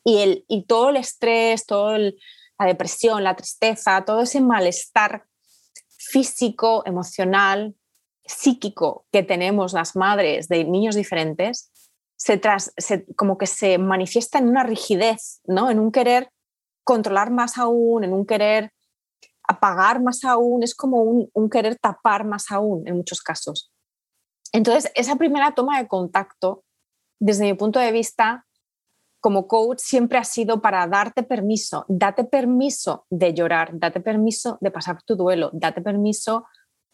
y, 0.04 0.17
el, 0.17 0.46
y 0.48 0.63
todo 0.65 0.89
el 0.89 0.98
estrés, 0.98 1.67
toda 1.67 2.00
la 2.00 2.65
depresión, 2.65 3.24
la 3.24 3.36
tristeza, 3.36 4.04
todo 4.04 4.22
ese 4.22 4.41
malestar 4.41 5.28
físico, 6.10 6.84
emocional, 6.86 7.76
psíquico 8.26 9.06
que 9.12 9.24
tenemos 9.24 9.74
las 9.74 9.96
madres 9.96 10.48
de 10.48 10.63
niños 10.63 10.96
diferentes, 10.96 11.72
se, 12.16 13.06
como 13.16 13.38
que 13.38 13.48
se 13.48 13.78
manifiesta 13.78 14.38
en 14.38 14.48
una 14.48 14.63
rigidez, 14.63 15.42
¿no? 15.46 15.70
en 15.70 15.80
un 15.80 15.92
querer 15.92 16.30
controlar 16.84 17.32
más 17.32 17.58
aún, 17.58 18.04
en 18.04 18.13
un 18.13 18.26
querer 18.26 18.72
apagar 19.48 20.02
más 20.02 20.24
aún, 20.24 20.63
es 20.63 20.74
como 20.74 21.02
un, 21.02 21.30
un 21.34 21.50
querer 21.50 21.78
tapar 21.78 22.26
más 22.26 22.50
aún 22.52 22.88
en 22.88 22.96
muchos 22.96 23.22
casos. 23.22 23.72
Entonces, 24.54 24.92
esa 24.96 25.16
primera 25.18 25.54
toma 25.54 25.80
de 25.80 25.88
contacto, 25.88 26.63
desde 27.20 27.46
mi 27.46 27.54
punto 27.56 27.80
de 27.80 27.92
vista, 27.92 28.46
como 29.23 29.47
coach 29.47 29.79
siempre 29.79 30.17
ha 30.17 30.25
sido 30.25 30.62
para 30.62 30.86
darte 30.86 31.23
permiso, 31.23 31.86
date 31.88 32.25
permiso 32.25 33.05
de 33.09 33.33
llorar, 33.33 33.69
date 33.71 34.01
permiso 34.01 34.57
de 34.59 34.69
pasar 34.69 35.01
tu 35.01 35.15
duelo, 35.15 35.49
date 35.53 35.81
permiso 35.81 36.45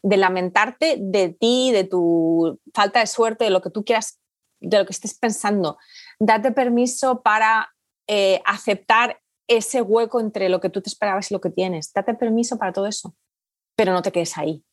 de 0.04 0.16
lamentarte 0.16 0.98
de 1.02 1.30
ti, 1.30 1.72
de 1.72 1.86
tu 1.86 2.60
falta 2.72 3.00
de 3.00 3.08
suerte, 3.08 3.46
de 3.46 3.50
lo 3.50 3.64
que 3.64 3.72
tú 3.72 3.84
quieras, 3.84 4.20
de 4.60 4.78
lo 4.78 4.86
que 4.86 4.92
estés 4.92 5.18
pensando. 5.18 5.80
Date 6.20 6.52
permiso 6.52 7.24
para 7.24 7.74
eh, 8.06 8.44
aceptar 8.46 9.20
ese 9.48 9.82
hueco 9.82 10.20
entre 10.20 10.50
lo 10.50 10.62
que 10.62 10.70
tú 10.70 10.84
te 10.84 10.90
esperabas 10.90 11.32
y 11.32 11.34
lo 11.34 11.42
que 11.42 11.50
tienes. 11.50 11.92
Date 11.94 12.14
permiso 12.14 12.60
para 12.60 12.74
todo 12.74 12.86
eso, 12.86 13.16
pero 13.76 13.92
no 13.92 14.04
te 14.04 14.12
quedes 14.12 14.38
ahí. 14.38 14.64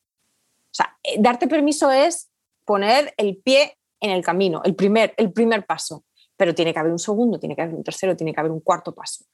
O 0.67 0.75
sea, 0.75 0.99
eh, 1.03 1.17
darte 1.19 1.49
permiso 1.49 1.91
es 1.91 2.31
poner 2.67 3.15
el 3.17 3.39
pie 3.39 3.79
en 4.03 4.11
el 4.11 4.23
camino, 4.23 4.61
el 4.63 4.75
primer, 4.75 5.15
el 5.17 5.33
primer 5.33 5.65
paso 5.65 6.05
pero 6.37 6.55
tiene 6.55 6.73
que 6.73 6.79
haber 6.79 6.93
un 6.93 6.99
segundo, 6.99 7.39
tiene 7.39 7.57
que 7.57 7.63
haber 7.63 7.75
un 7.75 7.85
tercero, 7.85 8.17
tiene 8.17 8.33
que 8.33 8.41
haber 8.41 8.53
un 8.53 8.61
cuarto 8.61 8.95
paso. 8.95 9.25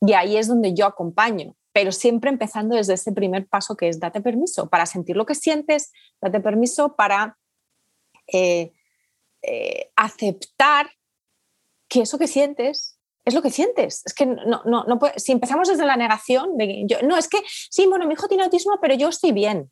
Y 0.00 0.12
ahí 0.12 0.36
es 0.36 0.48
donde 0.48 0.74
yo 0.74 0.86
acompaño, 0.86 1.56
pero 1.72 1.92
siempre 1.92 2.30
empezando 2.30 2.76
desde 2.76 2.94
ese 2.94 3.12
primer 3.12 3.46
paso 3.46 3.76
que 3.76 3.88
es 3.88 3.98
date 3.98 4.20
permiso 4.20 4.68
para 4.68 4.86
sentir 4.86 5.16
lo 5.16 5.26
que 5.26 5.34
sientes, 5.34 5.92
date 6.20 6.40
permiso 6.40 6.96
para 6.96 7.38
eh, 8.32 8.72
eh, 9.42 9.90
aceptar 9.96 10.90
que 11.88 12.02
eso 12.02 12.18
que 12.18 12.26
sientes 12.26 12.98
es 13.24 13.34
lo 13.34 13.42
que 13.42 13.50
sientes. 13.50 14.02
Es 14.06 14.14
que 14.14 14.24
no, 14.24 14.62
no, 14.64 14.84
no 14.84 14.98
si 15.16 15.32
empezamos 15.32 15.68
desde 15.68 15.84
la 15.84 15.96
negación, 15.96 16.56
de 16.56 16.86
no, 17.04 17.16
es 17.16 17.28
que 17.28 17.38
sí, 17.46 17.86
bueno, 17.86 18.06
mi 18.06 18.14
hijo 18.14 18.28
tiene 18.28 18.44
autismo, 18.44 18.78
pero 18.80 18.94
yo 18.94 19.08
estoy 19.08 19.32
bien. 19.32 19.70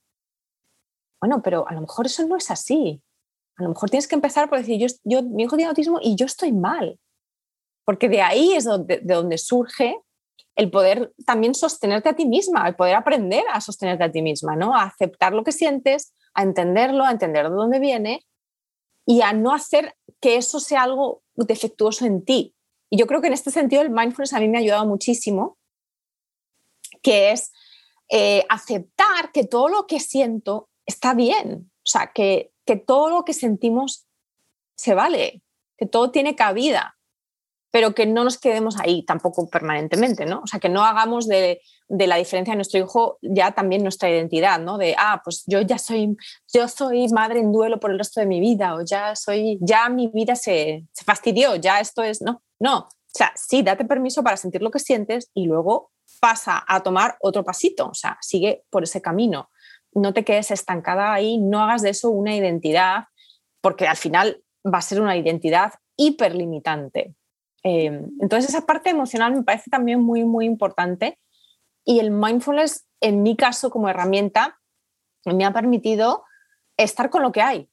Bueno, 1.20 1.40
pero 1.42 1.66
a 1.68 1.73
lo 1.73 1.81
mejor 1.81 2.07
eso 2.07 2.27
no 2.27 2.37
es 2.37 2.51
así. 2.51 3.01
A 3.56 3.62
lo 3.62 3.68
mejor 3.70 3.90
tienes 3.90 4.08
que 4.08 4.14
empezar 4.14 4.48
por 4.48 4.58
decir, 4.58 4.84
yo, 5.04 5.22
mi 5.22 5.44
hijo 5.44 5.56
tiene 5.56 5.68
autismo 5.68 5.98
y 6.02 6.16
yo 6.16 6.26
estoy 6.26 6.52
mal. 6.52 6.98
Porque 7.84 8.08
de 8.08 8.22
ahí 8.22 8.52
es 8.54 8.64
donde, 8.64 8.98
de 8.98 9.14
donde 9.14 9.38
surge 9.38 9.96
el 10.56 10.70
poder 10.70 11.12
también 11.26 11.54
sostenerte 11.54 12.08
a 12.08 12.16
ti 12.16 12.26
misma, 12.26 12.66
el 12.68 12.76
poder 12.76 12.94
aprender 12.94 13.44
a 13.52 13.60
sostenerte 13.60 14.04
a 14.04 14.12
ti 14.12 14.22
misma, 14.22 14.56
¿no? 14.56 14.74
A 14.74 14.84
aceptar 14.84 15.32
lo 15.32 15.44
que 15.44 15.52
sientes, 15.52 16.12
a 16.32 16.42
entenderlo, 16.42 17.04
a 17.04 17.10
entender 17.10 17.48
de 17.48 17.54
dónde 17.54 17.80
viene 17.80 18.24
y 19.06 19.22
a 19.22 19.32
no 19.32 19.52
hacer 19.52 19.96
que 20.20 20.36
eso 20.36 20.60
sea 20.60 20.84
algo 20.84 21.22
defectuoso 21.34 22.06
en 22.06 22.24
ti. 22.24 22.54
Y 22.90 22.96
yo 22.96 23.06
creo 23.06 23.20
que 23.20 23.26
en 23.26 23.32
este 23.32 23.50
sentido 23.50 23.82
el 23.82 23.90
mindfulness 23.90 24.32
a 24.32 24.40
mí 24.40 24.48
me 24.48 24.58
ha 24.58 24.60
ayudado 24.60 24.86
muchísimo, 24.86 25.58
que 27.02 27.32
es 27.32 27.52
eh, 28.08 28.44
aceptar 28.48 29.32
que 29.32 29.44
todo 29.44 29.68
lo 29.68 29.86
que 29.86 30.00
siento 30.00 30.70
está 30.86 31.14
bien, 31.14 31.70
o 31.78 31.86
sea, 31.86 32.12
que, 32.14 32.53
que 32.64 32.77
todo 32.77 33.11
lo 33.11 33.24
que 33.24 33.35
sentimos 33.35 34.07
se 34.77 34.94
vale, 34.94 35.42
que 35.77 35.87
todo 35.87 36.11
tiene 36.11 36.35
cabida 36.35 36.94
pero 37.74 37.92
que 37.92 38.07
no 38.07 38.22
nos 38.22 38.38
quedemos 38.38 38.79
ahí 38.79 39.05
tampoco 39.05 39.50
permanentemente, 39.50 40.27
¿no? 40.27 40.42
O 40.44 40.46
sea, 40.46 40.61
que 40.61 40.68
no 40.68 40.85
hagamos 40.85 41.27
de, 41.27 41.61
la 41.88 42.14
diferencia 42.14 42.53
de 42.53 42.57
nuestro 42.57 42.79
hijo 42.79 43.18
ya 43.20 43.50
también 43.50 43.83
nuestra 43.83 44.09
identidad, 44.09 44.61
¿no? 44.61 44.79
De, 44.79 44.94
ah, 44.96 45.20
pues 45.24 45.42
yo 45.48 45.61
ya 45.61 45.77
soy, 45.79 46.16
yo 46.53 46.68
soy 46.68 47.09
madre 47.09 47.40
en 47.40 47.50
duelo 47.50 47.81
por 47.81 47.90
el 47.90 47.98
resto 47.98 48.20
de 48.20 48.27
mi 48.27 48.38
vida, 48.38 48.77
o 48.77 48.85
ya 48.85 49.16
soy, 49.16 49.59
ya 49.61 49.88
mi 49.88 50.07
vida 50.07 50.37
se, 50.37 50.87
se 50.92 51.05
fastidió, 51.05 51.57
ya 51.57 51.81
esto 51.81 52.05
es, 52.05 52.22
no, 52.22 52.44
no. 52.61 52.79
O 52.79 53.12
sea, 53.12 53.33
sí, 53.35 53.64
date 53.64 53.85
permiso 53.85 54.22
para 54.22 54.37
sentir 54.37 54.62
lo 54.62 54.70
que 54.70 54.79
sientes 54.79 55.33
y 55.35 55.46
luego 55.46 55.90
pasa 56.20 56.64
a 56.68 56.81
tomar 56.81 57.16
otro 57.22 57.42
pasito, 57.42 57.88
o 57.88 57.94
sea, 57.94 58.18
sigue 58.20 58.62
por 58.70 58.85
ese 58.85 59.03
camino. 59.03 59.50
No 59.94 60.12
te 60.12 60.24
quedes 60.24 60.50
estancada 60.50 61.12
ahí, 61.12 61.38
no 61.38 61.61
hagas 61.61 61.83
de 61.83 61.90
eso 61.90 62.11
una 62.11 62.35
identidad, 62.35 63.04
porque 63.61 63.87
al 63.87 63.96
final 63.96 64.42
va 64.66 64.78
a 64.78 64.83
ser 64.83 65.00
una 65.00 65.16
identidad 65.16 65.74
hiperlimitante. 65.96 67.14
Em, 67.62 68.11
entonces 68.20 68.50
esa 68.50 68.66
parte 68.66 68.90
emocional 68.90 69.35
me 69.35 69.42
parece 69.42 69.70
también 69.70 70.02
muy, 70.02 70.24
muy 70.24 70.44
importante 70.44 71.18
y 71.85 72.00
el 72.00 72.11
mindfulness, 72.11 72.87
en 73.00 73.22
mi 73.22 73.37
caso 73.37 73.70
como 73.70 73.88
herramienta, 73.88 74.59
me 75.24 75.44
ha 75.44 75.52
permitido 75.52 76.24
estar 76.76 77.11
con 77.11 77.22
lo 77.22 77.33
que 77.33 77.42
hay 77.42 77.68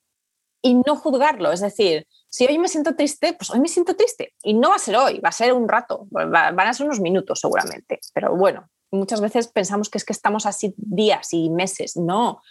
y 0.62 0.76
no 0.76 0.96
juzgarlo. 0.96 1.52
Es 1.52 1.62
decir, 1.62 2.08
si 2.30 2.46
hoy 2.46 2.58
me 2.58 2.68
siento 2.68 2.96
triste, 2.96 3.34
pues 3.34 3.50
hoy 3.50 3.60
me 3.60 3.68
siento 3.68 3.96
triste. 3.96 4.34
Y 4.44 4.54
no 4.54 4.70
va 4.70 4.76
a 4.76 4.80
ser 4.80 4.96
hoy, 4.96 5.20
va 5.20 5.30
a 5.30 5.34
ser 5.34 5.54
un 5.54 5.68
rato, 5.68 6.08
van 6.10 6.60
a 6.60 6.74
ser 6.74 6.86
unos 6.86 7.00
minutos 7.00 7.40
seguramente. 7.40 8.00
Pero 8.14 8.36
bueno, 8.36 8.70
muchas 8.92 9.22
veces 9.22 9.48
pensamos 9.48 9.90
que 9.90 9.98
es 9.98 10.06
que 10.06 10.14
estamos 10.14 10.46
así 10.46 10.74
días 10.78 11.34
y 11.34 11.50
meses. 11.50 11.98
No, 11.98 12.42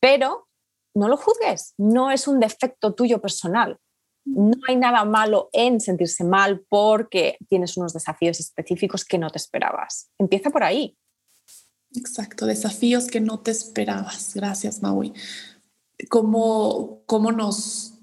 pero 0.00 0.48
no 0.94 1.08
lo 1.08 1.16
juzgues, 1.16 1.74
no 1.76 2.10
es 2.10 2.26
un 2.26 2.40
defecto 2.40 2.94
tuyo 2.94 3.20
personal 3.20 3.78
no 4.26 4.58
hay 4.68 4.76
nada 4.76 5.04
malo 5.04 5.48
en 5.52 5.80
sentirse 5.80 6.24
mal 6.24 6.64
porque 6.68 7.38
tienes 7.48 7.76
unos 7.76 7.92
desafíos 7.92 8.40
específicos 8.40 9.04
que 9.04 9.18
no 9.18 9.30
te 9.30 9.38
esperabas. 9.38 10.10
Empieza 10.18 10.50
por 10.50 10.64
ahí. 10.64 10.98
Exacto, 11.94 12.44
desafíos 12.44 13.06
que 13.06 13.20
no 13.20 13.40
te 13.40 13.52
esperabas. 13.52 14.34
Gracias, 14.34 14.82
Maui. 14.82 15.12
¿Cómo, 16.10 17.02
cómo 17.06 17.30
nos, 17.30 17.94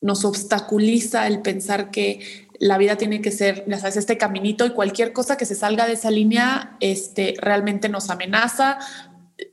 nos 0.00 0.24
obstaculiza 0.24 1.26
el 1.26 1.42
pensar 1.42 1.90
que 1.90 2.43
la 2.58 2.78
vida 2.78 2.96
tiene 2.96 3.20
que 3.20 3.30
ser, 3.30 3.64
ya 3.66 3.78
sabes, 3.78 3.96
este 3.96 4.18
caminito 4.18 4.64
y 4.66 4.70
cualquier 4.70 5.12
cosa 5.12 5.36
que 5.36 5.46
se 5.46 5.54
salga 5.54 5.86
de 5.86 5.94
esa 5.94 6.10
línea 6.10 6.76
este, 6.80 7.34
realmente 7.38 7.88
nos 7.88 8.10
amenaza 8.10 8.78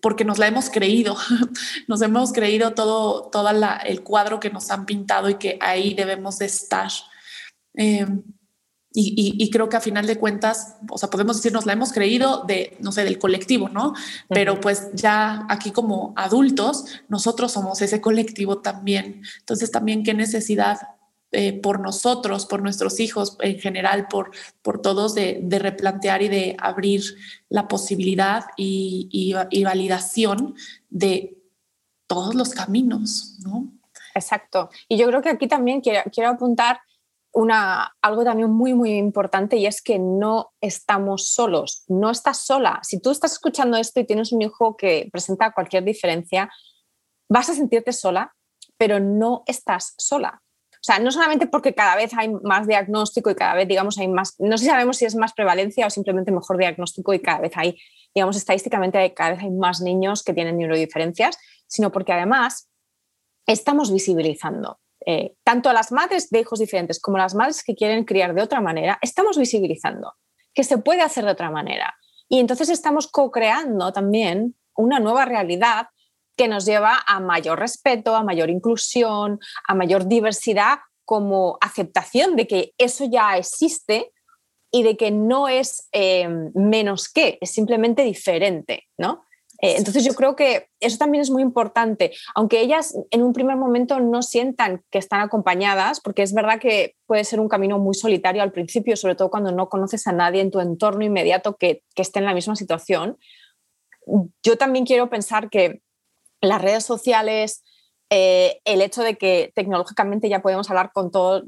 porque 0.02 0.26
nos 0.26 0.38
la 0.38 0.48
hemos 0.48 0.70
creído, 0.70 1.18
nos 1.88 2.02
hemos 2.02 2.34
creído 2.34 2.74
todo, 2.74 3.30
todo 3.30 3.50
el 3.50 4.04
cuadro 4.04 4.40
que 4.40 4.50
nos 4.50 4.70
han 4.72 4.86
pintado 4.86 5.30
y 5.30 5.36
que 5.36 5.58
ahí 5.62 5.94
debemos 5.94 6.38
de 6.38 6.46
estar. 6.46 6.92
Em, 7.74 8.24
y, 8.94 9.50
creo 9.52 9.70
que 9.70 9.78
a 9.78 9.82
final 9.82 10.06
de 10.06 10.18
cuentas, 10.18 10.76
o 10.90 10.98
sea, 10.98 11.10
podemos 11.10 11.38
decir, 11.38 11.54
nos 11.54 11.66
la 11.66 11.72
hemos 11.72 11.94
creído 11.94 12.44
de, 12.46 12.76
no 12.82 12.92
sé, 12.92 13.06
del 13.06 13.20
colectivo, 13.20 13.70
¿no? 13.70 13.94
Pero 14.28 14.60
pues 14.60 14.90
ya 14.94 15.46
aquí 15.48 15.72
como 15.72 16.14
adultos, 16.18 16.86
nosotros 17.08 17.54
somos 17.54 17.82
ese 17.82 18.02
colectivo 18.02 18.60
también. 18.60 19.24
Entonces 19.40 19.72
también 19.72 20.04
qué 20.04 20.14
necesidad 20.14 20.80
eh, 21.34 21.54
por 21.62 21.80
nosotros, 21.80 22.46
por 22.46 22.62
nuestros 22.62 23.00
hijos 23.00 23.38
en 23.40 23.58
general, 23.58 24.08
por, 24.10 24.32
por 24.62 24.82
todos, 24.82 25.16
de, 25.16 25.42
replantear 25.50 26.22
y 26.22 26.28
de 26.28 26.58
abrir 26.60 27.04
la 27.48 27.70
posibilidad 27.70 28.48
y, 28.58 29.34
validación 29.64 30.56
de 30.90 31.38
todos 32.08 32.36
los 32.36 32.50
caminos, 32.50 33.38
¿no? 33.46 33.72
Exacto. 34.14 34.70
Y 34.90 34.98
yo 34.98 35.08
creo 35.08 35.22
que 35.22 35.30
aquí 35.30 35.48
también 35.48 35.80
quiero, 35.80 36.02
quiero 36.12 36.32
apuntar 36.32 36.82
una, 37.32 37.96
algo 38.02 38.26
también 38.26 38.52
muy, 38.52 38.74
muy 38.74 38.98
importante 38.98 39.56
y 39.56 39.66
es 39.66 39.82
que 39.82 40.00
no 40.00 40.52
estamos 40.60 41.30
solos, 41.30 41.86
no 41.88 42.10
estás 42.10 42.40
sola. 42.40 42.80
Si 42.84 43.00
tú 43.00 43.10
estás 43.10 43.32
escuchando 43.32 43.78
esto 43.78 44.02
y 44.02 44.06
tienes 44.06 44.34
un 44.34 44.42
hijo 44.42 44.76
que 44.76 45.08
presenta 45.14 45.54
cualquier 45.54 45.86
diferencia, 45.86 46.52
vas 47.30 47.50
a 47.50 47.54
sentirte 47.54 47.94
sola, 47.94 48.36
pero 48.78 49.00
no 49.00 49.44
estás 49.48 49.94
sola. 49.98 50.42
O 50.82 50.84
sea, 50.84 50.98
no 50.98 51.12
solamente 51.12 51.46
porque 51.46 51.76
cada 51.76 51.96
vez 51.96 52.12
hay 52.18 52.30
más 52.44 52.66
diagnóstico 52.66 53.30
y 53.30 53.36
cada 53.36 53.54
vez, 53.54 53.68
digamos, 53.68 54.00
hay 54.00 54.08
más, 54.08 54.36
no 54.40 54.58
sé 54.58 54.64
si 54.64 54.70
sabemos 54.72 54.98
si 54.98 55.06
es 55.06 55.16
más 55.16 55.32
prevalencia 55.34 55.86
o 55.86 55.92
simplemente 55.92 56.32
mejor 56.32 56.58
diagnóstico 56.58 57.14
y 57.14 57.20
cada 57.20 57.40
vez 57.40 57.52
hay, 57.56 57.78
digamos, 58.16 58.36
estadísticamente 58.36 59.14
cada 59.14 59.32
vez 59.32 59.42
hay 59.42 59.52
más 59.52 59.82
niños 59.82 60.24
que 60.24 60.34
tienen 60.34 60.58
neurodiferencias, 60.58 61.38
sino 61.68 61.92
porque 61.92 62.14
además 62.14 62.68
estamos 63.46 63.94
visibilizando 63.94 64.80
eh, 65.06 65.36
tanto 65.44 65.70
a 65.70 65.74
las 65.74 65.92
madres 65.92 66.30
de 66.32 66.40
hijos 66.40 66.60
diferentes 66.60 67.00
como 67.00 67.18
a 67.18 67.22
las 67.22 67.36
madres 67.36 67.64
que 67.64 67.76
quieren 67.76 68.04
criar 68.04 68.34
de 68.34 68.42
otra 68.42 68.60
manera, 68.60 68.98
estamos 69.02 69.38
visibilizando 69.38 70.14
que 70.54 70.64
se 70.64 70.80
puede 70.80 71.02
hacer 71.02 71.26
de 71.26 71.32
otra 71.32 71.52
manera. 71.52 71.96
Y 72.28 72.40
entonces 72.40 72.70
estamos 72.70 73.08
co-creando 73.08 73.94
también 73.94 74.56
una 74.76 75.00
nueva 75.00 75.26
realidad 75.26 75.88
que 76.36 76.48
nos 76.48 76.66
lleva 76.66 77.00
a 77.06 77.20
mayor 77.20 77.60
respeto, 77.60 78.16
a 78.16 78.24
mayor 78.24 78.50
inclusión, 78.50 79.40
a 79.68 79.76
mayor 79.76 80.08
diversidad 80.08 80.80
como 81.06 81.58
aceptación 81.62 82.36
de 82.36 82.48
que 82.48 82.74
eso 82.78 83.06
ya 83.06 83.38
existe 83.38 84.12
y 84.72 84.84
de 84.84 84.96
que 84.96 85.12
no 85.12 85.50
es 85.50 85.90
eh, 85.92 86.30
menos 86.54 87.10
que, 87.10 87.38
es 87.42 87.52
simplemente 87.52 88.04
diferente, 88.04 88.88
¿no? 88.98 89.24
Eh, 89.62 89.76
entonces 89.78 90.04
yo 90.04 90.16
creo 90.16 90.36
que 90.36 90.70
eso 90.80 90.98
también 90.98 91.22
es 91.22 91.30
muy 91.30 91.44
importante, 91.44 92.12
aunque 92.34 92.62
ellas 92.62 92.96
en 93.12 93.22
un 93.22 93.32
primer 93.32 93.58
momento 93.58 94.00
no 94.00 94.24
sientan 94.24 94.84
que 94.90 94.98
están 94.98 95.22
acompañadas, 95.22 96.00
porque 96.00 96.24
es 96.24 96.34
verdad 96.34 96.60
que 96.60 96.96
puede 97.06 97.24
ser 97.24 97.40
un 97.40 97.48
camino 97.48 97.78
muy 97.78 97.94
solitario 97.94 98.42
al 98.42 98.52
principio, 98.52 98.96
sobre 98.98 99.16
todo 99.16 99.30
cuando 99.30 99.52
no 99.52 99.70
conoces 99.70 100.08
a 100.08 100.14
nadie 100.14 100.42
en 100.42 100.50
tu 100.50 100.60
entorno 100.60 101.06
inmediato 101.06 101.58
que, 101.58 101.84
que 101.94 102.02
esté 102.02 102.20
en 102.20 102.26
la 102.26 102.34
misma 102.34 102.56
situación. 102.56 103.18
Yo 104.42 104.58
también 104.58 104.86
quiero 104.86 105.10
pensar 105.10 105.52
que 105.52 105.82
las 106.42 106.62
redes 106.62 106.84
sociales, 106.84 107.64
eh, 108.10 108.60
el 108.66 108.82
hecho 108.82 109.04
de 109.04 109.18
que 109.18 109.54
tecnológicamente 109.56 110.28
ya 110.28 110.42
podemos 110.42 110.70
hablar 110.70 110.92
con 110.94 111.12
toda 111.12 111.46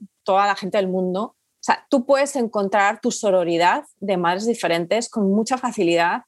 la 0.48 0.56
gente 0.56 0.78
del 0.78 0.88
mundo. 0.88 1.36
O 1.64 1.66
sea, 1.66 1.86
tú 1.90 2.06
puedes 2.06 2.36
encontrar 2.36 3.02
tu 3.02 3.12
sororidad 3.12 3.84
de 4.00 4.18
madres 4.18 4.46
diferentes 4.46 5.10
con 5.10 5.30
mucha 5.32 5.58
facilidad 5.58 6.24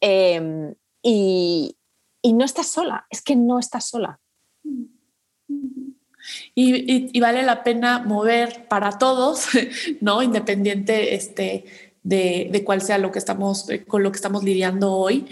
em, 0.00 0.74
y, 1.02 1.74
no 2.24 2.44
estás 2.44 2.66
sola, 2.66 3.06
es 3.10 3.22
que 3.22 3.34
no 3.34 3.58
estás 3.58 3.88
sola. 3.88 4.20
Y, 6.54 7.18
vale 7.20 7.42
la 7.42 7.64
pena 7.64 8.00
mover 8.00 8.68
para 8.68 8.98
todos, 8.98 9.48
¿no? 10.00 10.22
Independiente 10.22 11.14
este, 11.14 11.64
de, 12.02 12.48
de, 12.52 12.64
cuál 12.64 12.82
sea 12.82 12.98
lo 12.98 13.10
que 13.10 13.18
estamos, 13.18 13.66
con 13.86 14.02
lo 14.02 14.12
que 14.12 14.16
estamos 14.16 14.44
lidiando 14.44 14.92
hoy, 14.92 15.26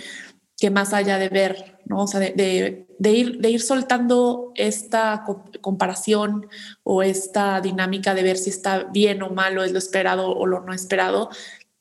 que 0.59 0.71
más 0.71 0.93
allá 0.93 1.19
de 1.19 1.29
ver, 1.29 1.79
¿no? 1.85 2.03
O 2.03 2.07
sea, 2.07 2.21
de, 2.21 2.87
ir, 2.99 3.39
de 3.39 3.51
ir 3.51 3.61
soltando 3.61 4.53
esta 4.55 5.25
comparación 5.61 6.47
o 6.83 7.03
esta 7.03 7.61
dinámica 7.61 8.15
de 8.15 8.23
ver 8.23 8.39
si 8.39 8.51
está 8.51 8.85
bien 8.85 9.23
o 9.23 9.31
malo, 9.31 9.65
es 9.65 9.73
lo 9.73 9.79
esperado 9.79 10.31
o 10.31 10.47
lo 10.47 10.63
no 10.63 10.73
esperado, 10.73 11.29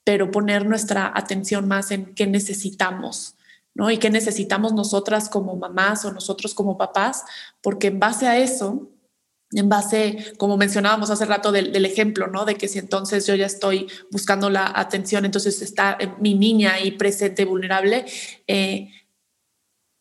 pero 0.03 0.29
poner 0.29 0.65
nuestra 0.65 1.11
atención 1.15 1.67
más 1.67 1.91
en 1.91 2.13
qué 2.13 2.27
necesitamos, 2.27 3.35
¿no? 3.73 3.89
Y 3.91 3.97
qué 3.97 4.09
necesitamos 4.09 4.73
nosotras 4.73 5.29
como 5.29 5.55
mamás 5.55 6.03
o 6.05 6.11
nosotros 6.11 6.53
como 6.53 6.77
papás, 6.77 7.23
porque 7.61 7.87
en 7.87 7.99
base 7.99 8.27
a 8.27 8.37
eso 8.37 8.89
en 9.55 9.69
base, 9.69 10.33
como 10.37 10.57
mencionábamos 10.57 11.09
hace 11.09 11.25
rato 11.25 11.51
del, 11.51 11.85
ejemplo, 11.85 12.27
¿no? 12.27 12.45
De 12.45 12.55
que 12.55 12.67
si 12.67 12.79
entonces 12.79 13.25
yo 13.25 13.35
ya 13.35 13.45
estoy 13.45 13.87
buscando 14.11 14.49
la 14.49 14.71
atención, 14.75 15.25
entonces 15.25 15.61
está 15.61 15.97
eh, 15.99 16.09
mi 16.19 16.33
niña 16.33 16.73
ahí 16.73 16.91
presente, 16.91 17.45
vulnerable. 17.45 18.05
Eh, 18.47 18.89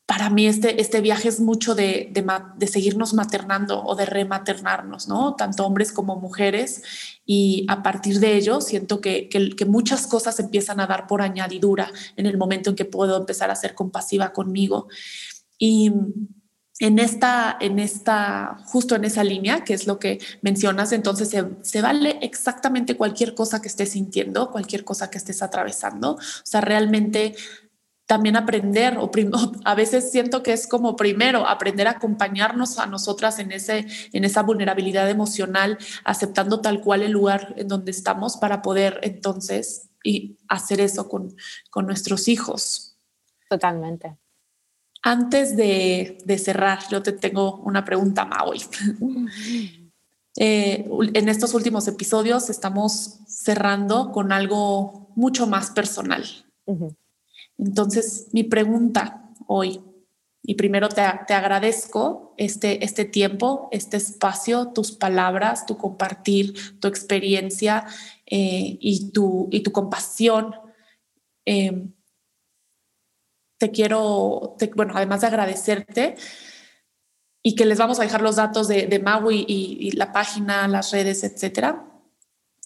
para 0.06 0.28
mí 0.28 0.46
este, 0.46 0.80
este 0.80 1.00
viaje 1.00 1.28
es 1.28 1.40
mucho 1.40 1.74
de, 1.74 2.12
de, 2.12 2.66
seguirnos 2.66 3.14
maternando 3.14 3.82
o 3.82 3.94
de 3.94 4.04
rematernarnos, 4.04 5.08
¿no? 5.08 5.34
Tanto 5.34 5.64
hombres 5.64 5.92
como 5.92 6.16
mujeres. 6.16 6.82
Y 7.24 7.64
a 7.68 7.82
partir 7.82 8.20
de 8.20 8.36
ello 8.36 8.60
siento 8.60 9.00
que, 9.00 9.28
que, 9.28 9.50
que 9.56 9.64
muchas 9.64 10.06
cosas 10.06 10.38
empiezan 10.40 10.80
a 10.80 10.86
dar 10.86 11.06
por 11.06 11.22
añadidura 11.22 11.90
en 12.16 12.26
el 12.26 12.36
momento 12.36 12.70
en 12.70 12.76
que 12.76 12.84
puedo 12.84 13.16
empezar 13.16 13.50
a 13.50 13.56
ser 13.56 13.74
compasiva 13.74 14.32
conmigo. 14.32 14.88
Y 15.58 15.90
en 16.80 16.98
esta, 16.98 17.56
en 17.60 17.78
esta, 17.78 18.58
justo 18.64 18.96
en 18.96 19.04
esa 19.04 19.22
línea, 19.22 19.62
que 19.62 19.74
es 19.74 19.86
lo 19.86 19.98
que 19.98 20.18
mencionas, 20.42 20.92
entonces 20.92 21.30
se, 21.62 21.82
vale 21.82 22.18
exactamente 22.20 22.96
cualquier 22.96 23.34
cosa 23.34 23.62
que 23.62 23.68
estés 23.68 23.90
sintiendo, 23.90 24.50
cualquier 24.50 24.84
cosa 24.84 25.08
que 25.08 25.18
estés 25.18 25.42
atravesando. 25.42 26.12
O 26.14 26.18
sea, 26.42 26.60
realmente 26.60 27.36
también 28.06 28.36
aprender, 28.36 28.98
o 28.98 29.10
a 29.64 29.74
veces 29.74 30.10
siento 30.10 30.42
que 30.42 30.52
es 30.52 30.66
como 30.66 30.96
primero 30.96 31.46
aprender 31.46 31.86
a 31.86 31.92
acompañarnos 31.92 32.78
a 32.78 32.86
nosotras 32.86 33.38
en, 33.38 33.52
ese, 33.52 33.86
en 34.12 34.24
esa 34.24 34.42
vulnerabilidad 34.42 35.08
emocional, 35.08 35.78
aceptando 36.04 36.60
tal 36.60 36.80
cual 36.80 37.02
el 37.02 37.12
lugar 37.12 37.54
en 37.56 37.68
donde 37.68 37.92
estamos 37.92 38.36
para 38.36 38.62
poder 38.62 38.98
entonces 39.02 39.90
y 40.02 40.38
hacer 40.48 40.80
eso 40.80 41.08
con, 41.08 41.36
con 41.70 41.86
nuestros 41.86 42.26
hijos. 42.26 42.98
Totalmente. 43.48 44.18
Antes 45.06 45.54
de, 45.54 46.16
cerrar, 46.42 46.78
yo 46.90 47.02
te 47.02 47.12
tengo 47.12 47.56
una 47.58 47.84
pregunta, 47.84 48.24
Maui. 48.24 48.62
Eh, 50.36 50.90
en 51.14 51.28
estos 51.28 51.54
últimos 51.54 51.86
episodios 51.86 52.50
estamos 52.50 53.20
cerrando 53.28 54.10
con 54.10 54.32
algo 54.32 55.12
mucho 55.14 55.46
más 55.46 55.70
personal. 55.70 56.24
Entonces, 57.56 58.26
mi 58.32 58.42
pregunta 58.42 59.30
hoy, 59.46 59.80
y 60.42 60.54
primero 60.54 60.88
te, 60.88 61.02
agradezco 61.02 62.34
este, 62.36 62.84
este 62.84 63.04
tiempo, 63.04 63.68
este 63.70 63.96
espacio, 63.96 64.72
tus 64.72 64.90
palabras, 64.90 65.66
tu 65.66 65.76
compartir, 65.76 66.80
tu 66.80 66.88
experiencia 66.88 67.86
eh, 68.26 68.76
y, 68.80 69.12
tu, 69.12 69.48
y 69.52 69.60
tu 69.60 69.70
compasión. 69.70 70.56
Eh, 71.46 71.88
te 73.64 73.70
quiero, 73.70 74.58
bueno, 74.76 74.92
además 74.94 75.22
de 75.22 75.28
agradecerte 75.28 76.16
y 77.42 77.54
que 77.54 77.64
les 77.64 77.78
vamos 77.78 77.98
a 77.98 78.02
dejar 78.02 78.20
los 78.20 78.36
datos 78.36 78.68
de, 78.68 79.00
Maui 79.02 79.42
y, 79.48 79.92
la 79.92 80.12
página, 80.12 80.68
las 80.68 80.90
redes, 80.90 81.24
etcétera, 81.24 81.90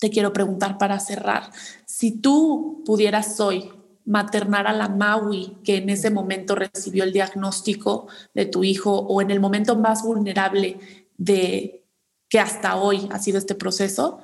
te 0.00 0.10
quiero 0.10 0.32
preguntar 0.32 0.76
para 0.76 0.98
cerrar, 0.98 1.52
si 1.86 2.20
tú 2.20 2.82
pudieras 2.84 3.38
hoy 3.38 3.70
maternar 4.06 4.66
a 4.66 4.72
la 4.72 4.88
Maui 4.88 5.58
que 5.62 5.76
en 5.76 5.88
ese 5.88 6.10
momento 6.10 6.56
recibió 6.56 7.04
el 7.04 7.12
diagnóstico 7.12 8.08
de 8.34 8.46
tu 8.46 8.64
hijo 8.64 8.98
o 8.98 9.22
en 9.22 9.30
el 9.30 9.38
momento 9.38 9.76
más 9.76 10.02
vulnerable 10.02 10.80
de 11.16 11.86
que 12.28 12.40
hasta 12.40 12.74
hoy 12.74 13.08
ha 13.12 13.20
sido 13.20 13.38
este 13.38 13.54
proceso, 13.54 14.18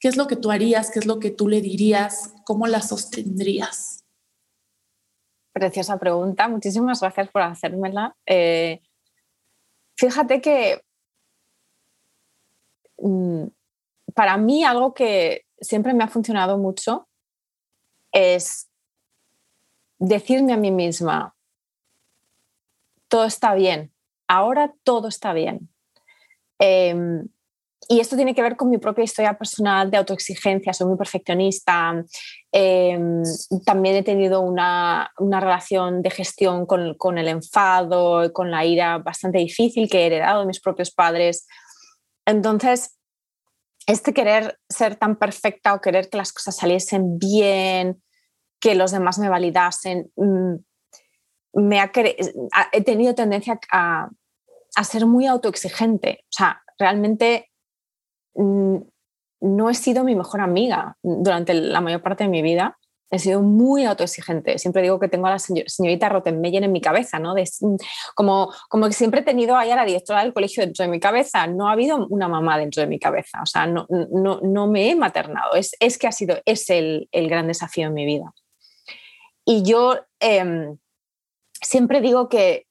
¿qué 0.00 0.08
es 0.08 0.16
lo 0.16 0.26
que 0.26 0.36
tú 0.36 0.50
harías? 0.50 0.90
¿Qué 0.90 1.00
es 1.00 1.06
lo 1.06 1.18
que 1.18 1.30
tú 1.30 1.48
le 1.48 1.60
dirías? 1.60 2.32
¿Cómo 2.46 2.66
la 2.66 2.80
sostendrías? 2.80 4.03
Preciosa 5.54 5.98
pregunta, 5.98 6.48
muchísimas 6.48 7.00
gracias 7.00 7.28
por 7.28 7.42
hacérmela. 7.42 8.16
Eh, 8.26 8.82
fíjate 9.96 10.40
que 10.40 10.82
mm, 12.98 13.44
para 14.14 14.36
mí 14.36 14.64
algo 14.64 14.92
que 14.94 15.46
siempre 15.60 15.94
me 15.94 16.02
ha 16.02 16.08
funcionado 16.08 16.58
mucho 16.58 17.06
es 18.10 18.68
decirme 20.00 20.54
a 20.54 20.56
mí 20.56 20.72
misma, 20.72 21.36
todo 23.06 23.24
está 23.24 23.54
bien, 23.54 23.92
ahora 24.26 24.74
todo 24.82 25.06
está 25.06 25.32
bien. 25.32 25.68
Em, 26.58 27.28
y 27.88 28.00
esto 28.00 28.16
tiene 28.16 28.34
que 28.34 28.42
ver 28.42 28.56
con 28.56 28.70
mi 28.70 28.78
propia 28.78 29.04
historia 29.04 29.38
personal 29.38 29.88
de 29.88 29.98
autoexigencia, 29.98 30.72
soy 30.72 30.88
muy 30.88 30.96
perfeccionista, 30.96 32.04
em, 32.56 33.22
también 33.66 33.96
he 33.96 34.02
tenido 34.04 34.40
una, 34.40 35.10
relación 35.18 36.02
de 36.02 36.10
gestión 36.10 36.66
con, 36.66 37.18
el 37.18 37.28
enfado, 37.28 38.32
con 38.32 38.50
la 38.50 38.64
ira 38.64 38.98
bastante 38.98 39.38
difícil 39.38 39.88
que 39.90 40.02
he 40.02 40.06
heredado 40.06 40.40
de 40.40 40.46
mis 40.46 40.60
propios 40.60 40.92
padres. 40.92 41.46
Entonces, 42.24 42.96
este 43.86 44.14
querer 44.14 44.58
ser 44.68 44.96
tan 44.96 45.16
perfecta 45.16 45.74
o 45.74 45.80
querer 45.80 46.08
que 46.08 46.16
las 46.16 46.32
cosas 46.32 46.56
saliesen 46.56 47.18
bien, 47.18 48.02
que 48.60 48.74
los 48.74 48.92
demás 48.92 49.18
me 49.18 49.28
validasen, 49.28 50.12
mm, 50.16 50.54
me 51.54 51.80
ha, 51.80 51.90
he 52.72 52.82
tenido 52.82 53.14
tendencia 53.14 53.58
a, 53.72 54.08
a 54.76 54.84
ser 54.84 55.06
muy 55.06 55.26
autoexigente. 55.26 56.20
O 56.22 56.32
sea, 56.32 56.62
realmente 56.78 57.50
Mm, 58.34 58.78
no 59.44 59.68
he 59.68 59.74
sido 59.74 60.04
mi 60.04 60.14
mejor 60.14 60.40
amiga 60.40 60.96
durante 61.02 61.54
la 61.54 61.80
mayor 61.80 62.02
parte 62.02 62.24
de 62.24 62.30
mi 62.30 62.42
vida. 62.42 62.78
He 63.10 63.18
sido 63.18 63.42
muy 63.42 63.84
autoexigente. 63.84 64.58
Siempre 64.58 64.82
digo 64.82 64.98
que 64.98 65.08
tengo 65.08 65.26
a 65.26 65.30
la 65.30 65.38
señorita 65.38 66.08
Rottenmeier 66.08 66.64
en 66.64 66.72
mi 66.72 66.80
cabeza, 66.80 67.18
¿no? 67.18 67.34
Como, 68.14 68.52
como 68.68 68.86
que 68.86 68.94
siempre 68.94 69.20
he 69.20 69.22
tenido 69.22 69.56
ahí 69.56 69.70
a 69.70 69.76
la 69.76 69.84
directora 69.84 70.22
del 70.22 70.32
colegio 70.32 70.64
dentro 70.64 70.84
de 70.84 70.90
mi 70.90 70.98
cabeza. 70.98 71.46
No 71.46 71.68
ha 71.68 71.72
habido 71.72 72.06
una 72.08 72.26
mamá 72.26 72.58
dentro 72.58 72.80
de 72.80 72.88
mi 72.88 72.98
cabeza. 72.98 73.40
O 73.42 73.46
sea, 73.46 73.66
no, 73.66 73.86
no, 73.88 74.40
no 74.42 74.66
me 74.66 74.90
he 74.90 74.96
maternado. 74.96 75.54
Es, 75.54 75.76
es, 75.78 75.98
que 75.98 76.06
ha 76.06 76.12
sido, 76.12 76.38
es 76.44 76.70
el, 76.70 77.08
el, 77.12 77.28
gran 77.28 77.46
desafío 77.46 77.86
en 77.86 77.94
mi 77.94 78.06
vida. 78.06 78.32
Y 79.44 79.62
yo 79.62 79.96
em, 80.18 80.78
siempre 81.60 82.00
digo 82.00 82.28
que 82.28 82.63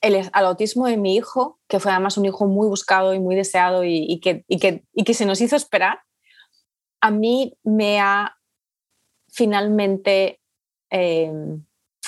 el, 0.00 0.30
al 0.32 0.46
autismo 0.46 0.86
de 0.86 0.96
mi 0.96 1.16
hijo, 1.16 1.58
que 1.68 1.80
fue 1.80 1.90
además 1.90 2.16
un 2.16 2.26
hijo 2.26 2.46
muy 2.46 2.68
buscado 2.68 3.14
y 3.14 3.20
muy 3.20 3.34
deseado 3.34 3.84
y, 3.84 4.20
que, 4.20 5.14
se 5.14 5.26
nos 5.26 5.40
hizo 5.40 5.56
esperar, 5.56 6.00
a 7.00 7.10
mí 7.10 7.56
me 7.62 8.00
ha 8.00 8.36
finalmente 9.28 10.40
em, 10.90 11.64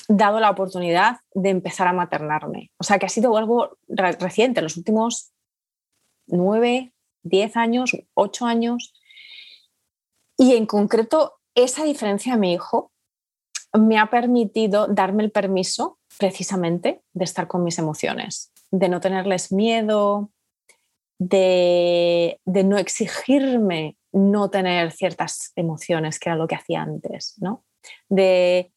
dado 0.09 0.41
la 0.41 0.51
oportunidad 0.51 1.18
de 1.34 1.51
empezar 1.51 1.86
a 1.86 1.93
maternarme. 1.93 2.72
O 2.78 2.84
sea, 2.84 2.99
que 2.99 3.07
ha 3.07 3.11
sido 3.11 3.36
algo 3.36 3.78
reciente, 3.88 4.61
en 4.61 4.64
los 4.64 4.76
últimos 4.76 5.32
nueve, 6.26 6.93
diez 7.22 7.57
años, 7.57 7.97
ocho 8.14 8.47
años. 8.47 8.95
Y 10.36 10.55
en 10.55 10.66
concreto, 10.66 11.41
esa 11.55 11.84
diferencia 11.84 12.32
de 12.32 12.41
mi 12.41 12.53
hijo 12.53 12.93
me 13.72 13.99
ha 13.99 14.11
permitido 14.11 14.88
darme 14.88 15.22
el 15.22 15.30
permiso 15.30 15.99
precisamente 16.21 17.03
de 17.14 17.25
estar 17.25 17.49
con 17.49 17.64
mis 17.64 17.79
emociones, 17.79 18.53
de 18.71 18.91
no 18.91 19.01
tenerles 19.01 19.51
miedo, 19.51 20.31
de, 21.18 22.39
no 22.47 22.77
exigirme 22.77 23.97
no 24.12 24.51
tener 24.51 24.93
ciertas 24.93 25.53
emociones, 25.57 26.18
que 26.18 26.29
era 26.29 26.37
lo 26.37 26.47
que 26.47 26.57
hacía 26.57 26.83
antes, 26.83 27.37
¿no? 27.39 27.64
de 28.11 28.71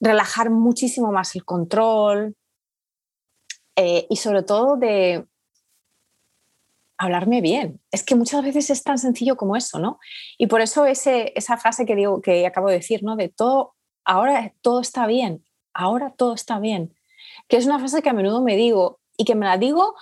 relajar 0.00 0.50
muchísimo 0.50 1.12
más 1.12 1.36
el 1.36 1.44
control 1.44 2.34
eh, 3.76 4.06
y 4.10 4.16
sobre 4.16 4.42
todo 4.42 4.76
de 4.76 5.24
hablarme 6.98 7.40
bien. 7.40 7.80
Es 7.92 8.02
que 8.02 8.16
muchas 8.16 8.42
veces 8.42 8.70
es 8.70 8.82
tan 8.82 8.98
sencillo 8.98 9.36
como 9.36 9.54
eso, 9.54 9.78
¿no? 9.78 10.00
Y 10.38 10.48
por 10.48 10.60
eso 10.60 10.86
esa 10.86 11.56
frase 11.56 11.86
que, 11.86 11.94
digo, 11.94 12.20
que 12.20 12.46
acabo 12.46 12.68
de 12.68 12.76
decir, 12.76 13.04
¿no? 13.04 13.14
De 13.14 13.28
todo, 13.28 13.74
ahora 14.04 14.52
todo 14.60 14.80
está 14.80 15.06
bien, 15.06 15.43
ahora 15.74 16.10
todo 16.10 16.34
está 16.34 16.58
bien. 16.58 16.94
Que 17.48 17.56
es 17.56 17.66
una 17.66 17.78
frase 17.78 18.02
que 18.02 18.10
a 18.10 18.14
menudo 18.14 18.42
me 18.42 18.56
digo 18.56 19.00
y 19.16 19.24
que 19.24 19.34
me 19.34 19.46
la 19.46 19.58
digo 19.58 19.94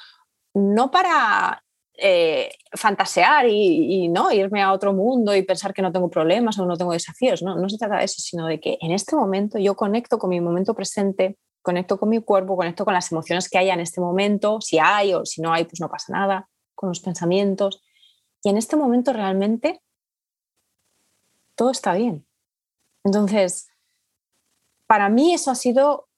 no 0.54 0.90
para 0.90 1.64
eh, 1.94 2.50
fantasear 2.72 3.46
y, 3.48 4.08
no 4.08 4.32
irme 4.32 4.62
a 4.62 4.72
otro 4.72 4.92
mundo 4.92 5.34
y 5.34 5.42
pensar 5.42 5.72
que 5.72 5.82
no 5.82 5.92
tengo 5.92 6.10
problemas 6.10 6.58
o 6.58 6.66
no 6.66 6.76
tengo 6.76 6.92
desafíos. 6.92 7.42
No, 7.42 7.56
no 7.56 7.68
se 7.68 7.78
trata 7.78 7.98
de 7.98 8.04
eso, 8.04 8.20
sino 8.20 8.46
de 8.46 8.60
que 8.60 8.78
en 8.80 8.92
este 8.92 9.16
momento 9.16 9.58
yo 9.58 9.74
conecto 9.74 10.18
con 10.18 10.30
mi 10.30 10.40
momento 10.40 10.74
presente, 10.74 11.38
conecto 11.62 11.98
con 11.98 12.08
mi 12.08 12.20
cuerpo, 12.20 12.56
conecto 12.56 12.84
con 12.84 12.94
las 12.94 13.10
emociones 13.12 13.48
que 13.48 13.58
haya 13.58 13.74
en 13.74 13.80
este 13.80 14.00
momento, 14.00 14.60
si 14.60 14.78
hay 14.78 15.14
o 15.14 15.24
si 15.24 15.40
no 15.40 15.52
hay, 15.52 15.64
pues 15.64 15.80
no 15.80 15.88
pasa 15.88 16.12
nada, 16.12 16.48
con 16.74 16.88
los 16.88 17.00
pensamientos. 17.00 17.82
Y 18.42 18.50
en 18.50 18.56
este 18.56 18.76
momento 18.76 19.12
realmente 19.12 19.80
todo 21.54 21.70
está 21.70 21.94
bien. 21.94 22.26
Entonces, 23.04 23.68
para 24.92 25.08
mí 25.08 25.32
eso 25.32 25.50
ha 25.50 25.54
sido 25.54 26.10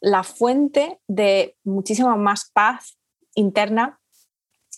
la 0.00 0.22
fuente 0.22 1.00
de 1.08 1.58
muchísima 1.64 2.14
más 2.14 2.48
paz 2.48 2.96
interna 3.34 4.00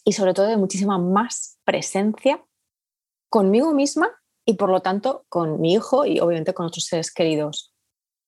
y 0.07 0.15
sobre 0.15 0.33
todo 0.33 0.47
de 0.47 0.57
muchísima 0.57 0.97
más 0.97 1.59
presencia 1.65 2.43
conmigo 3.29 3.75
misma 3.75 4.09
y 4.47 4.55
por 4.55 4.71
lo 4.71 4.81
tanto 4.81 5.27
con 5.29 5.61
mi 5.61 5.75
hijo 5.75 6.07
y 6.07 6.19
obviamente 6.21 6.55
con 6.55 6.65
otros 6.65 6.87
seres 6.87 7.13
queridos. 7.13 7.75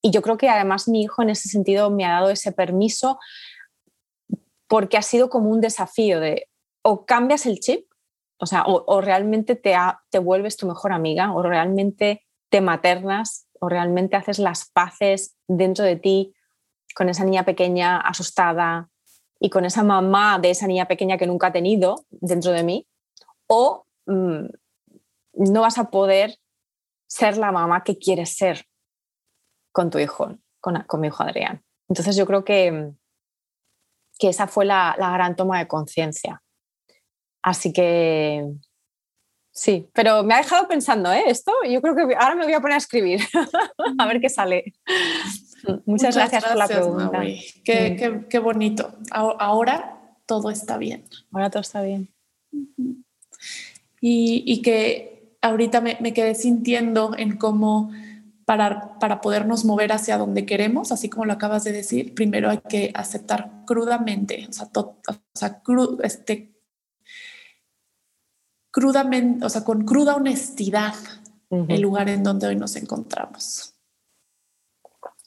Y 0.02 0.10
yo 0.10 0.20
creo 0.20 0.36
que 0.36 0.50
además 0.50 0.88
mi 0.88 1.00
hijo 1.00 1.22
en 1.22 1.30
ese 1.30 1.48
sentido 1.48 1.88
me 1.88 2.04
ha 2.04 2.10
dado 2.10 2.28
ese 2.28 2.52
permiso 2.52 3.18
porque 4.68 4.98
ha 4.98 5.02
sido 5.02 5.30
como 5.30 5.48
un 5.48 5.62
desafío 5.62 6.20
de 6.20 6.50
o 6.82 7.06
cambias 7.06 7.46
el 7.46 7.60
chip, 7.60 7.90
o 8.38 8.44
sea, 8.44 8.64
o, 8.66 9.00
realmente 9.00 9.56
te, 9.56 9.74
te 10.10 10.18
vuelves 10.18 10.58
tu 10.58 10.66
mejor 10.66 10.92
amiga 10.92 11.32
o 11.32 11.42
realmente 11.42 12.26
te 12.50 12.60
maternas 12.60 13.45
o 13.60 13.68
realmente 13.68 14.16
haces 14.16 14.38
las 14.38 14.70
paces 14.70 15.36
dentro 15.48 15.84
de 15.84 15.96
ti 15.96 16.34
con 16.94 17.08
esa 17.08 17.24
niña 17.24 17.44
pequeña 17.44 17.98
asustada 17.98 18.88
y 19.38 19.50
con 19.50 19.64
esa 19.64 19.82
mamá 19.82 20.38
de 20.38 20.50
esa 20.50 20.66
niña 20.66 20.86
pequeña 20.86 21.18
que 21.18 21.26
nunca 21.26 21.48
ha 21.48 21.52
tenido 21.52 22.06
dentro 22.10 22.52
de 22.52 22.62
mí, 22.62 22.88
o 23.46 23.86
mm, 24.06 24.46
no 25.34 25.60
vas 25.60 25.78
a 25.78 25.90
poder 25.90 26.38
ser 27.06 27.36
la 27.36 27.52
mamá 27.52 27.84
que 27.84 27.98
quieres 27.98 28.36
ser 28.36 28.64
con 29.72 29.90
tu 29.90 29.98
hijo, 29.98 30.38
con, 30.60 31.00
mi 31.00 31.08
hijo 31.08 31.22
Adrián. 31.22 31.62
Entonces 31.88 32.16
yo 32.16 32.26
creo 32.26 32.44
que, 32.44 32.92
que 34.18 34.30
esa 34.30 34.46
fue 34.46 34.64
la 34.64 34.96
gran 34.98 35.36
toma 35.36 35.58
de 35.58 35.68
conciencia. 35.68 36.42
Así 37.42 37.72
que 37.72 38.44
sí, 39.56 39.88
pero 39.92 40.22
me 40.22 40.34
ha 40.34 40.38
dejado 40.38 40.68
pensando, 40.68 41.12
¿eh? 41.12 41.24
Esto, 41.26 41.52
yo 41.68 41.80
creo 41.80 41.94
que 41.96 42.14
ahora 42.14 42.34
me 42.34 42.44
voy 42.44 42.52
a 42.52 42.60
poner 42.60 42.74
a 42.74 42.78
escribir, 42.78 43.20
a 43.98 44.06
ver 44.06 44.20
qué 44.20 44.28
sale. 44.28 44.74
Muchas, 45.84 46.14
gracias, 46.14 46.44
por 46.44 46.56
la 46.56 46.68
pregunta. 46.68 47.20
Qué, 47.64 48.24
qué, 48.28 48.38
bonito. 48.38 48.94
Ahora 49.10 49.98
todo 50.26 50.50
está 50.50 50.78
bien. 50.78 51.04
Ahora 51.32 51.50
todo 51.50 51.62
está 51.62 51.82
bien. 51.82 52.08
Y, 54.00 54.44
y 54.46 54.62
que 54.62 55.36
ahorita 55.40 55.80
me, 55.80 55.96
me, 56.00 56.12
quedé 56.12 56.34
sintiendo 56.34 57.14
en 57.16 57.36
cómo 57.36 57.90
para, 58.46 58.96
para 59.00 59.20
podernos 59.20 59.64
mover 59.64 59.92
hacia 59.92 60.18
donde 60.18 60.46
queremos, 60.46 60.92
así 60.92 61.10
como 61.10 61.24
lo 61.24 61.32
acabas 61.32 61.64
de 61.64 61.72
decir, 61.72 62.14
primero 62.14 62.48
hay 62.48 62.60
que 62.68 62.92
aceptar 62.94 63.50
crudamente, 63.66 64.46
o 64.48 64.52
sea, 64.52 64.68
o 64.74 64.96
sea 65.34 65.60
cru, 65.62 65.98
este, 66.02 66.55
crudamente, 68.76 69.42
o 69.42 69.48
sea, 69.48 69.64
con 69.64 69.86
cruda 69.86 70.16
honestidad 70.16 70.94
el 71.48 71.80
lugar 71.80 72.10
en 72.10 72.22
donde 72.22 72.48
hoy 72.48 72.56
nos 72.56 72.76
encontramos. 72.76 73.74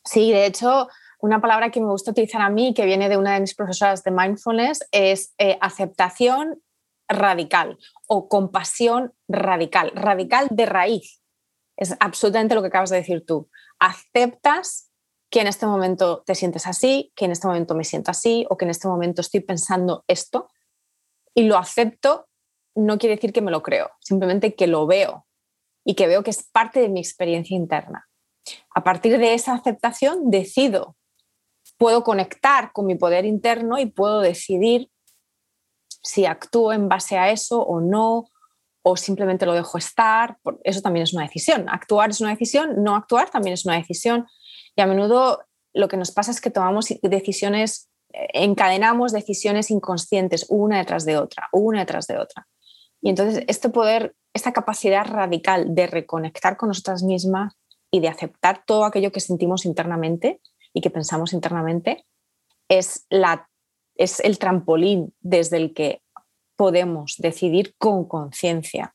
Sí, 0.06 0.32
de 0.32 0.46
hecho, 0.46 0.88
una 1.20 1.42
palabra 1.42 1.72
que 1.72 1.80
me 1.80 1.88
gusta 1.88 2.12
utilizar 2.12 2.44
a 2.44 2.52
mí, 2.52 2.76
que 2.76 2.86
viene 2.86 3.10
de 3.10 3.18
una 3.18 3.34
de 3.34 3.40
mis 3.40 3.56
profesoras 3.56 4.04
de 4.04 4.12
mindfulness, 4.12 4.88
es 4.92 5.34
eh, 5.40 5.58
aceptación 5.62 6.62
radical 7.08 7.80
o 8.06 8.30
compasión 8.30 9.16
radical, 9.28 9.94
radical 9.96 10.50
de 10.52 10.68
raíz. 10.68 11.24
Es 11.76 11.96
absolutamente 12.00 12.54
lo 12.54 12.62
que 12.62 12.68
acabas 12.68 12.92
de 12.92 12.98
decir 12.98 13.26
tú. 13.26 13.50
Aceptas 13.80 14.92
que 15.32 15.42
en 15.42 15.48
este 15.48 15.66
momento 15.66 16.22
te 16.24 16.36
sientes 16.36 16.68
así, 16.68 17.12
que 17.16 17.26
en 17.26 17.32
este 17.32 17.48
momento 17.48 17.74
me 17.74 17.84
siento 17.84 18.12
así 18.12 18.46
o 18.48 18.58
que 18.58 18.66
en 18.66 18.72
este 18.72 18.88
momento 18.88 19.22
estoy 19.22 19.40
pensando 19.40 20.04
esto 20.08 20.52
y 21.34 21.46
lo 21.46 21.58
acepto 21.58 22.29
no 22.76 22.98
quiere 22.98 23.16
decir 23.16 23.34
que 23.34 23.42
me 23.42 23.52
lo 23.52 23.64
creo, 23.64 23.92
simplemente 24.00 24.56
que 24.56 24.68
lo 24.68 24.88
veo 24.88 25.26
y 25.86 25.96
que 25.96 26.08
veo 26.08 26.24
que 26.24 26.32
es 26.32 26.44
parte 26.44 26.80
de 26.80 26.90
mi 26.90 27.00
experiencia 27.00 27.56
interna. 27.56 28.08
A 28.74 28.84
partir 28.84 29.18
de 29.18 29.34
esa 29.34 29.54
aceptación 29.54 30.30
decido, 30.30 30.96
puedo 31.78 32.04
conectar 32.04 32.72
con 32.72 32.86
mi 32.86 32.96
poder 32.96 33.26
interno 33.26 33.80
y 33.80 33.86
puedo 33.86 34.22
decidir 34.22 34.90
si 36.04 36.26
actúo 36.26 36.74
en 36.74 36.90
base 36.90 37.18
a 37.18 37.30
eso 37.30 37.62
o 37.62 37.82
no, 37.82 38.28
o 38.82 38.98
simplemente 38.98 39.46
lo 39.46 39.54
dejo 39.54 39.78
estar. 39.78 40.38
Eso 40.64 40.82
también 40.82 41.04
es 41.04 41.14
una 41.14 41.24
decisión. 41.24 41.68
Actuar 41.70 42.10
es 42.10 42.22
una 42.22 42.32
decisión, 42.32 42.84
no 42.84 42.96
actuar 42.96 43.30
también 43.30 43.54
es 43.54 43.66
una 43.66 43.76
decisión. 43.76 44.28
Y 44.76 44.82
a 44.82 44.88
menudo 44.88 45.44
lo 45.74 45.88
que 45.88 45.98
nos 45.98 46.12
pasa 46.12 46.32
es 46.32 46.42
que 46.42 46.50
tomamos 46.50 46.88
decisiones, 47.02 47.90
eh, 48.14 48.28
encadenamos 48.34 49.12
decisiones 49.12 49.72
inconscientes 49.72 50.46
una 50.50 50.78
detrás 50.78 51.06
de 51.06 51.18
otra, 51.18 51.50
una 51.52 51.80
detrás 51.80 52.08
de 52.08 52.18
otra. 52.18 52.48
Y 53.02 53.10
entonces 53.10 53.44
este 53.48 53.70
poder, 53.70 54.16
esta 54.34 54.54
capacidad 54.54 55.06
radical 55.06 55.74
de 55.74 55.88
reconectar 55.88 56.58
con 56.58 56.70
nosotras 56.70 57.04
mismas 57.04 57.54
y 57.92 58.00
de 58.02 58.08
aceptar 58.08 58.64
todo 58.66 58.86
aquello 58.86 59.12
que 59.12 59.20
sentimos 59.20 59.66
internamente 59.66 60.42
y 60.74 60.82
que 60.82 60.90
pensamos 60.90 61.34
internamente, 61.34 62.06
es, 62.68 63.06
la, 63.10 63.50
es 63.96 64.20
el 64.20 64.38
trampolín 64.38 65.14
desde 65.20 65.58
el 65.58 65.74
que 65.74 66.02
podemos 66.56 67.16
decidir 67.18 67.76
con 67.78 68.06
conciencia. 68.06 68.94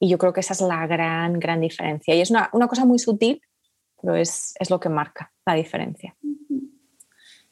Y 0.00 0.08
yo 0.08 0.18
creo 0.18 0.32
que 0.32 0.40
esa 0.40 0.54
es 0.54 0.60
la 0.60 0.86
gran, 0.86 1.38
gran 1.38 1.60
diferencia. 1.60 2.14
Y 2.14 2.20
es 2.20 2.30
una, 2.30 2.50
una 2.52 2.66
cosa 2.66 2.84
muy 2.84 2.98
sutil, 2.98 3.40
pero 4.00 4.16
es, 4.16 4.54
es 4.58 4.70
lo 4.70 4.80
que 4.80 4.88
marca 4.88 5.32
la 5.46 5.54
diferencia. 5.54 6.16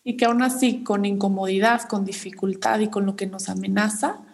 Y 0.03 0.16
que 0.16 0.24
aún 0.24 0.42
así, 0.42 0.82
con 0.82 1.05
incomodidad, 1.05 1.82
con 1.82 2.05
dificultad 2.05 2.80
y 2.80 2.88
con 2.88 3.07
lo 3.07 3.14
que 3.14 3.26
nos 3.26 3.48
amenaza, 3.48 4.24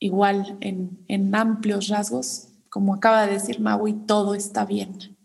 igual 0.00 0.58
en, 0.60 1.04
en 1.06 1.32
amplios 1.34 1.88
rasgos, 1.88 2.48
como 2.68 2.94
acaba 2.94 3.26
de 3.26 3.34
decir 3.34 3.60
Maui, 3.60 3.92
todo 3.92 4.34
está 4.34 4.64
bien. 4.64 5.16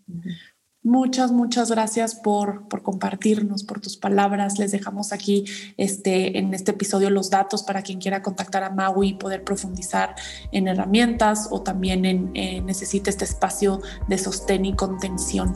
Muchas, 0.83 1.31
muchas 1.31 1.71
gracias 1.71 2.13
por, 2.13 2.67
por, 2.67 2.83
compartirnos, 2.83 3.63
por 3.63 3.79
tus 3.79 3.97
palabras. 3.97 4.59
Les 4.59 4.71
dejamos 4.71 5.13
aquí 5.13 5.45
este, 5.77 6.37
en 6.37 6.53
este 6.53 6.71
episodio 6.71 7.09
los 7.09 7.31
datos 7.31 7.63
para 7.63 7.81
quien 7.81 7.99
quiera 7.99 8.21
contactar 8.21 8.63
a 8.63 8.69
Maui 8.69 9.09
y 9.09 9.13
poder 9.15 9.43
profundizar 9.43 10.13
en 10.51 10.67
herramientas 10.67 11.47
o 11.49 11.63
también 11.63 12.05
en, 12.05 12.31
necesite 12.67 13.09
este 13.09 13.25
espacio 13.25 13.81
de 14.07 14.19
sostén 14.19 14.65
y 14.65 14.75
contención. 14.75 15.55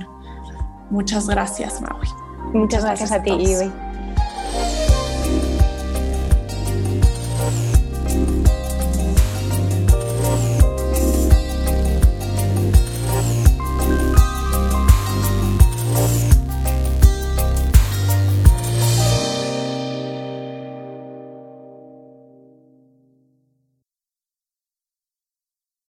Muchas 0.89 1.27
gracias, 1.27 1.79
Maui. 1.79 2.07
Muchas, 2.51 2.83
gracias, 2.83 3.11
a 3.11 3.21
ti, 3.21 3.29
Ivy. 3.29 3.71